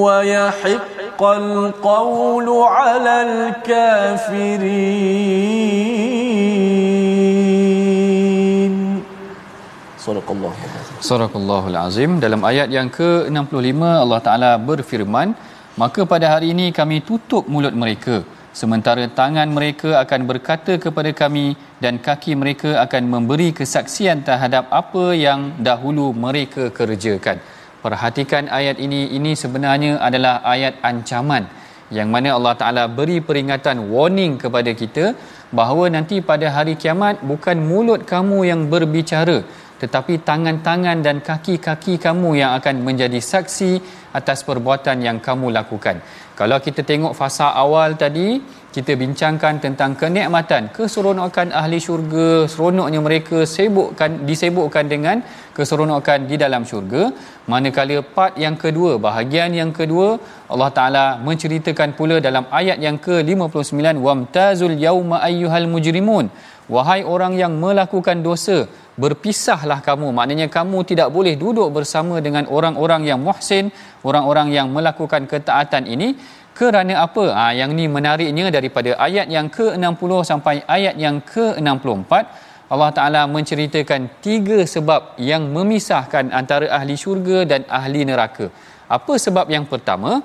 ويحق 0.05 0.95
حق 1.15 1.23
القول 1.23 2.47
على 2.67 3.15
الكافرين 3.23 4.63
صدق 9.95 10.27
الله 10.27 10.53
صدق 10.99 11.31
الله 11.39 11.63
العظيم 11.71 12.19
dalam 12.19 12.43
ayat 12.43 12.67
yang 12.67 12.91
ke-65 12.91 13.79
Allah 13.79 14.19
Taala 14.19 14.51
berfirman 14.59 15.31
maka 15.82 16.02
pada 16.12 16.26
hari 16.32 16.48
ini 16.54 16.66
kami 16.78 16.96
tutup 17.08 17.44
mulut 17.52 17.74
mereka. 17.82 18.16
Sementara 18.60 19.04
tangan 19.20 19.48
mereka 19.56 19.90
akan 20.02 20.20
berkata 20.30 20.72
kepada 20.84 21.10
kami 21.20 21.46
dan 21.82 21.94
kaki 22.06 22.32
mereka 22.40 22.70
akan 22.84 23.02
memberi 23.14 23.48
kesaksian 23.58 24.26
terhadap 24.28 24.64
apa 24.80 25.04
yang 25.26 25.40
dahulu 25.68 26.06
mereka 26.24 26.64
kerjakan. 26.78 27.38
Perhatikan 27.84 28.50
ayat 28.58 28.76
ini. 28.86 29.00
Ini 29.16 29.32
sebenarnya 29.42 29.92
adalah 30.08 30.34
ayat 30.54 30.74
ancaman 30.90 31.44
yang 31.98 32.08
mana 32.14 32.30
Allah 32.38 32.54
Taala 32.60 32.84
beri 32.98 33.18
peringatan 33.28 33.76
warning 33.94 34.34
kepada 34.42 34.70
kita 34.82 35.04
bahawa 35.58 35.84
nanti 35.94 36.18
pada 36.30 36.46
hari 36.56 36.74
kiamat 36.82 37.24
bukan 37.30 37.58
mulut 37.70 38.02
kamu 38.12 38.38
yang 38.50 38.60
berbicara 38.72 39.38
tetapi 39.82 40.14
tangan-tangan 40.28 40.98
dan 41.06 41.16
kaki-kaki 41.28 41.96
kamu 42.06 42.30
yang 42.40 42.52
akan 42.58 42.84
menjadi 42.86 43.20
saksi 43.32 43.70
atas 44.18 44.42
perbuatan 44.48 44.98
yang 45.06 45.18
kamu 45.26 45.48
lakukan. 45.58 45.98
Kalau 46.40 46.56
kita 46.66 46.80
tengok 46.90 47.12
fasa 47.12 47.52
awal 47.52 48.00
tadi, 48.00 48.40
kita 48.74 48.92
bincangkan 49.02 49.54
tentang 49.64 49.92
kenikmatan, 50.00 50.70
keseronokan 50.76 51.48
ahli 51.60 51.78
syurga, 51.86 52.46
seronoknya 52.52 53.00
mereka 53.06 53.38
sibukkan 53.54 54.24
disibukkan 54.28 54.84
dengan 54.92 55.16
keseronokan 55.56 56.30
di 56.30 56.38
dalam 56.42 56.62
syurga. 56.70 57.12
Manakala 57.50 57.98
part 58.16 58.38
yang 58.44 58.56
kedua, 58.64 58.96
bahagian 59.06 59.50
yang 59.60 59.72
kedua, 59.74 60.08
Allah 60.52 60.70
Taala 60.76 61.04
menceritakan 61.28 61.98
pula 61.98 62.22
dalam 62.22 62.46
ayat 62.60 62.78
yang 62.86 62.96
ke-59, 63.06 63.98
wamtazul 64.06 64.78
yauma 64.86 65.18
ayyuhal 65.28 65.68
mujrimun. 65.74 66.30
Wahai 66.74 67.00
orang 67.14 67.33
yang 67.42 67.52
melakukan 67.64 68.18
dosa, 68.26 68.59
berpisahlah 69.02 69.78
kamu. 69.88 70.09
Maknanya 70.18 70.46
kamu 70.56 70.78
tidak 70.90 71.09
boleh 71.16 71.35
duduk 71.42 71.68
bersama 71.76 72.22
dengan 72.26 72.44
orang-orang 72.56 73.02
yang 73.11 73.20
muhsin 73.26 73.74
orang-orang 74.09 74.48
yang 74.56 74.68
melakukan 74.76 75.24
ketaatan 75.33 75.85
ini. 75.94 76.09
Kerana 76.59 76.94
apa? 77.06 77.24
Ha, 77.38 77.44
yang 77.61 77.70
ni 77.78 77.85
menariknya 77.96 78.46
daripada 78.56 78.90
ayat 79.06 79.26
yang 79.37 79.46
ke-60 79.56 80.12
sampai 80.30 80.54
ayat 80.76 80.94
yang 81.04 81.18
ke-64 81.33 82.12
Allah 82.74 82.90
Taala 82.96 83.22
menceritakan 83.26 84.22
tiga 84.24 84.59
sebab 84.74 85.18
yang 85.30 85.42
memisahkan 85.56 86.30
antara 86.40 86.66
ahli 86.78 86.94
syurga 87.02 87.38
dan 87.52 87.66
ahli 87.78 88.06
neraka. 88.11 88.46
Apa 88.96 89.14
sebab 89.24 89.46
yang 89.54 89.66
pertama 89.72 90.22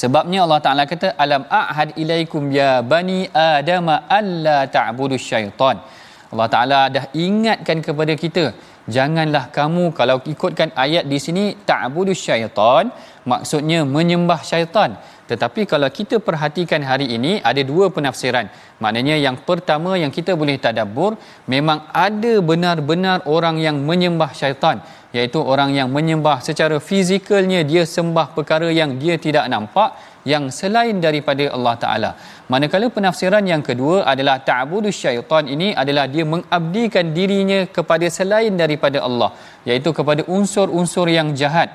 sebabnya 0.00 0.38
Allah 0.44 0.60
Taala 0.66 0.84
kata 0.92 1.08
alam 1.24 1.42
ahad 1.60 1.90
ilaikum 2.02 2.42
ya 2.58 2.70
bani 2.92 3.18
adama 3.32 3.94
alla 4.18 4.58
ta'budu 4.76 5.16
syaitan. 5.28 5.76
Allah 6.32 6.48
Taala 6.54 6.80
dah 6.96 7.04
ingatkan 7.26 7.78
kepada 7.86 8.14
kita 8.22 8.44
janganlah 8.96 9.44
kamu 9.58 9.84
kalau 9.98 10.16
ikutkan 10.32 10.70
ayat 10.84 11.04
di 11.12 11.18
sini 11.26 11.44
ta'budu 11.70 12.14
syaitan. 12.26 12.86
Maksudnya 13.32 13.78
menyembah 13.96 14.40
syaitan 14.50 14.90
tetapi 15.30 15.62
kalau 15.72 15.88
kita 15.98 16.16
perhatikan 16.28 16.82
hari 16.90 17.06
ini 17.16 17.32
ada 17.50 17.62
dua 17.70 17.86
penafsiran 17.96 18.46
maknanya 18.82 19.16
yang 19.26 19.36
pertama 19.48 19.92
yang 20.02 20.12
kita 20.18 20.34
boleh 20.40 20.56
tadabbur 20.66 21.12
memang 21.54 21.80
ada 22.06 22.34
benar-benar 22.50 23.18
orang 23.36 23.58
yang 23.66 23.78
menyembah 23.90 24.30
syaitan 24.40 24.78
iaitu 25.16 25.40
orang 25.52 25.70
yang 25.78 25.88
menyembah 25.96 26.38
secara 26.48 26.76
fizikalnya 26.88 27.60
dia 27.70 27.82
sembah 27.96 28.26
perkara 28.36 28.68
yang 28.80 28.90
dia 29.02 29.16
tidak 29.26 29.44
nampak 29.52 29.90
yang 30.32 30.44
selain 30.58 30.96
daripada 31.06 31.44
Allah 31.56 31.74
Taala. 31.82 32.10
Manakala 32.52 32.86
penafsiran 32.96 33.44
yang 33.52 33.62
kedua 33.68 33.96
adalah 34.12 34.36
ta'budu 34.48 34.90
syaitan 35.02 35.44
ini 35.54 35.68
adalah 35.82 36.04
dia 36.14 36.24
mengabdikan 36.34 37.14
dirinya 37.16 37.60
kepada 37.76 38.06
selain 38.18 38.54
daripada 38.62 38.98
Allah 39.08 39.30
iaitu 39.68 39.90
kepada 39.98 40.24
unsur-unsur 40.36 41.06
yang 41.18 41.30
jahat. 41.40 41.70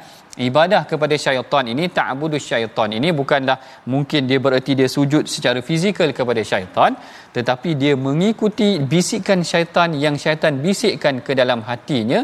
Ibadah 0.47 0.81
kepada 0.91 1.15
syaitan 1.25 1.65
ini 1.73 1.85
ta'budu 1.97 2.37
syaitan 2.49 2.89
ini 2.99 3.09
bukanlah 3.19 3.57
mungkin 3.93 4.25
dia 4.29 4.39
bererti 4.45 4.71
dia 4.79 4.89
sujud 4.95 5.23
secara 5.33 5.59
fizikal 5.69 6.09
kepada 6.19 6.41
syaitan 6.51 6.97
tetapi 7.35 7.69
dia 7.81 7.93
mengikuti 8.07 8.69
bisikan 8.93 9.41
syaitan 9.51 9.89
yang 10.05 10.15
syaitan 10.23 10.55
bisikkan 10.65 11.21
ke 11.25 11.31
dalam 11.41 11.61
hatinya 11.69 12.21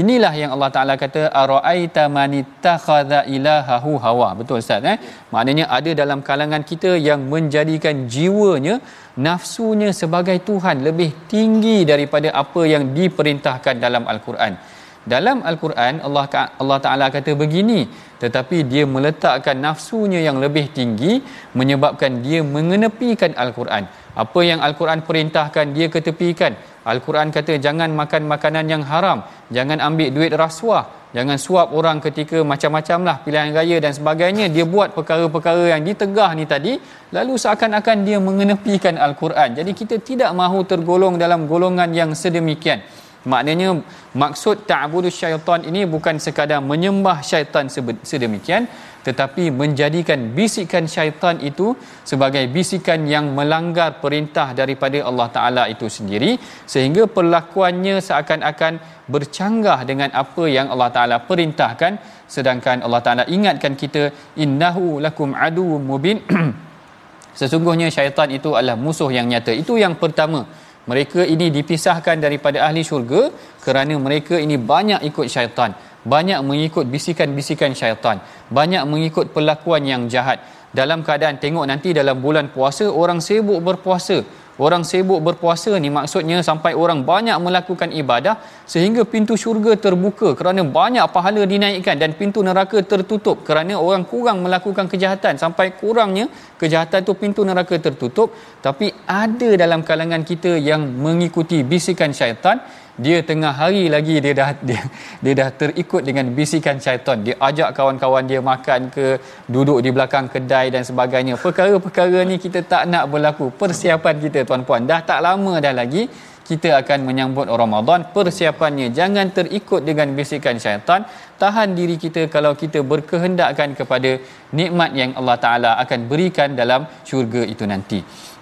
Inilah 0.00 0.30
yang 0.38 0.50
Allah 0.54 0.70
Taala 0.74 0.94
kata 1.02 1.22
araaita 1.42 2.02
manittakhadha 2.16 3.26
ilahahu 3.36 3.98
hawa. 4.04 4.28
Betul 4.38 4.62
Ustaz 4.62 4.86
eh? 4.86 4.98
Maknanya 5.34 5.64
ada 5.76 5.90
dalam 6.00 6.22
kalangan 6.28 6.62
kita 6.70 6.94
yang 7.08 7.26
menjadikan 7.32 8.06
jiwanya 8.14 8.78
nafsunya 9.26 9.90
sebagai 10.00 10.38
tuhan 10.48 10.86
lebih 10.86 11.26
tinggi 11.32 11.82
daripada 11.82 12.30
apa 12.42 12.62
yang 12.72 12.94
diperintahkan 12.98 13.82
dalam 13.82 14.06
al-Quran. 14.12 14.54
Dalam 15.00 15.40
al-Quran 15.40 16.04
Allah 16.04 16.28
Allah 16.60 16.78
Taala 16.84 17.06
kata 17.08 17.32
begini, 17.32 17.88
tetapi 18.20 18.68
dia 18.68 18.84
meletakkan 18.84 19.56
nafsunya 19.56 20.20
yang 20.20 20.36
lebih 20.44 20.68
tinggi 20.76 21.24
menyebabkan 21.56 22.20
dia 22.20 22.44
mengenepikan 22.44 23.32
al-Quran. 23.32 23.88
Apa 24.12 24.40
yang 24.44 24.60
al-Quran 24.60 25.00
perintahkan 25.08 25.72
dia 25.72 25.88
ketepikan 25.88 26.52
Al-Quran 26.80 27.28
kata 27.28 27.60
jangan 27.60 27.92
makan 27.92 28.24
makanan 28.24 28.64
yang 28.64 28.82
haram, 28.88 29.20
jangan 29.52 29.84
ambil 29.84 30.08
duit 30.16 30.32
rasuah, 30.32 31.12
jangan 31.12 31.36
suap 31.36 31.76
orang 31.76 32.00
ketika 32.00 32.40
macam-macam 32.40 32.98
lah 33.04 33.16
pilihan 33.20 33.52
raya 33.52 33.76
dan 33.84 33.92
sebagainya. 33.92 34.48
Dia 34.48 34.64
buat 34.64 34.96
perkara-perkara 34.96 35.76
yang 35.76 35.84
ditegah 35.84 36.32
ni 36.32 36.48
tadi, 36.48 36.80
lalu 37.12 37.36
seakan-akan 37.36 37.96
dia 38.08 38.16
mengenepikan 38.16 38.96
Al-Quran. 38.96 39.60
Jadi 39.60 39.70
kita 39.76 40.00
tidak 40.00 40.32
mahu 40.32 40.64
tergolong 40.64 41.20
dalam 41.20 41.44
golongan 41.44 41.92
yang 41.92 42.16
sedemikian. 42.16 42.80
Maknanya 43.28 43.76
maksud 44.16 44.64
ta'budu 44.64 45.12
syaitan 45.12 45.60
ini 45.60 45.84
bukan 45.84 46.16
sekadar 46.16 46.64
menyembah 46.64 47.20
syaitan 47.20 47.68
sedemikian 48.00 48.64
tetapi 49.00 49.48
menjadikan 49.48 50.36
bisikan 50.36 50.84
syaitan 50.84 51.40
itu 51.40 51.72
sebagai 52.04 52.44
bisikan 52.52 53.08
yang 53.08 53.32
melanggar 53.32 53.96
perintah 54.02 54.52
daripada 54.52 55.00
Allah 55.08 55.28
Taala 55.32 55.64
itu 55.72 55.88
sendiri 55.88 56.36
sehingga 56.68 57.08
perlakuannya 57.08 57.96
seakan-akan 58.08 58.74
bercanggah 59.08 59.88
dengan 59.88 60.12
apa 60.12 60.44
yang 60.56 60.68
Allah 60.68 60.90
Taala 60.92 61.16
perintahkan. 61.24 61.92
Sedangkan 62.28 62.84
Allah 62.86 63.00
Taala 63.00 63.24
ingatkan 63.24 63.72
kita 63.74 64.12
innahu 64.36 65.00
lakum 65.00 65.32
adu 65.32 65.80
mubin. 65.80 66.20
Sesungguhnya 67.40 67.88
syaitan 67.88 68.28
itu 68.28 68.52
adalah 68.52 68.76
musuh 68.76 69.08
yang 69.08 69.26
nyata. 69.32 69.52
Itu 69.56 69.80
yang 69.80 69.96
pertama 69.96 70.44
mereka 70.90 71.20
ini 71.34 71.46
dipisahkan 71.56 72.16
daripada 72.24 72.58
ahli 72.66 72.82
syurga 72.90 73.22
kerana 73.64 73.94
mereka 74.06 74.34
ini 74.46 74.56
banyak 74.72 75.00
ikut 75.10 75.26
syaitan 75.34 75.72
banyak 76.12 76.40
mengikut 76.48 76.84
bisikan-bisikan 76.94 77.72
syaitan 77.80 78.18
banyak 78.58 78.84
mengikut 78.92 79.26
perlakuan 79.36 79.84
yang 79.92 80.04
jahat. 80.14 80.40
Dalam 80.78 81.02
keadaan 81.06 81.36
tengok 81.42 81.66
nanti 81.70 81.90
dalam 81.98 82.16
bulan 82.24 82.46
puasa 82.54 82.86
orang 83.02 83.18
sibuk 83.26 83.58
berpuasa 83.68 84.16
orang 84.60 84.82
sibuk 84.84 85.20
berpuasa 85.26 85.72
ni 85.82 85.88
maksudnya 85.88 86.38
sampai 86.48 86.72
orang 86.82 87.00
banyak 87.10 87.36
melakukan 87.40 87.88
ibadah 88.00 88.36
sehingga 88.72 89.02
pintu 89.12 89.34
syurga 89.42 89.72
terbuka 89.84 90.36
kerana 90.38 90.60
banyak 90.78 91.04
pahala 91.16 91.42
dinaikkan 91.52 91.96
dan 92.02 92.12
pintu 92.20 92.44
neraka 92.48 92.78
tertutup 92.84 93.40
kerana 93.48 93.80
orang 93.86 94.04
kurang 94.12 94.44
melakukan 94.44 94.86
kejahatan. 94.92 95.40
Sampai 95.40 95.72
kurangnya 95.80 96.28
kejahatan 96.60 97.00
tu 97.08 97.16
pintu 97.22 97.40
neraka 97.48 97.74
tertutup. 97.86 98.28
Tapi 98.60 98.92
ada 99.08 99.48
dalam 99.56 99.80
kalangan 99.80 100.22
kita 100.30 100.60
yang 100.70 100.84
mengikuti 100.84 101.64
bisikan 101.64 102.12
syaitan 102.12 102.60
dia 103.04 103.18
tengah 103.28 103.52
hari 103.60 103.82
lagi 103.94 104.16
dia 104.24 104.32
dah 104.40 104.50
dia, 104.68 104.80
dia 105.24 105.32
dah 105.40 105.48
terikut 105.60 106.02
dengan 106.08 106.26
bisikan 106.38 106.76
syaitan. 106.84 107.18
Dia 107.26 107.36
ajak 107.48 107.70
kawan-kawan 107.78 108.24
dia 108.30 108.40
makan 108.52 108.80
ke 108.96 109.06
duduk 109.54 109.78
di 109.84 109.90
belakang 109.96 110.26
kedai 110.34 110.66
dan 110.74 110.82
sebagainya. 110.90 111.34
Perkara-perkara 111.44 112.20
ni 112.30 112.36
kita 112.44 112.60
tak 112.72 112.82
nak 112.92 113.04
berlaku. 113.12 113.48
Persiapan 113.62 114.14
kita 114.24 114.40
tuan-puan 114.48 114.84
dah 114.90 115.00
tak 115.10 115.20
lama 115.26 115.54
dah 115.64 115.74
lagi 115.80 116.04
kita 116.50 116.68
akan 116.82 116.98
menyambut 117.08 117.46
Ramadan. 117.62 118.00
Persiapannya 118.14 118.86
jangan 118.98 119.26
terikut 119.38 119.80
dengan 119.88 120.10
bisikan 120.18 120.58
syaitan. 120.64 121.06
Tahan 121.42 121.78
diri 121.78 121.96
kita 122.04 122.22
kalau 122.34 122.52
kita 122.62 122.82
berkehendakkan 122.92 123.78
kepada 123.78 124.10
nikmat 124.58 124.90
yang 125.00 125.14
Allah 125.18 125.36
Taala 125.44 125.70
akan 125.82 126.00
berikan 126.10 126.58
dalam 126.58 126.90
syurga 127.08 127.42
itu 127.54 127.64
nanti 127.72 128.00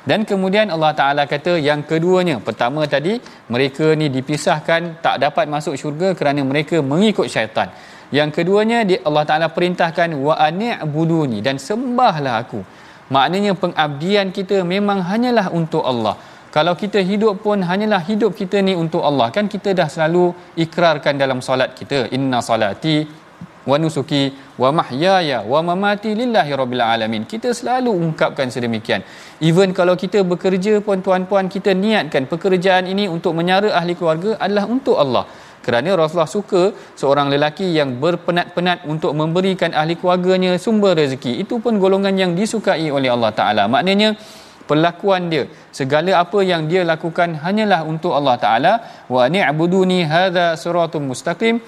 dan 0.09 0.21
kemudian 0.31 0.73
Allah 0.75 0.93
Taala 0.99 1.23
kata 1.33 1.53
yang 1.69 1.81
keduanya. 1.91 2.37
Pertama 2.47 2.83
tadi 2.95 3.15
mereka 3.53 3.87
ni 4.01 4.07
dipisahkan 4.17 5.05
tak 5.05 5.17
dapat 5.25 5.45
masuk 5.55 5.75
syurga 5.81 6.09
kerana 6.19 6.41
mereka 6.51 6.77
mengikut 6.93 7.29
syaitan. 7.35 7.69
Yang 8.19 8.41
keduanya 8.41 8.79
Allah 9.09 9.25
Taala 9.29 9.49
perintahkan 9.57 10.17
wa 10.27 10.35
ani'buduni 10.49 11.45
dan 11.47 11.61
sembahlah 11.69 12.35
aku. 12.43 12.61
Maknanya 13.17 13.53
pengabdian 13.63 14.33
kita 14.39 14.57
memang 14.75 15.05
hanyalah 15.11 15.47
untuk 15.61 15.85
Allah. 15.93 16.17
Kalau 16.57 16.73
kita 16.83 17.01
hidup 17.11 17.45
pun 17.45 17.61
hanyalah 17.71 18.01
hidup 18.09 18.33
kita 18.41 18.65
ni 18.65 18.73
untuk 18.73 19.05
Allah. 19.05 19.29
Kan 19.37 19.45
kita 19.55 19.77
dah 19.77 19.89
selalu 19.95 20.25
ikrarkan 20.65 21.21
dalam 21.23 21.45
solat 21.45 21.77
kita 21.77 22.09
inna 22.17 22.41
salati 22.41 23.28
wa 23.71 23.77
nusuki 23.83 24.23
wa 24.63 24.69
mahyaya 24.79 25.39
wa 25.53 25.61
mamati 25.69 26.11
lillahi 26.21 26.53
rabbil 26.61 26.85
alamin. 26.95 27.23
Kita 27.33 27.53
selalu 27.59 27.93
ungkapkan 28.05 28.49
sedemikian. 28.55 29.05
Even 29.49 29.77
kalau 29.79 29.95
kita 30.03 30.25
bekerja 30.33 30.81
pun 30.87 31.05
tuan-puan 31.07 31.53
kita 31.57 31.77
niatkan 31.85 32.25
pekerjaan 32.33 32.89
ini 32.93 33.05
untuk 33.17 33.37
menyara 33.41 33.71
ahli 33.81 33.93
keluarga 33.99 34.41
adalah 34.41 34.65
untuk 34.77 34.97
Allah. 35.05 35.27
Kerana 35.69 35.91
Rasulullah 36.01 36.33
suka 36.39 36.63
seorang 37.01 37.29
lelaki 37.29 37.67
yang 37.77 38.01
berpenat-penat 38.03 38.89
untuk 38.93 39.13
memberikan 39.13 39.77
ahli 39.77 40.01
keluarganya 40.01 40.57
sumber 40.57 40.97
rezeki. 40.97 41.45
Itu 41.45 41.61
pun 41.61 41.77
golongan 41.83 42.17
yang 42.17 42.33
disukai 42.33 42.89
oleh 42.89 43.13
Allah 43.13 43.33
Taala. 43.37 43.65
Maknanya 43.69 44.17
perlakuan 44.71 45.29
dia 45.33 45.45
segala 45.79 46.25
apa 46.25 46.41
yang 46.45 46.65
dia 46.71 46.89
lakukan 46.89 47.37
hanyalah 47.45 47.85
untuk 47.85 48.17
Allah 48.17 48.37
Taala. 48.45 48.73
Wa 49.13 49.29
ni'buduni 49.35 50.09
hadza 50.09 50.57
siratum 50.57 51.05
mustaqim 51.13 51.61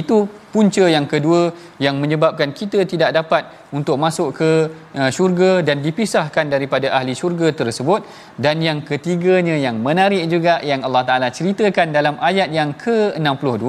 itu 0.00 0.24
punca 0.52 0.84
yang 0.94 1.06
kedua 1.12 1.52
yang 1.84 1.96
menyebabkan 2.02 2.50
kita 2.58 2.84
tidak 2.92 3.10
dapat 3.18 3.42
untuk 3.76 3.96
masuk 4.04 4.28
ke 4.38 4.50
uh, 4.96 5.10
syurga 5.16 5.50
dan 5.68 5.84
dipisahkan 5.86 6.48
daripada 6.54 6.88
ahli 6.96 7.12
syurga 7.20 7.48
tersebut. 7.60 8.00
Dan 8.44 8.64
yang 8.68 8.78
ketiganya 8.90 9.56
yang 9.66 9.76
menarik 9.86 10.24
juga 10.34 10.54
yang 10.70 10.80
Allah 10.88 11.04
Taala 11.08 11.28
ceritakan 11.38 11.92
dalam 11.98 12.16
ayat 12.30 12.48
yang 12.58 12.72
ke-62 12.84 13.64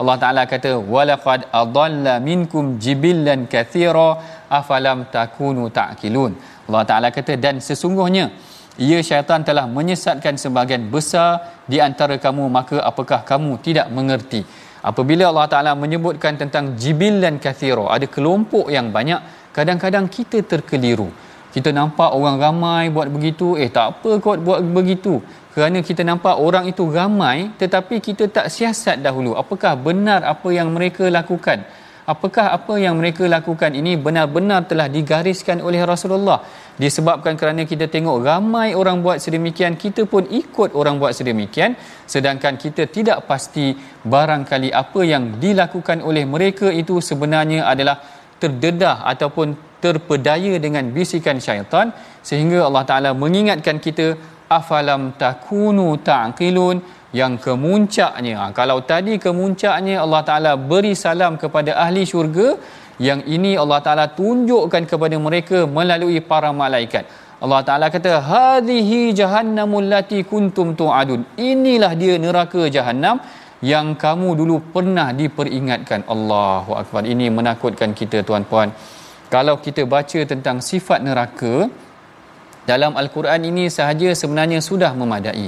Allah 0.00 0.16
Taala 0.22 0.42
kata 0.52 0.72
walaqad 0.94 1.40
adalla 1.62 2.16
minkum 2.28 2.64
jibillan 2.84 3.40
kathira 3.52 4.10
afalam 4.58 5.00
takunu 5.16 5.68
ta'qilun. 5.78 6.32
Allah 6.68 6.84
Taala 6.88 7.08
kata 7.16 7.34
dan 7.44 7.60
sesungguhnya 7.68 8.26
ia 8.78 8.98
syaitan 9.08 9.42
telah 9.48 9.66
menyesatkan 9.76 10.38
sebagian 10.38 10.86
besar 10.94 11.60
di 11.66 11.78
antara 11.88 12.14
kamu 12.24 12.44
maka 12.56 12.78
apakah 12.90 13.20
kamu 13.30 13.52
tidak 13.66 13.86
mengerti 13.96 14.40
apabila 14.90 15.24
Allah 15.30 15.46
Taala 15.52 15.72
menyebutkan 15.82 16.34
tentang 16.42 16.64
jibilan 16.82 17.36
kathira 17.44 17.86
ada 17.96 18.06
kelompok 18.14 18.66
yang 18.76 18.88
banyak 18.96 19.20
kadang-kadang 19.56 20.06
kita 20.16 20.38
terkeliru. 20.50 21.08
Kita 21.54 21.70
nampak 21.78 22.10
orang 22.18 22.36
ramai 22.44 22.82
buat 22.94 23.08
begitu 23.16 23.56
eh 23.62 23.70
tak 23.76 23.86
apa 23.92 24.10
kot 24.24 24.38
buat 24.46 24.60
begitu. 24.78 25.14
Kerana 25.54 25.78
kita 25.88 26.02
nampak 26.10 26.36
orang 26.46 26.64
itu 26.72 26.84
ramai 26.98 27.50
tetapi 27.60 27.98
kita 28.06 28.24
tak 28.36 28.46
siasat 28.56 28.96
dahulu. 29.06 29.32
Apakah 29.42 29.72
benar 29.86 30.20
apa 30.32 30.48
yang 30.58 30.68
mereka 30.76 31.04
lakukan? 31.18 31.64
Apakah 32.12 32.46
apa 32.56 32.74
yang 32.80 32.94
mereka 33.00 33.24
lakukan 33.36 33.72
ini 33.80 33.92
benar-benar 34.04 34.64
telah 34.70 34.88
digariskan 34.96 35.60
oleh 35.60 35.80
Rasulullah 35.92 36.40
disebabkan 36.82 37.34
kerana 37.40 37.62
kita 37.70 37.86
tengok 37.94 38.22
ramai 38.28 38.68
orang 38.80 39.02
buat 39.04 39.18
sedemikian 39.24 39.74
kita 39.84 40.06
pun 40.12 40.24
ikut 40.30 40.70
orang 40.80 40.96
buat 41.02 41.12
sedemikian. 41.18 41.74
Sedangkan 42.14 42.54
kita 42.64 42.86
tidak 42.96 43.26
pasti 43.30 43.74
barangkali 44.14 44.70
apa 44.82 45.00
yang 45.12 45.24
dilakukan 45.42 46.00
oleh 46.08 46.24
mereka 46.34 46.70
itu 46.82 47.02
sebenarnya 47.02 47.66
adalah 47.72 47.98
terdedah 48.42 49.02
ataupun 49.12 49.58
terpedaya 49.84 50.54
dengan 50.66 50.86
bisikan 50.94 51.42
syaitan. 51.46 51.90
Sehingga 52.28 52.70
Allah 52.70 52.84
Taala 52.90 53.10
mengingatkan 53.24 53.82
kita 53.86 54.06
afalam 54.58 55.02
takunu 55.22 55.88
taqilun? 56.10 56.78
Yang 57.08 57.34
kemuncaknya 57.44 58.52
kalau 58.52 58.84
tadi 58.84 59.16
kemuncaknya 59.16 59.96
Allah 60.04 60.20
Taala 60.28 60.52
beri 60.70 60.92
salam 60.92 61.40
kepada 61.42 61.72
ahli 61.84 62.04
syurga 62.04 62.48
yang 62.98 63.20
ini 63.36 63.54
Allah 63.62 63.78
Taala 63.86 64.04
tunjukkan 64.18 64.82
kepada 64.90 65.16
mereka 65.26 65.58
melalui 65.78 66.18
para 66.30 66.50
malaikat. 66.62 67.06
Allah 67.38 67.60
Taala 67.66 67.86
kata 67.94 68.12
hadhihi 68.30 69.14
jahannamul 69.14 69.86
lati 69.94 70.26
kuntum 70.26 70.74
tu'adun. 70.80 71.22
Inilah 71.38 71.92
dia 71.94 72.14
neraka 72.18 72.66
jahanam 72.76 73.22
yang 73.72 73.94
kamu 74.04 74.28
dulu 74.40 74.56
pernah 74.74 75.08
diperingatkan. 75.20 76.02
Allahu 76.14 76.74
akbar. 76.80 77.02
Ini 77.06 77.30
menakutkan 77.38 77.94
kita 78.00 78.26
tuan-puan. 78.26 78.74
Kalau 79.34 79.54
kita 79.62 79.82
baca 79.86 80.20
tentang 80.32 80.58
sifat 80.58 80.98
neraka 81.06 81.70
dalam 82.66 82.98
al-Quran 83.00 83.40
ini 83.50 83.64
sahaja 83.70 84.10
sebenarnya 84.20 84.58
sudah 84.58 84.90
memadai. 85.00 85.46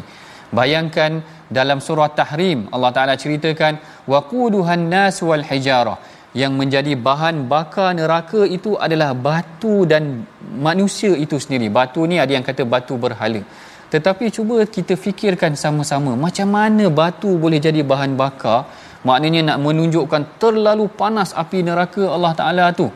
Bayangkan 0.59 1.23
dalam 1.51 1.79
surah 1.83 2.11
tahrim 2.15 2.67
Allah 2.75 2.91
Taala 2.95 3.15
ceritakan 3.19 3.79
waquduhan 4.13 4.87
nas 4.95 5.19
wal 5.29 5.43
hijarah 5.51 5.99
yang 6.31 6.55
menjadi 6.55 6.95
bahan 6.95 7.51
bakar 7.53 7.91
neraka 7.99 8.47
itu 8.57 8.79
adalah 8.79 9.11
batu 9.27 9.83
dan 9.93 10.23
manusia 10.69 11.13
itu 11.25 11.37
sendiri. 11.43 11.67
Batu 11.79 12.07
ni 12.11 12.23
ada 12.23 12.31
yang 12.31 12.47
kata 12.47 12.63
batu 12.63 12.95
berhala. 12.95 13.43
Tetapi 13.91 14.31
cuba 14.31 14.63
kita 14.77 14.95
fikirkan 14.95 15.59
sama-sama 15.59 16.15
macam 16.15 16.47
mana 16.57 16.87
batu 16.87 17.31
boleh 17.45 17.59
jadi 17.59 17.83
bahan 17.83 18.15
bakar? 18.15 18.71
Maknanya 19.09 19.41
nak 19.49 19.59
menunjukkan 19.65 20.23
terlalu 20.43 20.87
panas 21.01 21.31
api 21.43 21.67
neraka 21.67 22.05
Allah 22.15 22.33
Taala 22.41 22.67
tu. 22.81 22.87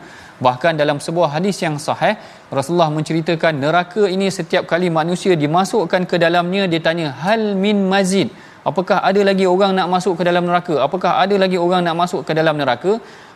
Bahkan 0.45 0.79
dalam 0.79 0.97
sebuah 1.03 1.29
hadis 1.35 1.59
yang 1.65 1.75
sahih 1.79 2.15
Rasulullah 2.57 2.91
menceritakan 2.97 3.53
neraka 3.63 4.03
ini 4.15 4.27
setiap 4.37 4.63
kali 4.71 4.87
manusia 4.99 5.33
dimasukkan 5.43 6.03
ke 6.11 6.15
dalamnya 6.23 6.63
dia 6.71 6.81
tanya 6.87 7.07
hal 7.23 7.55
min 7.63 7.87
mazid 7.93 8.29
apakah 8.69 8.97
ada 9.09 9.21
lagi 9.29 9.45
orang 9.53 9.71
nak 9.77 9.87
masuk 9.95 10.13
ke 10.19 10.23
dalam 10.29 10.43
neraka 10.49 10.75
apakah 10.87 11.11
ada 11.23 11.35
lagi 11.43 11.57
orang 11.65 11.81
nak 11.87 11.95
masuk 12.01 12.21
ke 12.27 12.33
dalam 12.39 12.57
neraka 12.61 12.93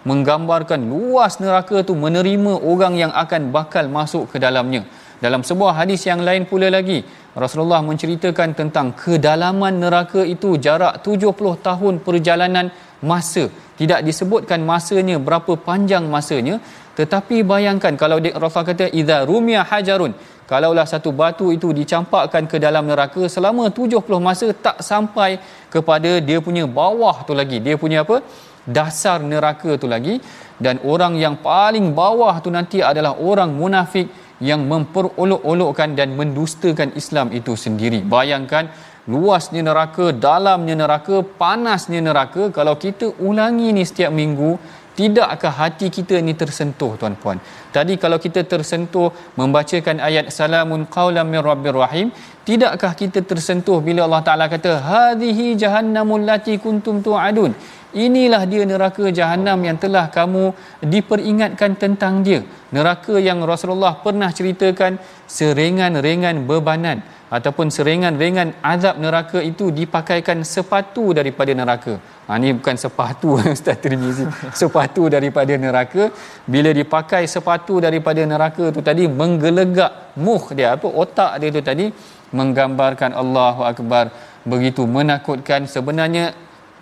menggambarkan 0.10 0.80
luas 0.92 1.40
neraka 1.44 1.84
tu 1.88 1.94
menerima 2.06 2.54
orang 2.72 2.94
yang 2.96 3.12
akan 3.24 3.52
bakal 3.56 3.86
masuk 3.92 4.32
ke 4.32 4.38
dalamnya. 4.40 4.84
Dalam 5.20 5.44
sebuah 5.44 5.76
hadis 5.80 6.08
yang 6.08 6.24
lain 6.24 6.48
pula 6.48 6.72
lagi 6.72 7.04
Rasulullah 7.36 7.84
menceritakan 7.84 8.56
tentang 8.60 8.96
kedalaman 8.96 9.76
neraka 9.84 10.24
itu 10.24 10.56
jarak 10.66 11.04
70 11.04 11.36
tahun 11.68 11.94
perjalanan 12.06 12.72
masa. 13.04 13.52
Tidak 13.80 14.00
disebutkan 14.08 14.64
masanya 14.64 15.20
berapa 15.20 15.56
panjang 15.68 16.08
masanya 16.08 16.56
tetapi 17.00 17.48
bayangkan 17.52 17.96
kalau 18.02 18.18
Rasulullah 18.20 18.70
kata 18.72 18.88
idza 19.00 19.18
rumia 19.30 19.62
hajarun 19.70 20.12
kalaulah 20.50 20.84
satu 20.92 21.10
batu 21.20 21.48
itu 21.56 21.68
dicampakkan 21.80 22.44
ke 22.52 22.58
dalam 22.66 22.84
neraka 22.92 23.24
selama 23.36 23.64
70 23.80 24.28
masa 24.28 24.48
tak 24.66 24.78
sampai 24.90 25.32
kepada 25.74 26.12
dia 26.28 26.40
punya 26.48 26.64
bawah 26.80 27.18
tu 27.28 27.36
lagi. 27.40 27.60
Dia 27.66 27.76
punya 27.84 28.00
apa 28.06 28.18
dasar 28.66 29.20
neraka 29.24 29.78
tu 29.82 29.88
lagi. 29.88 30.18
Dan 30.60 30.84
orang 30.84 31.16
yang 31.16 31.40
paling 31.40 31.96
bawah 31.96 32.36
tu 32.44 32.52
nanti 32.52 32.84
adalah 32.84 33.16
orang 33.16 33.56
munafik 33.56 34.08
yang 34.44 34.62
memperolok-olokkan 34.72 35.96
dan 36.00 36.16
mendustakan 36.20 36.96
Islam 37.02 37.32
itu 37.40 37.54
sendiri. 37.66 38.00
Bayangkan 38.16 38.72
luasnya 39.14 39.62
neraka 39.68 40.06
dalamnya 40.26 40.76
neraka 40.82 41.16
panasnya 41.42 42.00
neraka 42.08 42.44
kalau 42.58 42.76
kita 42.84 43.08
ulangi 43.28 43.70
ni 43.78 43.84
setiap 43.90 44.12
minggu 44.22 44.52
tidakkah 45.00 45.54
hati 45.60 45.88
kita 45.98 46.16
ni 46.28 46.34
tersentuh 46.42 46.92
tuan-puan? 47.00 47.38
Tadi 47.76 47.94
kalau 48.04 48.18
kita 48.26 48.42
tersentuh 48.52 49.08
membacakan 49.40 49.98
ayat 50.08 50.28
salamun 50.38 50.82
qaulam 50.96 51.28
mir 51.34 51.44
rabbir 51.52 51.76
rahim 51.84 52.08
tidakkah 52.48 52.94
kita 53.02 53.20
tersentuh 53.30 53.80
bila 53.88 54.02
Allah 54.08 54.24
Taala 54.28 54.46
kata 54.56 54.72
hadhihi 54.92 55.48
jahannamul 55.64 56.26
lati 56.30 56.56
kuntum 56.66 56.98
tu'adun 57.08 57.54
inilah 57.94 58.44
dia 58.52 58.64
neraka 58.66 59.06
jahanam 59.20 59.60
yang 59.68 59.78
telah 59.84 60.06
kamu 60.18 60.54
diperingatkan 60.94 61.72
tentang 61.82 62.22
dia. 62.26 62.42
Neraka 62.76 63.18
yang 63.18 63.42
Rasulullah 63.42 63.98
pernah 64.06 64.30
ceritakan 64.30 65.02
seringan-ringan 65.26 66.46
bebanan 66.50 67.02
ataupun 67.30 67.70
seringan-ringan 67.70 68.58
azab 68.74 68.98
neraka 68.98 69.40
itu 69.52 69.70
dipakaikan 69.70 70.42
sepatu 70.42 71.14
daripada 71.14 71.54
neraka. 71.54 71.94
Ha 72.30 72.38
ni 72.42 72.50
bukan 72.58 72.78
sepatu 72.78 73.38
Ustaz 73.56 73.78
Tirmizi. 73.84 74.26
Sepatu 74.62 75.10
daripada 75.16 75.54
neraka. 75.66 76.10
Bila 76.54 76.74
dipakai 76.74 77.24
sepatu 77.30 77.78
daripada 77.86 78.22
neraka 78.26 78.74
tu 78.76 78.82
tadi 78.90 79.06
menggelegak 79.06 80.18
muh 80.26 80.46
dia. 80.58 80.78
Apa 80.78 80.90
otak 80.90 81.32
dia 81.42 81.50
tu 81.58 81.62
tadi 81.62 81.86
menggambarkan 82.34 83.14
Allahu 83.14 83.62
akbar. 83.72 84.06
Begitu 84.46 84.86
menakutkan. 84.98 85.70
Sebenarnya 85.70 86.34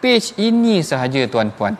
page 0.07 0.27
ini 0.47 0.75
sahaja 0.89 1.21
tuan-puan. 1.33 1.75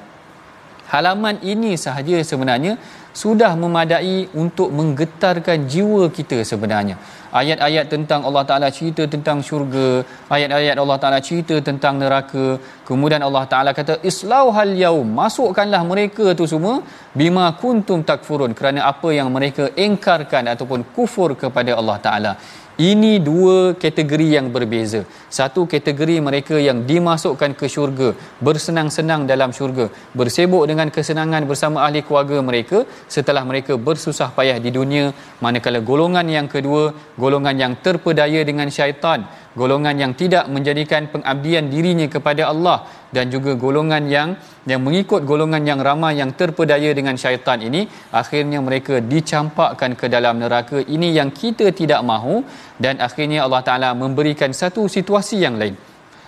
Halaman 0.92 1.36
ini 1.52 1.72
sahaja 1.84 2.18
sebenarnya 2.30 2.74
sudah 3.22 3.52
memadai 3.62 4.18
untuk 4.42 4.70
menggetarkan 4.78 5.60
jiwa 5.72 6.04
kita 6.18 6.38
sebenarnya. 6.50 6.96
Ayat-ayat 7.40 7.86
tentang 7.94 8.22
Allah 8.28 8.44
Taala 8.50 8.68
cerita 8.78 9.04
tentang 9.14 9.38
syurga 9.48 9.88
ayat-ayat 10.36 10.78
Allah 10.84 10.98
Taala 11.02 11.20
cerita 11.28 11.56
tentang 11.70 11.96
neraka. 12.04 12.46
Kemudian 12.90 13.24
Allah 13.28 13.44
Taala 13.52 13.72
kata 13.80 13.96
islauhal 14.12 14.74
yaum 14.84 15.08
masukkanlah 15.22 15.82
mereka 15.92 16.36
tu 16.40 16.48
semua 16.54 16.76
bima 17.22 17.48
kuntum 17.64 18.02
takfurun 18.12 18.54
kerana 18.60 18.84
apa 18.92 19.12
yang 19.20 19.32
mereka 19.38 19.66
engkarkan 19.88 20.52
ataupun 20.54 20.84
kufur 20.98 21.32
kepada 21.44 21.74
Allah 21.80 21.98
Taala 22.08 22.34
ini 22.78 23.18
dua 23.18 23.74
kategori 23.74 24.28
yang 24.38 24.48
berbeza. 24.54 25.02
Satu 25.38 25.66
kategori 25.66 26.22
mereka 26.22 26.56
yang 26.62 26.86
dimasukkan 26.86 27.58
ke 27.58 27.66
syurga 27.66 28.14
bersenang-senang 28.38 29.26
dalam 29.26 29.50
syurga 29.50 29.90
bersibuk 30.14 30.64
dengan 30.70 30.94
kesenangan 30.94 31.50
bersama 31.50 31.84
ahli 31.86 32.06
keluarga 32.06 32.38
mereka 32.50 32.86
setelah 33.10 33.42
mereka 33.42 33.74
bersusah 33.88 34.30
payah 34.38 34.62
di 34.62 34.70
dunia. 34.70 35.10
Manakala 35.42 35.82
golongan 35.82 36.30
yang 36.30 36.46
kedua 36.46 36.94
golongan 37.18 37.58
yang 37.58 37.74
terpedaya 37.82 38.46
dengan 38.46 38.70
syaitan 38.70 39.26
golongan 39.60 39.96
yang 40.04 40.14
tidak 40.22 40.46
menjadikan 40.56 41.10
pengabdian 41.14 41.66
dirinya 41.74 42.08
kepada 42.16 42.44
Allah 42.54 42.86
dan 43.16 43.26
juga 43.34 43.52
golongan 43.64 44.04
yang 44.16 44.30
yang 44.70 44.82
mengikut 44.86 45.22
golongan 45.32 45.64
yang 45.70 45.80
ramai 45.88 46.14
yang 46.22 46.32
terpedaya 46.40 46.90
dengan 47.00 47.16
syaitan 47.24 47.60
ini 47.70 47.82
akhirnya 48.22 48.60
mereka 48.68 49.02
dicampakkan 49.14 49.98
ke 50.00 50.06
dalam 50.16 50.38
neraka. 50.44 50.78
Ini 50.96 51.10
yang 51.20 51.30
kita 51.42 51.74
tidak 51.80 52.02
mahu 52.12 52.46
dan 52.78 53.02
akhirnya 53.08 53.40
Allah 53.46 53.62
Taala 53.68 53.90
memberikan 54.04 54.54
satu 54.62 54.86
situasi 54.86 55.42
yang 55.46 55.58
lain. 55.62 55.76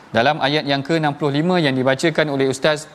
Dalam 0.09 0.41
ayat 0.41 0.65
yang 0.65 0.81
ke-65 0.81 1.49
yang 1.65 1.75
dibacakan 1.77 2.27
oleh 2.33 2.49
ustaz 2.49 2.89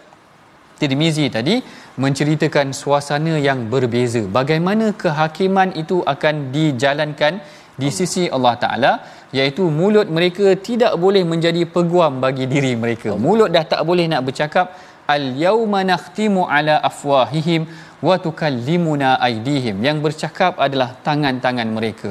Tirmizi 0.74 1.30
tadi 1.30 1.62
menceritakan 2.02 2.74
suasana 2.74 3.38
yang 3.38 3.70
berbeza. 3.70 4.26
Bagaimana 4.26 4.90
kehakiman 5.02 5.70
itu 5.78 6.02
akan 6.02 6.50
dijalankan 6.50 7.38
di 7.78 7.90
sisi 7.98 8.26
Allah 8.26 8.54
Taala 8.58 8.92
iaitu 9.36 9.64
mulut 9.78 10.06
mereka 10.16 10.46
tidak 10.68 10.92
boleh 11.04 11.22
menjadi 11.32 11.62
peguam 11.74 12.22
bagi 12.24 12.46
diri 12.52 12.72
mereka. 12.82 13.10
Mulut 13.24 13.50
dah 13.56 13.64
tak 13.72 13.82
boleh 13.88 14.06
nak 14.12 14.22
bercakap 14.26 14.66
al 15.14 15.24
yauma 15.44 15.80
nakhtimu 15.92 16.46
ala 16.56 16.78
afwahihim 16.90 17.66
wa 18.06 18.14
tukallimuna 18.26 19.18
aydihim. 19.28 19.82
Yang 19.86 19.98
bercakap 20.06 20.52
adalah 20.66 20.90
tangan-tangan 21.06 21.68
mereka. 21.78 22.10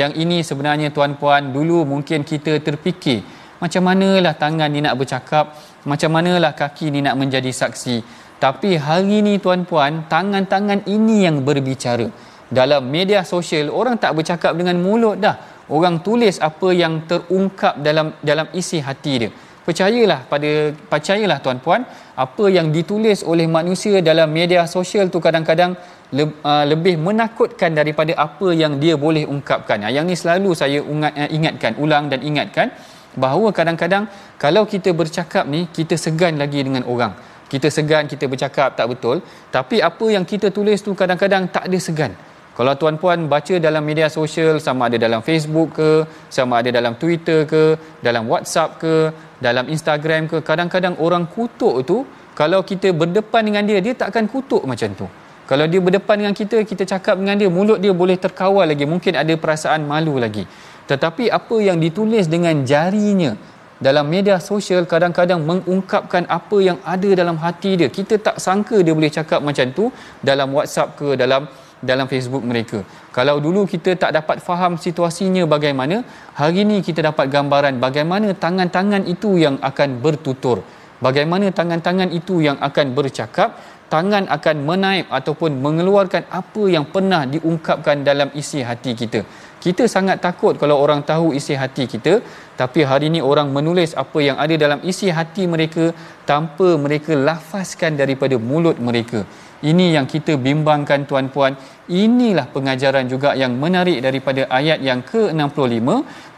Yang 0.00 0.12
ini 0.22 0.38
sebenarnya 0.48 0.90
tuan-puan 0.96 1.54
dulu 1.56 1.86
mungkin 1.92 2.26
kita 2.26 2.58
terfikir 2.66 3.22
macam 3.62 3.82
manalah 3.88 4.34
tangan 4.44 4.68
ni 4.74 4.82
nak 4.86 4.98
bercakap 5.00 5.54
macam 5.90 6.10
manalah 6.16 6.52
kaki 6.58 6.90
ni 6.90 7.00
nak 7.06 7.14
menjadi 7.20 7.54
saksi. 7.62 7.96
Tapi 8.42 8.70
hari 8.86 9.22
ni 9.26 9.34
tuan-puan 9.44 10.10
tangan-tangan 10.10 10.80
ini 10.90 11.22
yang 11.24 11.46
berbicara. 11.46 12.10
Dalam 12.58 12.82
media 12.96 13.20
sosial 13.22 13.70
orang 13.80 13.96
tak 14.02 14.12
bercakap 14.18 14.52
dengan 14.58 14.76
mulut 14.82 15.16
dah 15.22 15.53
orang 15.70 16.04
tulis 16.06 16.36
apa 16.48 16.68
yang 16.82 17.08
terungkap 17.10 17.80
dalam 17.86 18.16
dalam 18.20 18.46
isi 18.52 18.80
hati 18.84 19.14
dia. 19.22 19.30
Percayalah 19.64 20.28
pada 20.28 20.76
percayalah 20.92 21.40
tuan-puan 21.40 21.88
apa 22.24 22.44
yang 22.52 22.68
ditulis 22.68 23.24
oleh 23.24 23.48
manusia 23.48 24.04
dalam 24.04 24.28
media 24.28 24.68
sosial 24.68 25.08
tu 25.08 25.24
kadang-kadang 25.24 25.72
le, 26.12 26.24
uh, 26.44 26.64
lebih 26.68 27.00
menakutkan 27.00 27.72
daripada 27.72 28.12
apa 28.26 28.52
yang 28.52 28.76
dia 28.76 28.94
boleh 29.00 29.24
ungkapkan. 29.24 29.88
Yang 29.88 30.04
ni 30.04 30.16
selalu 30.20 30.50
saya 30.52 30.78
uh, 30.84 31.30
ingatkan 31.32 31.80
ulang 31.80 32.12
dan 32.12 32.20
ingatkan 32.20 32.76
bahawa 33.16 33.56
kadang-kadang 33.56 34.04
kalau 34.36 34.68
kita 34.68 34.92
bercakap 34.92 35.48
ni 35.48 35.64
kita 35.72 35.96
segan 35.96 36.36
lagi 36.36 36.60
dengan 36.60 36.84
orang. 36.84 37.16
Kita 37.48 37.72
segan 37.72 38.04
kita 38.04 38.28
bercakap 38.28 38.76
tak 38.76 38.84
betul. 38.92 39.24
Tapi 39.48 39.80
apa 39.80 40.06
yang 40.12 40.28
kita 40.28 40.52
tulis 40.52 40.84
tu 40.84 40.92
kadang-kadang 40.92 41.48
tak 41.48 41.64
ada 41.72 41.78
segan 41.80 42.12
kalau 42.54 42.72
tuan-puan 42.78 43.26
baca 43.26 43.54
dalam 43.58 43.82
media 43.82 44.06
sosial 44.06 44.62
sama 44.62 44.86
ada 44.86 44.94
dalam 44.94 45.20
Facebook 45.26 45.74
ke, 45.78 45.90
sama 46.30 46.62
ada 46.62 46.70
dalam 46.70 46.94
Twitter 46.94 47.42
ke, 47.52 47.74
dalam 47.98 48.30
WhatsApp 48.30 48.78
ke, 48.78 48.96
dalam 49.42 49.66
Instagram 49.66 50.30
ke, 50.30 50.38
kadang-kadang 50.38 50.94
orang 51.02 51.26
kutuk 51.26 51.82
tu 51.82 52.06
kalau 52.38 52.62
kita 52.62 52.94
berdepan 53.00 53.42
dengan 53.46 53.62
dia, 53.66 53.78
dia 53.82 53.94
tak 53.94 54.14
akan 54.14 54.30
kutuk 54.30 54.62
macam 54.70 54.90
tu. 55.00 55.06
Kalau 55.50 55.66
dia 55.72 55.80
berdepan 55.86 56.16
dengan 56.22 56.34
kita, 56.40 56.62
kita 56.70 56.86
cakap 56.92 57.18
dengan 57.20 57.36
dia, 57.40 57.50
mulut 57.56 57.78
dia 57.82 57.92
boleh 57.92 58.16
terkawal 58.16 58.66
lagi, 58.70 58.86
mungkin 58.86 59.18
ada 59.22 59.34
perasaan 59.42 59.82
malu 59.90 60.14
lagi. 60.24 60.46
Tetapi 60.90 61.28
apa 61.38 61.56
yang 61.58 61.78
ditulis 61.82 62.30
dengan 62.30 62.62
jarinya 62.62 63.34
dalam 63.82 64.06
media 64.06 64.38
sosial 64.38 64.86
kadang-kadang 64.86 65.42
mengungkapkan 65.42 66.24
apa 66.38 66.56
yang 66.62 66.78
ada 66.94 67.10
dalam 67.20 67.36
hati 67.44 67.76
dia. 67.80 67.88
Kita 67.90 68.14
tak 68.26 68.36
sangka 68.38 68.78
dia 68.86 68.94
boleh 68.94 69.10
cakap 69.10 69.42
macam 69.42 69.66
tu 69.78 69.84
dalam 70.22 70.54
WhatsApp 70.54 70.94
ke, 71.00 71.08
dalam 71.18 71.50
dalam 71.90 72.06
Facebook 72.12 72.44
mereka. 72.50 72.78
Kalau 73.16 73.36
dulu 73.44 73.62
kita 73.72 73.94
tak 74.02 74.10
dapat 74.18 74.36
faham 74.46 74.74
situasinya 74.84 75.44
bagaimana, 75.54 75.96
hari 76.40 76.64
ini 76.64 76.76
kita 76.86 77.00
dapat 77.10 77.28
gambaran 77.34 77.76
bagaimana 77.86 78.28
tangan-tangan 78.44 79.04
itu 79.14 79.32
yang 79.44 79.56
akan 79.70 80.00
bertutur. 80.04 80.58
Bagaimana 81.06 81.46
tangan-tangan 81.58 82.10
itu 82.18 82.40
yang 82.46 82.58
akan 82.68 82.86
bercakap, 82.96 83.60
tangan 83.94 84.24
akan 84.36 84.56
menaip 84.68 85.06
ataupun 85.18 85.60
mengeluarkan 85.64 86.22
apa 86.40 86.62
yang 86.74 86.86
pernah 86.94 87.22
diungkapkan 87.34 88.06
dalam 88.08 88.28
isi 88.42 88.60
hati 88.68 88.92
kita. 89.00 89.20
Kita 89.64 89.84
sangat 89.94 90.20
takut 90.26 90.54
kalau 90.62 90.76
orang 90.84 91.00
tahu 91.10 91.26
isi 91.38 91.54
hati 91.60 91.84
kita, 91.92 92.14
tapi 92.60 92.80
hari 92.90 93.06
ini 93.12 93.20
orang 93.30 93.48
menulis 93.56 93.92
apa 94.02 94.18
yang 94.26 94.36
ada 94.44 94.54
dalam 94.64 94.80
isi 94.90 95.08
hati 95.18 95.44
mereka 95.54 95.84
tanpa 96.30 96.68
mereka 96.84 97.12
lafazkan 97.28 97.96
daripada 98.00 98.36
mulut 98.50 98.76
mereka. 98.88 99.20
Ini 99.62 99.86
yang 99.96 100.06
kita 100.10 100.34
bimbangkan 100.46 101.06
tuan-puan. 101.10 101.54
Inilah 101.88 102.46
pengajaran 102.54 103.06
juga 103.12 103.36
yang 103.42 103.54
menarik 103.62 103.98
daripada 104.06 104.48
ayat 104.48 104.80
yang 104.88 105.00
ke-65 105.10 105.86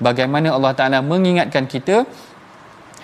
bagaimana 0.06 0.48
Allah 0.56 0.72
Taala 0.78 0.98
mengingatkan 1.12 1.64
kita 1.70 2.02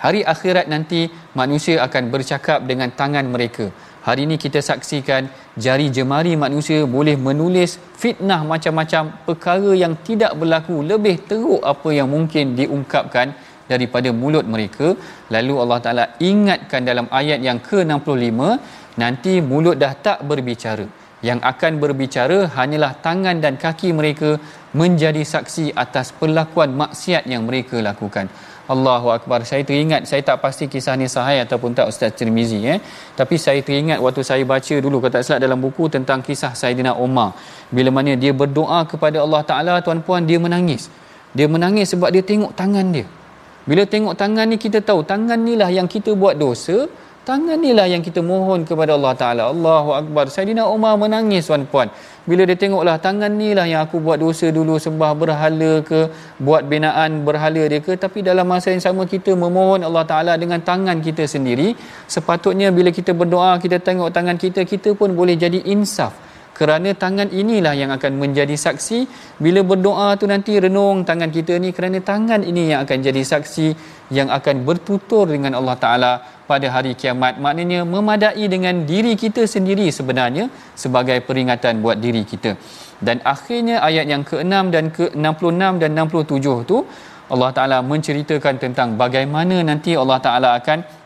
hari 0.05 0.21
akhirat 0.35 0.67
nanti 0.67 1.07
manusia 1.41 1.79
akan 1.87 2.11
bercakap 2.11 2.67
dengan 2.67 2.91
tangan 3.01 3.27
mereka. 3.35 3.67
Hari 4.03 4.27
ini 4.27 4.37
kita 4.45 4.59
saksikan 4.59 5.31
jari 5.65 5.87
jemari 5.97 6.35
manusia 6.35 6.83
boleh 6.95 7.15
menulis 7.15 7.79
fitnah 8.03 8.43
macam-macam 8.53 9.23
perkara 9.27 9.73
yang 9.83 9.95
tidak 10.07 10.35
berlaku 10.41 10.83
lebih 10.83 11.23
teruk 11.31 11.63
apa 11.73 11.91
yang 11.99 12.11
mungkin 12.11 12.59
diungkapkan 12.59 13.31
daripada 13.71 14.11
mulut 14.21 14.47
mereka 14.55 14.99
lalu 15.35 15.55
Allah 15.63 15.79
Taala 15.85 16.05
ingatkan 16.31 16.83
dalam 16.91 17.07
ayat 17.21 17.39
yang 17.47 17.59
ke-65 17.69 18.41
nanti 19.01 19.40
mulut 19.51 19.76
dah 19.82 19.93
tak 20.07 20.20
berbicara. 20.30 20.86
Yang 21.22 21.40
akan 21.51 21.72
berbicara 21.82 22.38
hanyalah 22.57 22.93
tangan 22.99 23.38
dan 23.45 23.55
kaki 23.64 23.95
mereka 23.95 24.43
menjadi 24.80 25.22
saksi 25.22 25.70
atas 25.84 26.11
perlakuan 26.20 26.74
maksiat 26.74 27.30
yang 27.32 27.47
mereka 27.47 27.78
lakukan. 27.78 28.26
Allahu 28.74 29.09
akbar. 29.14 29.38
Saya 29.51 29.62
teringat 29.68 30.03
saya 30.11 30.22
tak 30.28 30.38
pasti 30.45 30.64
kisah 30.72 30.95
ni 31.01 31.07
sahih 31.14 31.38
ataupun 31.45 31.70
tak 31.78 31.86
Ustaz 31.93 32.14
Tirmizi 32.18 32.61
eh. 32.74 32.78
Tapi 33.18 33.36
saya 33.45 33.61
teringat 33.66 33.99
waktu 34.05 34.22
saya 34.30 34.43
baca 34.53 34.74
dulu 34.84 34.99
kata 35.05 35.22
tak 35.22 35.40
dalam 35.45 35.59
buku 35.64 35.86
tentang 35.95 36.22
kisah 36.26 36.53
Saidina 36.61 36.93
Umar 37.07 37.30
bila 37.76 37.90
mana 37.97 38.14
dia 38.22 38.32
berdoa 38.43 38.80
kepada 38.93 39.18
Allah 39.24 39.43
Taala 39.51 39.74
tuan-puan 39.86 40.22
dia 40.30 40.38
menangis. 40.38 40.86
Dia 41.38 41.47
menangis 41.55 41.90
sebab 41.93 42.09
dia 42.14 42.22
tengok 42.30 42.53
tangan 42.61 42.86
dia. 42.95 43.07
Bila 43.68 43.82
tengok 43.86 44.14
tangan 44.22 44.47
ni 44.51 44.57
kita 44.64 44.78
tahu 44.88 45.01
tangan 45.12 45.38
ni 45.38 45.55
lah 45.61 45.70
yang 45.70 45.86
kita 45.95 46.11
buat 46.22 46.34
dosa 46.45 46.90
Tangan 47.23 47.55
inilah 47.62 47.87
yang 47.87 48.03
kita 48.07 48.18
mohon 48.18 48.66
kepada 48.68 48.99
Allah 48.99 49.14
Ta'ala. 49.20 49.43
Allahu 49.55 49.91
Akbar. 49.95 50.25
Sayyidina 50.27 50.66
Umar 50.66 50.99
menangis 51.03 51.47
tuan-puan. 51.47 51.87
Bila 52.27 52.43
dia 52.49 52.59
tengoklah 52.62 52.99
tangan 53.05 53.31
inilah 53.39 53.66
yang 53.73 53.81
aku 53.87 54.03
buat 54.07 54.18
dosa 54.18 54.51
dulu 54.51 54.75
sembah 54.87 55.12
berhala 55.20 55.73
ke, 55.87 56.01
buat 56.43 56.66
binaan 56.66 57.23
berhala 57.23 57.62
dia 57.73 57.79
ke. 57.79 57.95
Tapi 57.95 58.27
dalam 58.27 58.51
masa 58.51 58.75
yang 58.75 58.83
sama 58.83 59.07
kita 59.07 59.39
memohon 59.39 59.87
Allah 59.87 60.03
Ta'ala 60.03 60.35
dengan 60.35 60.59
tangan 60.70 60.99
kita 60.99 61.23
sendiri. 61.35 61.79
Sepatutnya 62.11 62.75
bila 62.75 62.91
kita 62.91 63.14
berdoa, 63.14 63.55
kita 63.62 63.79
tengok 63.79 64.11
tangan 64.11 64.35
kita, 64.35 64.66
kita 64.66 64.91
pun 64.99 65.14
boleh 65.14 65.39
jadi 65.39 65.62
insaf 65.62 66.32
kerana 66.59 66.90
tangan 67.03 67.28
inilah 67.40 67.74
yang 67.82 67.90
akan 67.96 68.12
menjadi 68.22 68.57
saksi. 68.64 68.98
Bila 69.44 69.61
berdoa 69.70 70.09
tu 70.20 70.28
nanti 70.32 70.53
renung 70.64 71.03
tangan 71.09 71.30
kita 71.36 71.57
ni 71.64 71.70
kerana 71.76 71.98
tangan 72.11 72.40
ini 72.50 72.70
yang 72.72 72.80
akan 72.84 72.98
jadi 73.09 73.22
saksi 73.32 73.68
yang 74.12 74.28
akan 74.38 74.57
bertutur 74.68 75.24
dengan 75.34 75.57
Allah 75.59 75.76
Taala 75.84 76.12
pada 76.50 76.68
hari 76.74 76.92
kiamat. 77.00 77.40
Maknanya 77.44 77.80
memadai 77.94 78.44
dengan 78.55 78.84
diri 78.90 79.14
kita 79.24 79.48
sendiri 79.55 79.88
sebenarnya 79.98 80.46
sebagai 80.76 81.18
peringatan 81.28 81.80
buat 81.84 81.96
diri 82.05 82.22
kita. 82.32 82.53
Dan 83.07 83.18
akhirnya 83.34 83.76
ayat 83.88 84.07
yang 84.12 84.22
ke-6 84.30 84.55
dan 84.74 84.84
ke-66 84.96 85.72
dan 85.82 85.90
67 85.98 86.70
tu 86.70 86.78
Allah 87.32 87.50
Taala 87.57 87.78
menceritakan 87.92 88.55
tentang 88.64 88.88
bagaimana 89.03 89.57
nanti 89.64 89.96
Allah 90.03 90.18
Taala 90.26 90.50
akan 90.61 91.01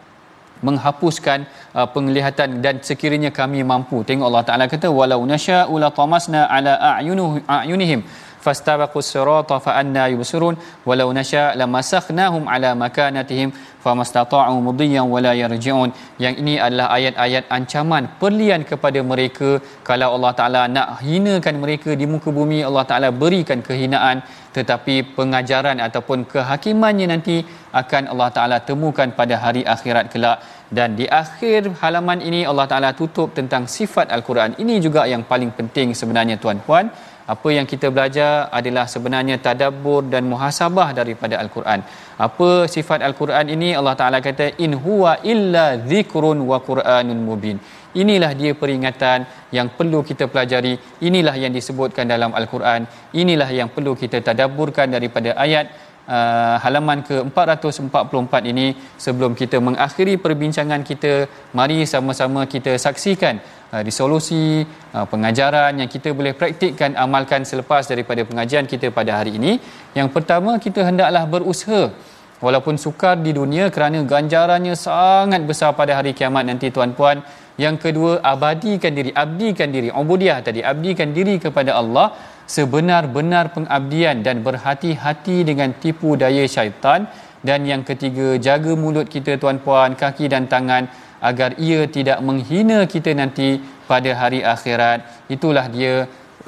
menghapuskan 0.69 1.39
uh, 1.79 1.87
penglihatan 1.95 2.61
dan 2.65 2.75
sekiranya 2.89 3.31
kami 3.41 3.61
mampu. 3.73 3.99
Tengok 4.09 4.27
Allah 4.31 4.45
Taala 4.49 4.65
kata 4.75 4.89
walau 4.99 5.21
nasya'u 5.33 5.75
la 5.83 5.91
tamasna 5.99 6.41
ala 6.57 6.75
a'yunihim 6.99 8.01
fastabaqu 8.47 9.05
sirata 9.13 9.59
fa 9.67 9.75
anna 9.81 10.05
yubsirun 10.15 10.57
walau 10.89 11.09
nasya 11.19 11.45
lamasakhnahum 11.61 12.45
ala 12.55 12.71
makanatihim 12.85 13.51
famastata'u 13.85 14.55
mudiyan 14.67 15.07
wala 15.15 15.33
yarji'un 15.43 15.91
yang 16.25 16.35
ini 16.43 16.55
adalah 16.67 16.87
ayat-ayat 16.97 17.45
ancaman 17.57 18.05
perlian 18.23 18.63
kepada 18.71 19.01
mereka. 19.13 19.49
Kalau 19.89 20.09
Allah 20.17 20.33
Taala 20.39 20.63
nak 20.77 20.89
hinakan 21.07 21.57
mereka 21.65 21.91
di 22.01 22.07
muka 22.13 22.31
bumi 22.39 22.59
Allah 22.69 22.85
Taala 22.91 23.11
berikan 23.23 23.63
kehinaan. 23.69 24.19
Tetapi 24.57 24.95
pengajaran 25.17 25.79
ataupun 25.87 26.19
kehakimannya 26.33 27.07
nanti 27.13 27.37
akan 27.81 28.03
Allah 28.13 28.29
Taala 28.37 28.59
temukan 28.69 29.09
pada 29.19 29.37
hari 29.45 29.63
akhirat 29.75 30.07
kelak. 30.13 30.39
Dan 30.77 30.97
di 31.01 31.07
akhir 31.23 31.61
halaman 31.81 32.21
ini 32.29 32.41
Allah 32.51 32.67
Taala 32.71 32.91
tutup 33.01 33.29
tentang 33.39 33.69
sifat 33.77 34.09
al-Quran. 34.17 34.57
Ini 34.63 34.75
juga 34.87 35.05
yang 35.13 35.23
paling 35.33 35.53
penting 35.59 35.93
sebenarnya 36.01 36.37
tuan-puan 36.43 36.89
apa 37.35 37.49
yang 37.57 37.67
kita 37.73 37.87
belajar 37.95 38.33
adalah 38.59 38.85
sebenarnya 38.95 39.37
tadabbur 39.47 40.03
dan 40.13 40.23
muhasabah 40.33 40.89
daripada 40.99 41.35
al-Quran. 41.43 41.81
Apa 42.27 42.51
sifat 42.75 43.03
al-Quran 43.09 43.47
ini? 43.55 43.71
Allah 43.79 43.95
Taala 44.01 44.19
kata 44.29 44.47
in 44.65 44.75
huwa 44.85 45.13
illa 45.33 45.67
dhikrun 45.91 46.39
wa 46.51 46.59
quranun 46.69 47.21
mubin. 47.29 47.59
Inilah 48.03 48.31
dia 48.41 48.53
peringatan 48.63 49.19
yang 49.57 49.69
perlu 49.79 50.01
kita 50.09 50.25
pelajari. 50.33 50.75
Inilah 51.09 51.35
yang 51.43 51.53
disebutkan 51.59 52.05
dalam 52.15 52.31
al-Quran. 52.41 52.85
Inilah 53.23 53.51
yang 53.59 53.69
perlu 53.75 53.93
kita 54.03 54.21
tadabburkan 54.29 54.93
daripada 54.97 55.33
ayat 55.45 55.67
uh, 56.09 56.57
halaman 56.65 57.03
ke-444 57.09 58.35
ini 58.53 58.67
sebelum 59.05 59.33
kita 59.41 59.59
mengakhiri 59.67 60.15
perbincangan 60.25 60.83
kita 60.91 61.13
mari 61.59 61.79
sama-sama 61.93 62.47
kita 62.55 62.75
saksikan 62.87 63.43
uh, 63.75 63.83
resolusi 63.89 64.65
uh, 64.97 65.07
pengajaran 65.13 65.83
yang 65.83 65.91
kita 65.91 66.11
boleh 66.19 66.33
praktikkan 66.41 66.95
amalkan 67.05 67.43
selepas 67.51 67.85
daripada 67.93 68.23
pengajian 68.31 68.67
kita 68.73 68.91
pada 68.99 69.19
hari 69.19 69.39
ini. 69.41 69.53
Yang 69.99 70.09
pertama 70.17 70.59
kita 70.67 70.83
hendaklah 70.87 71.25
berusaha. 71.27 71.91
Walaupun 72.37 72.77
sukar 72.77 73.17
di 73.27 73.33
dunia 73.33 73.73
kerana 73.73 74.05
ganjarannya 74.05 74.77
sangat 74.77 75.41
besar 75.49 75.73
pada 75.73 75.97
hari 75.97 76.13
kiamat 76.13 76.45
nanti 76.45 76.69
tuan-puan 76.69 77.25
yang 77.57 77.81
kedua 77.81 78.21
abadikan 78.21 78.93
diri 78.93 79.09
abdikan 79.23 79.73
diri. 79.73 79.89
Ubudiah 79.89 80.45
tadi 80.45 80.61
abdikan 80.61 81.17
diri 81.17 81.41
kepada 81.41 81.81
Allah 81.81 82.13
sebenar-benar 82.55 83.51
pengabdian 83.57 84.23
dan 84.27 84.41
berhati-hati 84.47 85.43
dengan 85.51 85.75
tipu 85.83 86.15
daya 86.15 86.47
syaitan. 86.47 87.11
Dan 87.47 87.63
yang 87.71 87.83
ketiga 87.87 88.35
jaga 88.47 88.73
mulut 88.75 89.07
kita 89.07 89.39
tuan-puan 89.39 89.95
kaki 89.95 90.27
dan 90.27 90.51
tangan 90.51 90.91
agar 91.23 91.51
ia 91.67 91.87
tidak 91.97 92.19
menghina 92.29 92.79
kita 92.95 93.11
nanti 93.15 93.63
pada 93.91 94.11
hari 94.21 94.41
akhirat. 94.43 95.31
Itulah 95.31 95.67
dia 95.71 95.95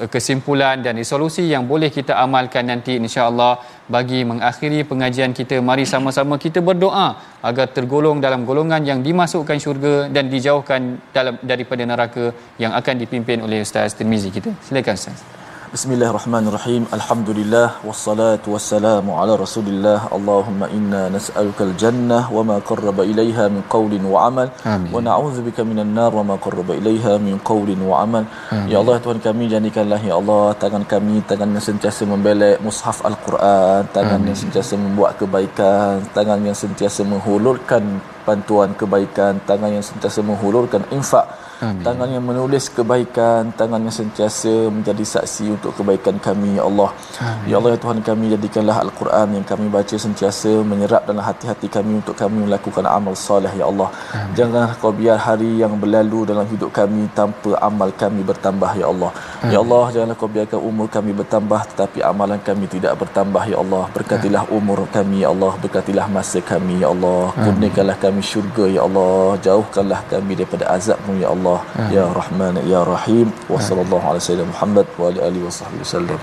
eh, 0.01 0.09
kesimpulan 0.11 0.83
dan 0.83 0.99
resolusi 0.99 1.47
yang 1.53 1.63
boleh 1.71 1.87
kita 1.97 2.19
amalkan 2.19 2.67
nanti 2.67 2.99
insya-Allah 2.99 3.63
bagi 3.87 4.27
mengakhiri 4.27 4.83
pengajian 4.91 5.31
kita. 5.31 5.63
Mari 5.63 5.87
sama-sama 5.87 6.35
kita 6.35 6.59
berdoa 6.59 7.39
agar 7.49 7.71
tergolong 7.71 8.19
dalam 8.19 8.43
golongan 8.43 8.83
yang 8.83 8.99
dimasukkan 8.99 9.55
syurga 9.55 9.95
dan 10.11 10.27
dijauhkan 10.27 10.99
dalam 11.15 11.39
daripada 11.39 11.83
neraka 11.87 12.35
yang 12.59 12.75
akan 12.75 12.95
dipimpin 12.99 13.39
oleh 13.39 13.63
Ustaz 13.63 13.95
Tirmizi 13.95 14.31
kita. 14.35 14.51
Silakan 14.67 14.99
Ustaz 14.99 15.38
Bismillahirrahmanirrahim. 15.73 16.83
Alhamdulillah 16.97 17.67
wassalatu 17.87 18.53
wassalamu 18.53 19.13
ala 19.21 19.33
Rasulillah. 19.41 20.09
Allahumma 20.17 20.65
inna 20.77 21.01
nas'aluka 21.15 21.61
al-jannah 21.67 22.23
wa 22.35 22.41
ma 22.49 22.55
qarraba 22.69 23.05
ilaiha 23.11 23.45
min 23.53 23.61
qawlin 23.73 24.01
wa 24.13 24.25
amal. 24.29 24.47
Amin. 24.71 24.89
Wa 24.95 25.01
na'udzubika 25.07 25.61
minan 25.71 25.93
nar 25.97 26.09
wa 26.19 26.23
ma 26.29 26.35
qarraba 26.45 26.73
ilaiha 26.79 27.13
min 27.25 27.37
qawlin 27.49 27.85
wa 27.89 28.01
amal. 28.05 28.25
Amin. 28.49 28.65
Ya 28.73 28.81
Allah 28.81 28.97
Tuhan 29.03 29.21
kami 29.27 29.45
jadikanlah 29.53 30.01
ya 30.09 30.17
Allah 30.17 30.57
tangan 30.63 30.85
kami 30.93 31.21
tangan 31.29 31.53
yang 31.53 31.65
sentiasa 31.69 32.01
membelek 32.13 32.57
mushaf 32.65 33.05
al-Quran, 33.09 33.93
tangan 33.97 34.17
Amin. 34.17 34.29
yang 34.33 34.39
sentiasa 34.43 34.73
membuat 34.73 35.21
kebaikan, 35.21 36.01
tangan 36.17 36.49
yang 36.49 36.57
sentiasa 36.63 37.05
menghulurkan 37.05 38.01
bantuan 38.25 38.73
kebaikan, 38.81 39.37
tangan 39.45 39.69
yang 39.77 39.85
sentiasa 39.85 40.25
menghulurkan 40.25 40.81
infak 40.97 41.29
Amin. 41.59 41.83
Tangan 41.83 42.07
yang 42.07 42.23
menulis 42.23 42.71
kebaikan, 42.71 43.51
tangan 43.59 43.83
yang 43.83 43.91
sentiasa 43.91 44.71
menjadi 44.71 45.03
saksi 45.03 45.59
untuk 45.59 45.75
kebaikan 45.75 46.15
kami, 46.15 46.55
Ya 46.55 46.63
Allah. 46.63 46.89
Amin. 47.19 47.51
Ya 47.51 47.55
Allah, 47.59 47.71
ya 47.75 47.79
Tuhan 47.83 47.99
kami, 47.99 48.25
jadikanlah 48.35 48.77
Al-Quran 48.85 49.27
yang 49.35 49.45
kami 49.51 49.65
baca 49.67 49.95
sentiasa 50.05 50.51
menyerap 50.63 51.03
dalam 51.09 51.19
hati-hati 51.19 51.67
kami 51.67 51.99
untuk 51.99 52.15
kami 52.15 52.47
melakukan 52.47 52.87
amal 52.87 53.11
soleh, 53.11 53.51
Ya 53.59 53.67
Allah. 53.71 53.89
Amin. 54.15 54.35
Janganlah 54.39 54.71
kau 54.79 54.93
biar 54.95 55.19
hari 55.27 55.51
yang 55.63 55.75
berlalu 55.83 56.19
dalam 56.31 56.47
hidup 56.47 56.71
kami 56.79 57.11
tanpa 57.19 57.51
amal 57.69 57.91
kami 58.03 58.23
bertambah, 58.23 58.71
Ya 58.79 58.87
Allah. 58.93 59.11
Amin. 59.43 59.51
Ya 59.51 59.59
Allah, 59.59 59.83
janganlah 59.91 60.15
kau 60.21 60.31
biarkan 60.31 60.59
umur 60.69 60.87
kami 60.95 61.11
bertambah 61.11 61.61
tetapi 61.75 61.99
amalan 62.11 62.39
kami 62.39 62.65
tidak 62.71 62.95
bertambah, 63.03 63.43
Ya 63.51 63.59
Allah. 63.59 63.83
Berkatilah 63.97 64.43
umur 64.47 64.79
kami, 64.95 65.27
Ya 65.27 65.29
Allah. 65.35 65.51
Berkatilah 65.59 66.07
masa 66.07 66.39
kami, 66.39 66.79
Ya 66.79 66.87
Allah. 66.95 67.35
Kurniakanlah 67.35 67.99
kami 67.99 68.23
syurga, 68.23 68.65
Ya 68.71 68.87
Allah. 68.87 69.35
Jauhkanlah 69.43 70.01
kami 70.07 70.39
daripada 70.39 70.65
azabmu, 70.71 71.19
Ya 71.19 71.27
Allah. 71.35 71.48
Allah 71.49 71.89
ya 71.95 72.05
Rahman 72.19 72.55
ya 72.73 72.81
Rahim. 72.93 73.27
Wa 73.53 73.57
sallallahu 73.57 74.05
alaihi 74.09 74.23
wasallam 74.25 74.49
Muhammad 74.53 74.87
wa 75.01 75.05
ali 75.09 75.19
alihi 75.29 75.43
wasahbihi 75.49 75.81
wasallam 75.85 76.19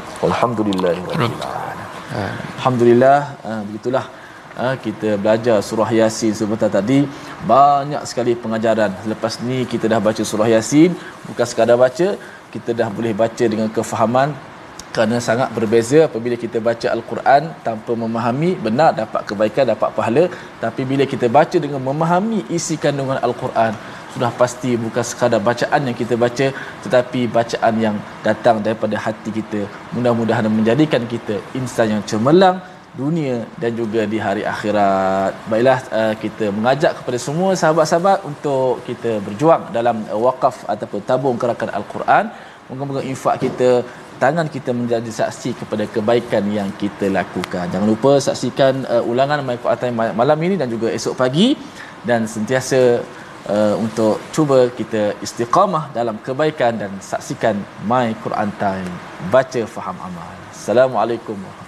Alhamdulillah 2.59 3.19
uh, 3.43 3.63
begitulah. 3.69 4.07
Uh, 4.57 4.73
kita 4.81 5.21
belajar 5.21 5.61
surah 5.61 5.91
Yasin 5.93 6.33
sebentar 6.33 6.73
tadi. 6.73 7.05
Banyak 7.45 8.03
sekali 8.09 8.33
pengajaran. 8.33 8.89
Selepas 9.05 9.33
ni 9.49 9.59
kita 9.73 9.85
dah 9.93 10.01
baca 10.01 10.23
surah 10.25 10.49
Yasin. 10.49 10.97
Bukan 11.29 11.47
sekadar 11.51 11.77
baca 11.77 12.09
kita 12.55 12.71
dah 12.81 12.89
boleh 12.97 13.13
baca 13.23 13.45
dengan 13.53 13.69
kefahaman 13.77 14.33
kerana 14.95 15.17
sangat 15.21 15.53
berbeza 15.57 15.99
apabila 16.09 16.37
kita 16.41 16.59
baca 16.69 16.89
al-Quran 16.97 17.53
tanpa 17.67 17.93
memahami 18.03 18.51
benar 18.67 18.97
dapat 18.97 19.29
kebaikan 19.29 19.69
dapat 19.73 19.91
pahala. 19.93 20.25
Tapi 20.65 20.83
bila 20.89 21.05
kita 21.05 21.29
baca 21.29 21.57
dengan 21.65 21.85
memahami 21.85 22.49
isi 22.49 22.81
kandungan 22.81 23.21
al-Quran 23.21 23.77
sudah 24.17 24.33
pasti 24.41 24.71
bukan 24.85 25.05
sekadar 25.05 25.41
bacaan 25.49 25.81
yang 25.89 25.97
kita 26.03 26.17
baca 26.25 26.47
tetapi 26.85 27.21
bacaan 27.39 27.75
yang 27.87 27.97
datang 28.25 28.65
daripada 28.65 28.97
hati 28.97 29.29
kita 29.39 29.61
mudah-mudahan 29.93 30.49
menjadikan 30.49 31.05
kita 31.05 31.37
insan 31.61 31.93
yang 31.95 32.03
cemerlang 32.11 32.57
dunia 32.97 33.45
dan 33.61 33.77
juga 33.81 34.09
di 34.13 34.19
hari 34.27 34.43
akhirat. 34.53 35.33
Baiklah 35.53 35.79
uh, 35.93 36.15
kita 36.25 36.49
mengajak 36.57 36.93
kepada 36.99 37.19
semua 37.27 37.51
sahabat-sahabat 37.61 38.25
untuk 38.31 38.81
kita 38.89 39.21
berjuang 39.27 39.69
dalam 39.77 39.97
uh, 40.09 40.21
wakaf 40.27 40.65
ataupun 40.65 41.01
tabung 41.05 41.37
kerakan 41.37 41.71
al-Quran. 41.79 42.33
Moga-moga 42.67 43.03
infak 43.13 43.37
kita 43.45 43.85
tangan 44.23 44.49
kita 44.49 44.73
menjadi 44.73 45.11
saksi 45.21 45.51
kepada 45.61 45.85
kebaikan 45.95 46.45
yang 46.59 46.73
kita 46.81 47.13
lakukan. 47.13 47.69
Jangan 47.69 47.87
lupa 47.93 48.13
saksikan 48.17 48.89
uh, 48.89 49.05
ulangan 49.13 49.45
My 49.45 49.61
Quran 49.61 49.93
malam 50.21 50.39
ini 50.49 50.57
dan 50.57 50.73
juga 50.73 50.89
esok 50.89 51.15
pagi 51.21 51.53
dan 52.09 52.25
sentiasa 52.25 53.05
uh, 53.49 53.75
untuk 53.79 54.19
cuba 54.35 54.71
kita 54.71 55.15
istiqamah 55.23 55.91
dalam 55.95 56.19
kebaikan 56.23 56.79
dan 56.79 56.93
saksikan 56.99 57.57
My 57.87 58.15
Quran 58.23 58.51
Time 58.59 58.91
baca 59.31 59.63
faham 59.67 59.97
amal. 60.03 60.35
Assalamualaikum 60.55 61.37
warahmatullahi 61.39 61.66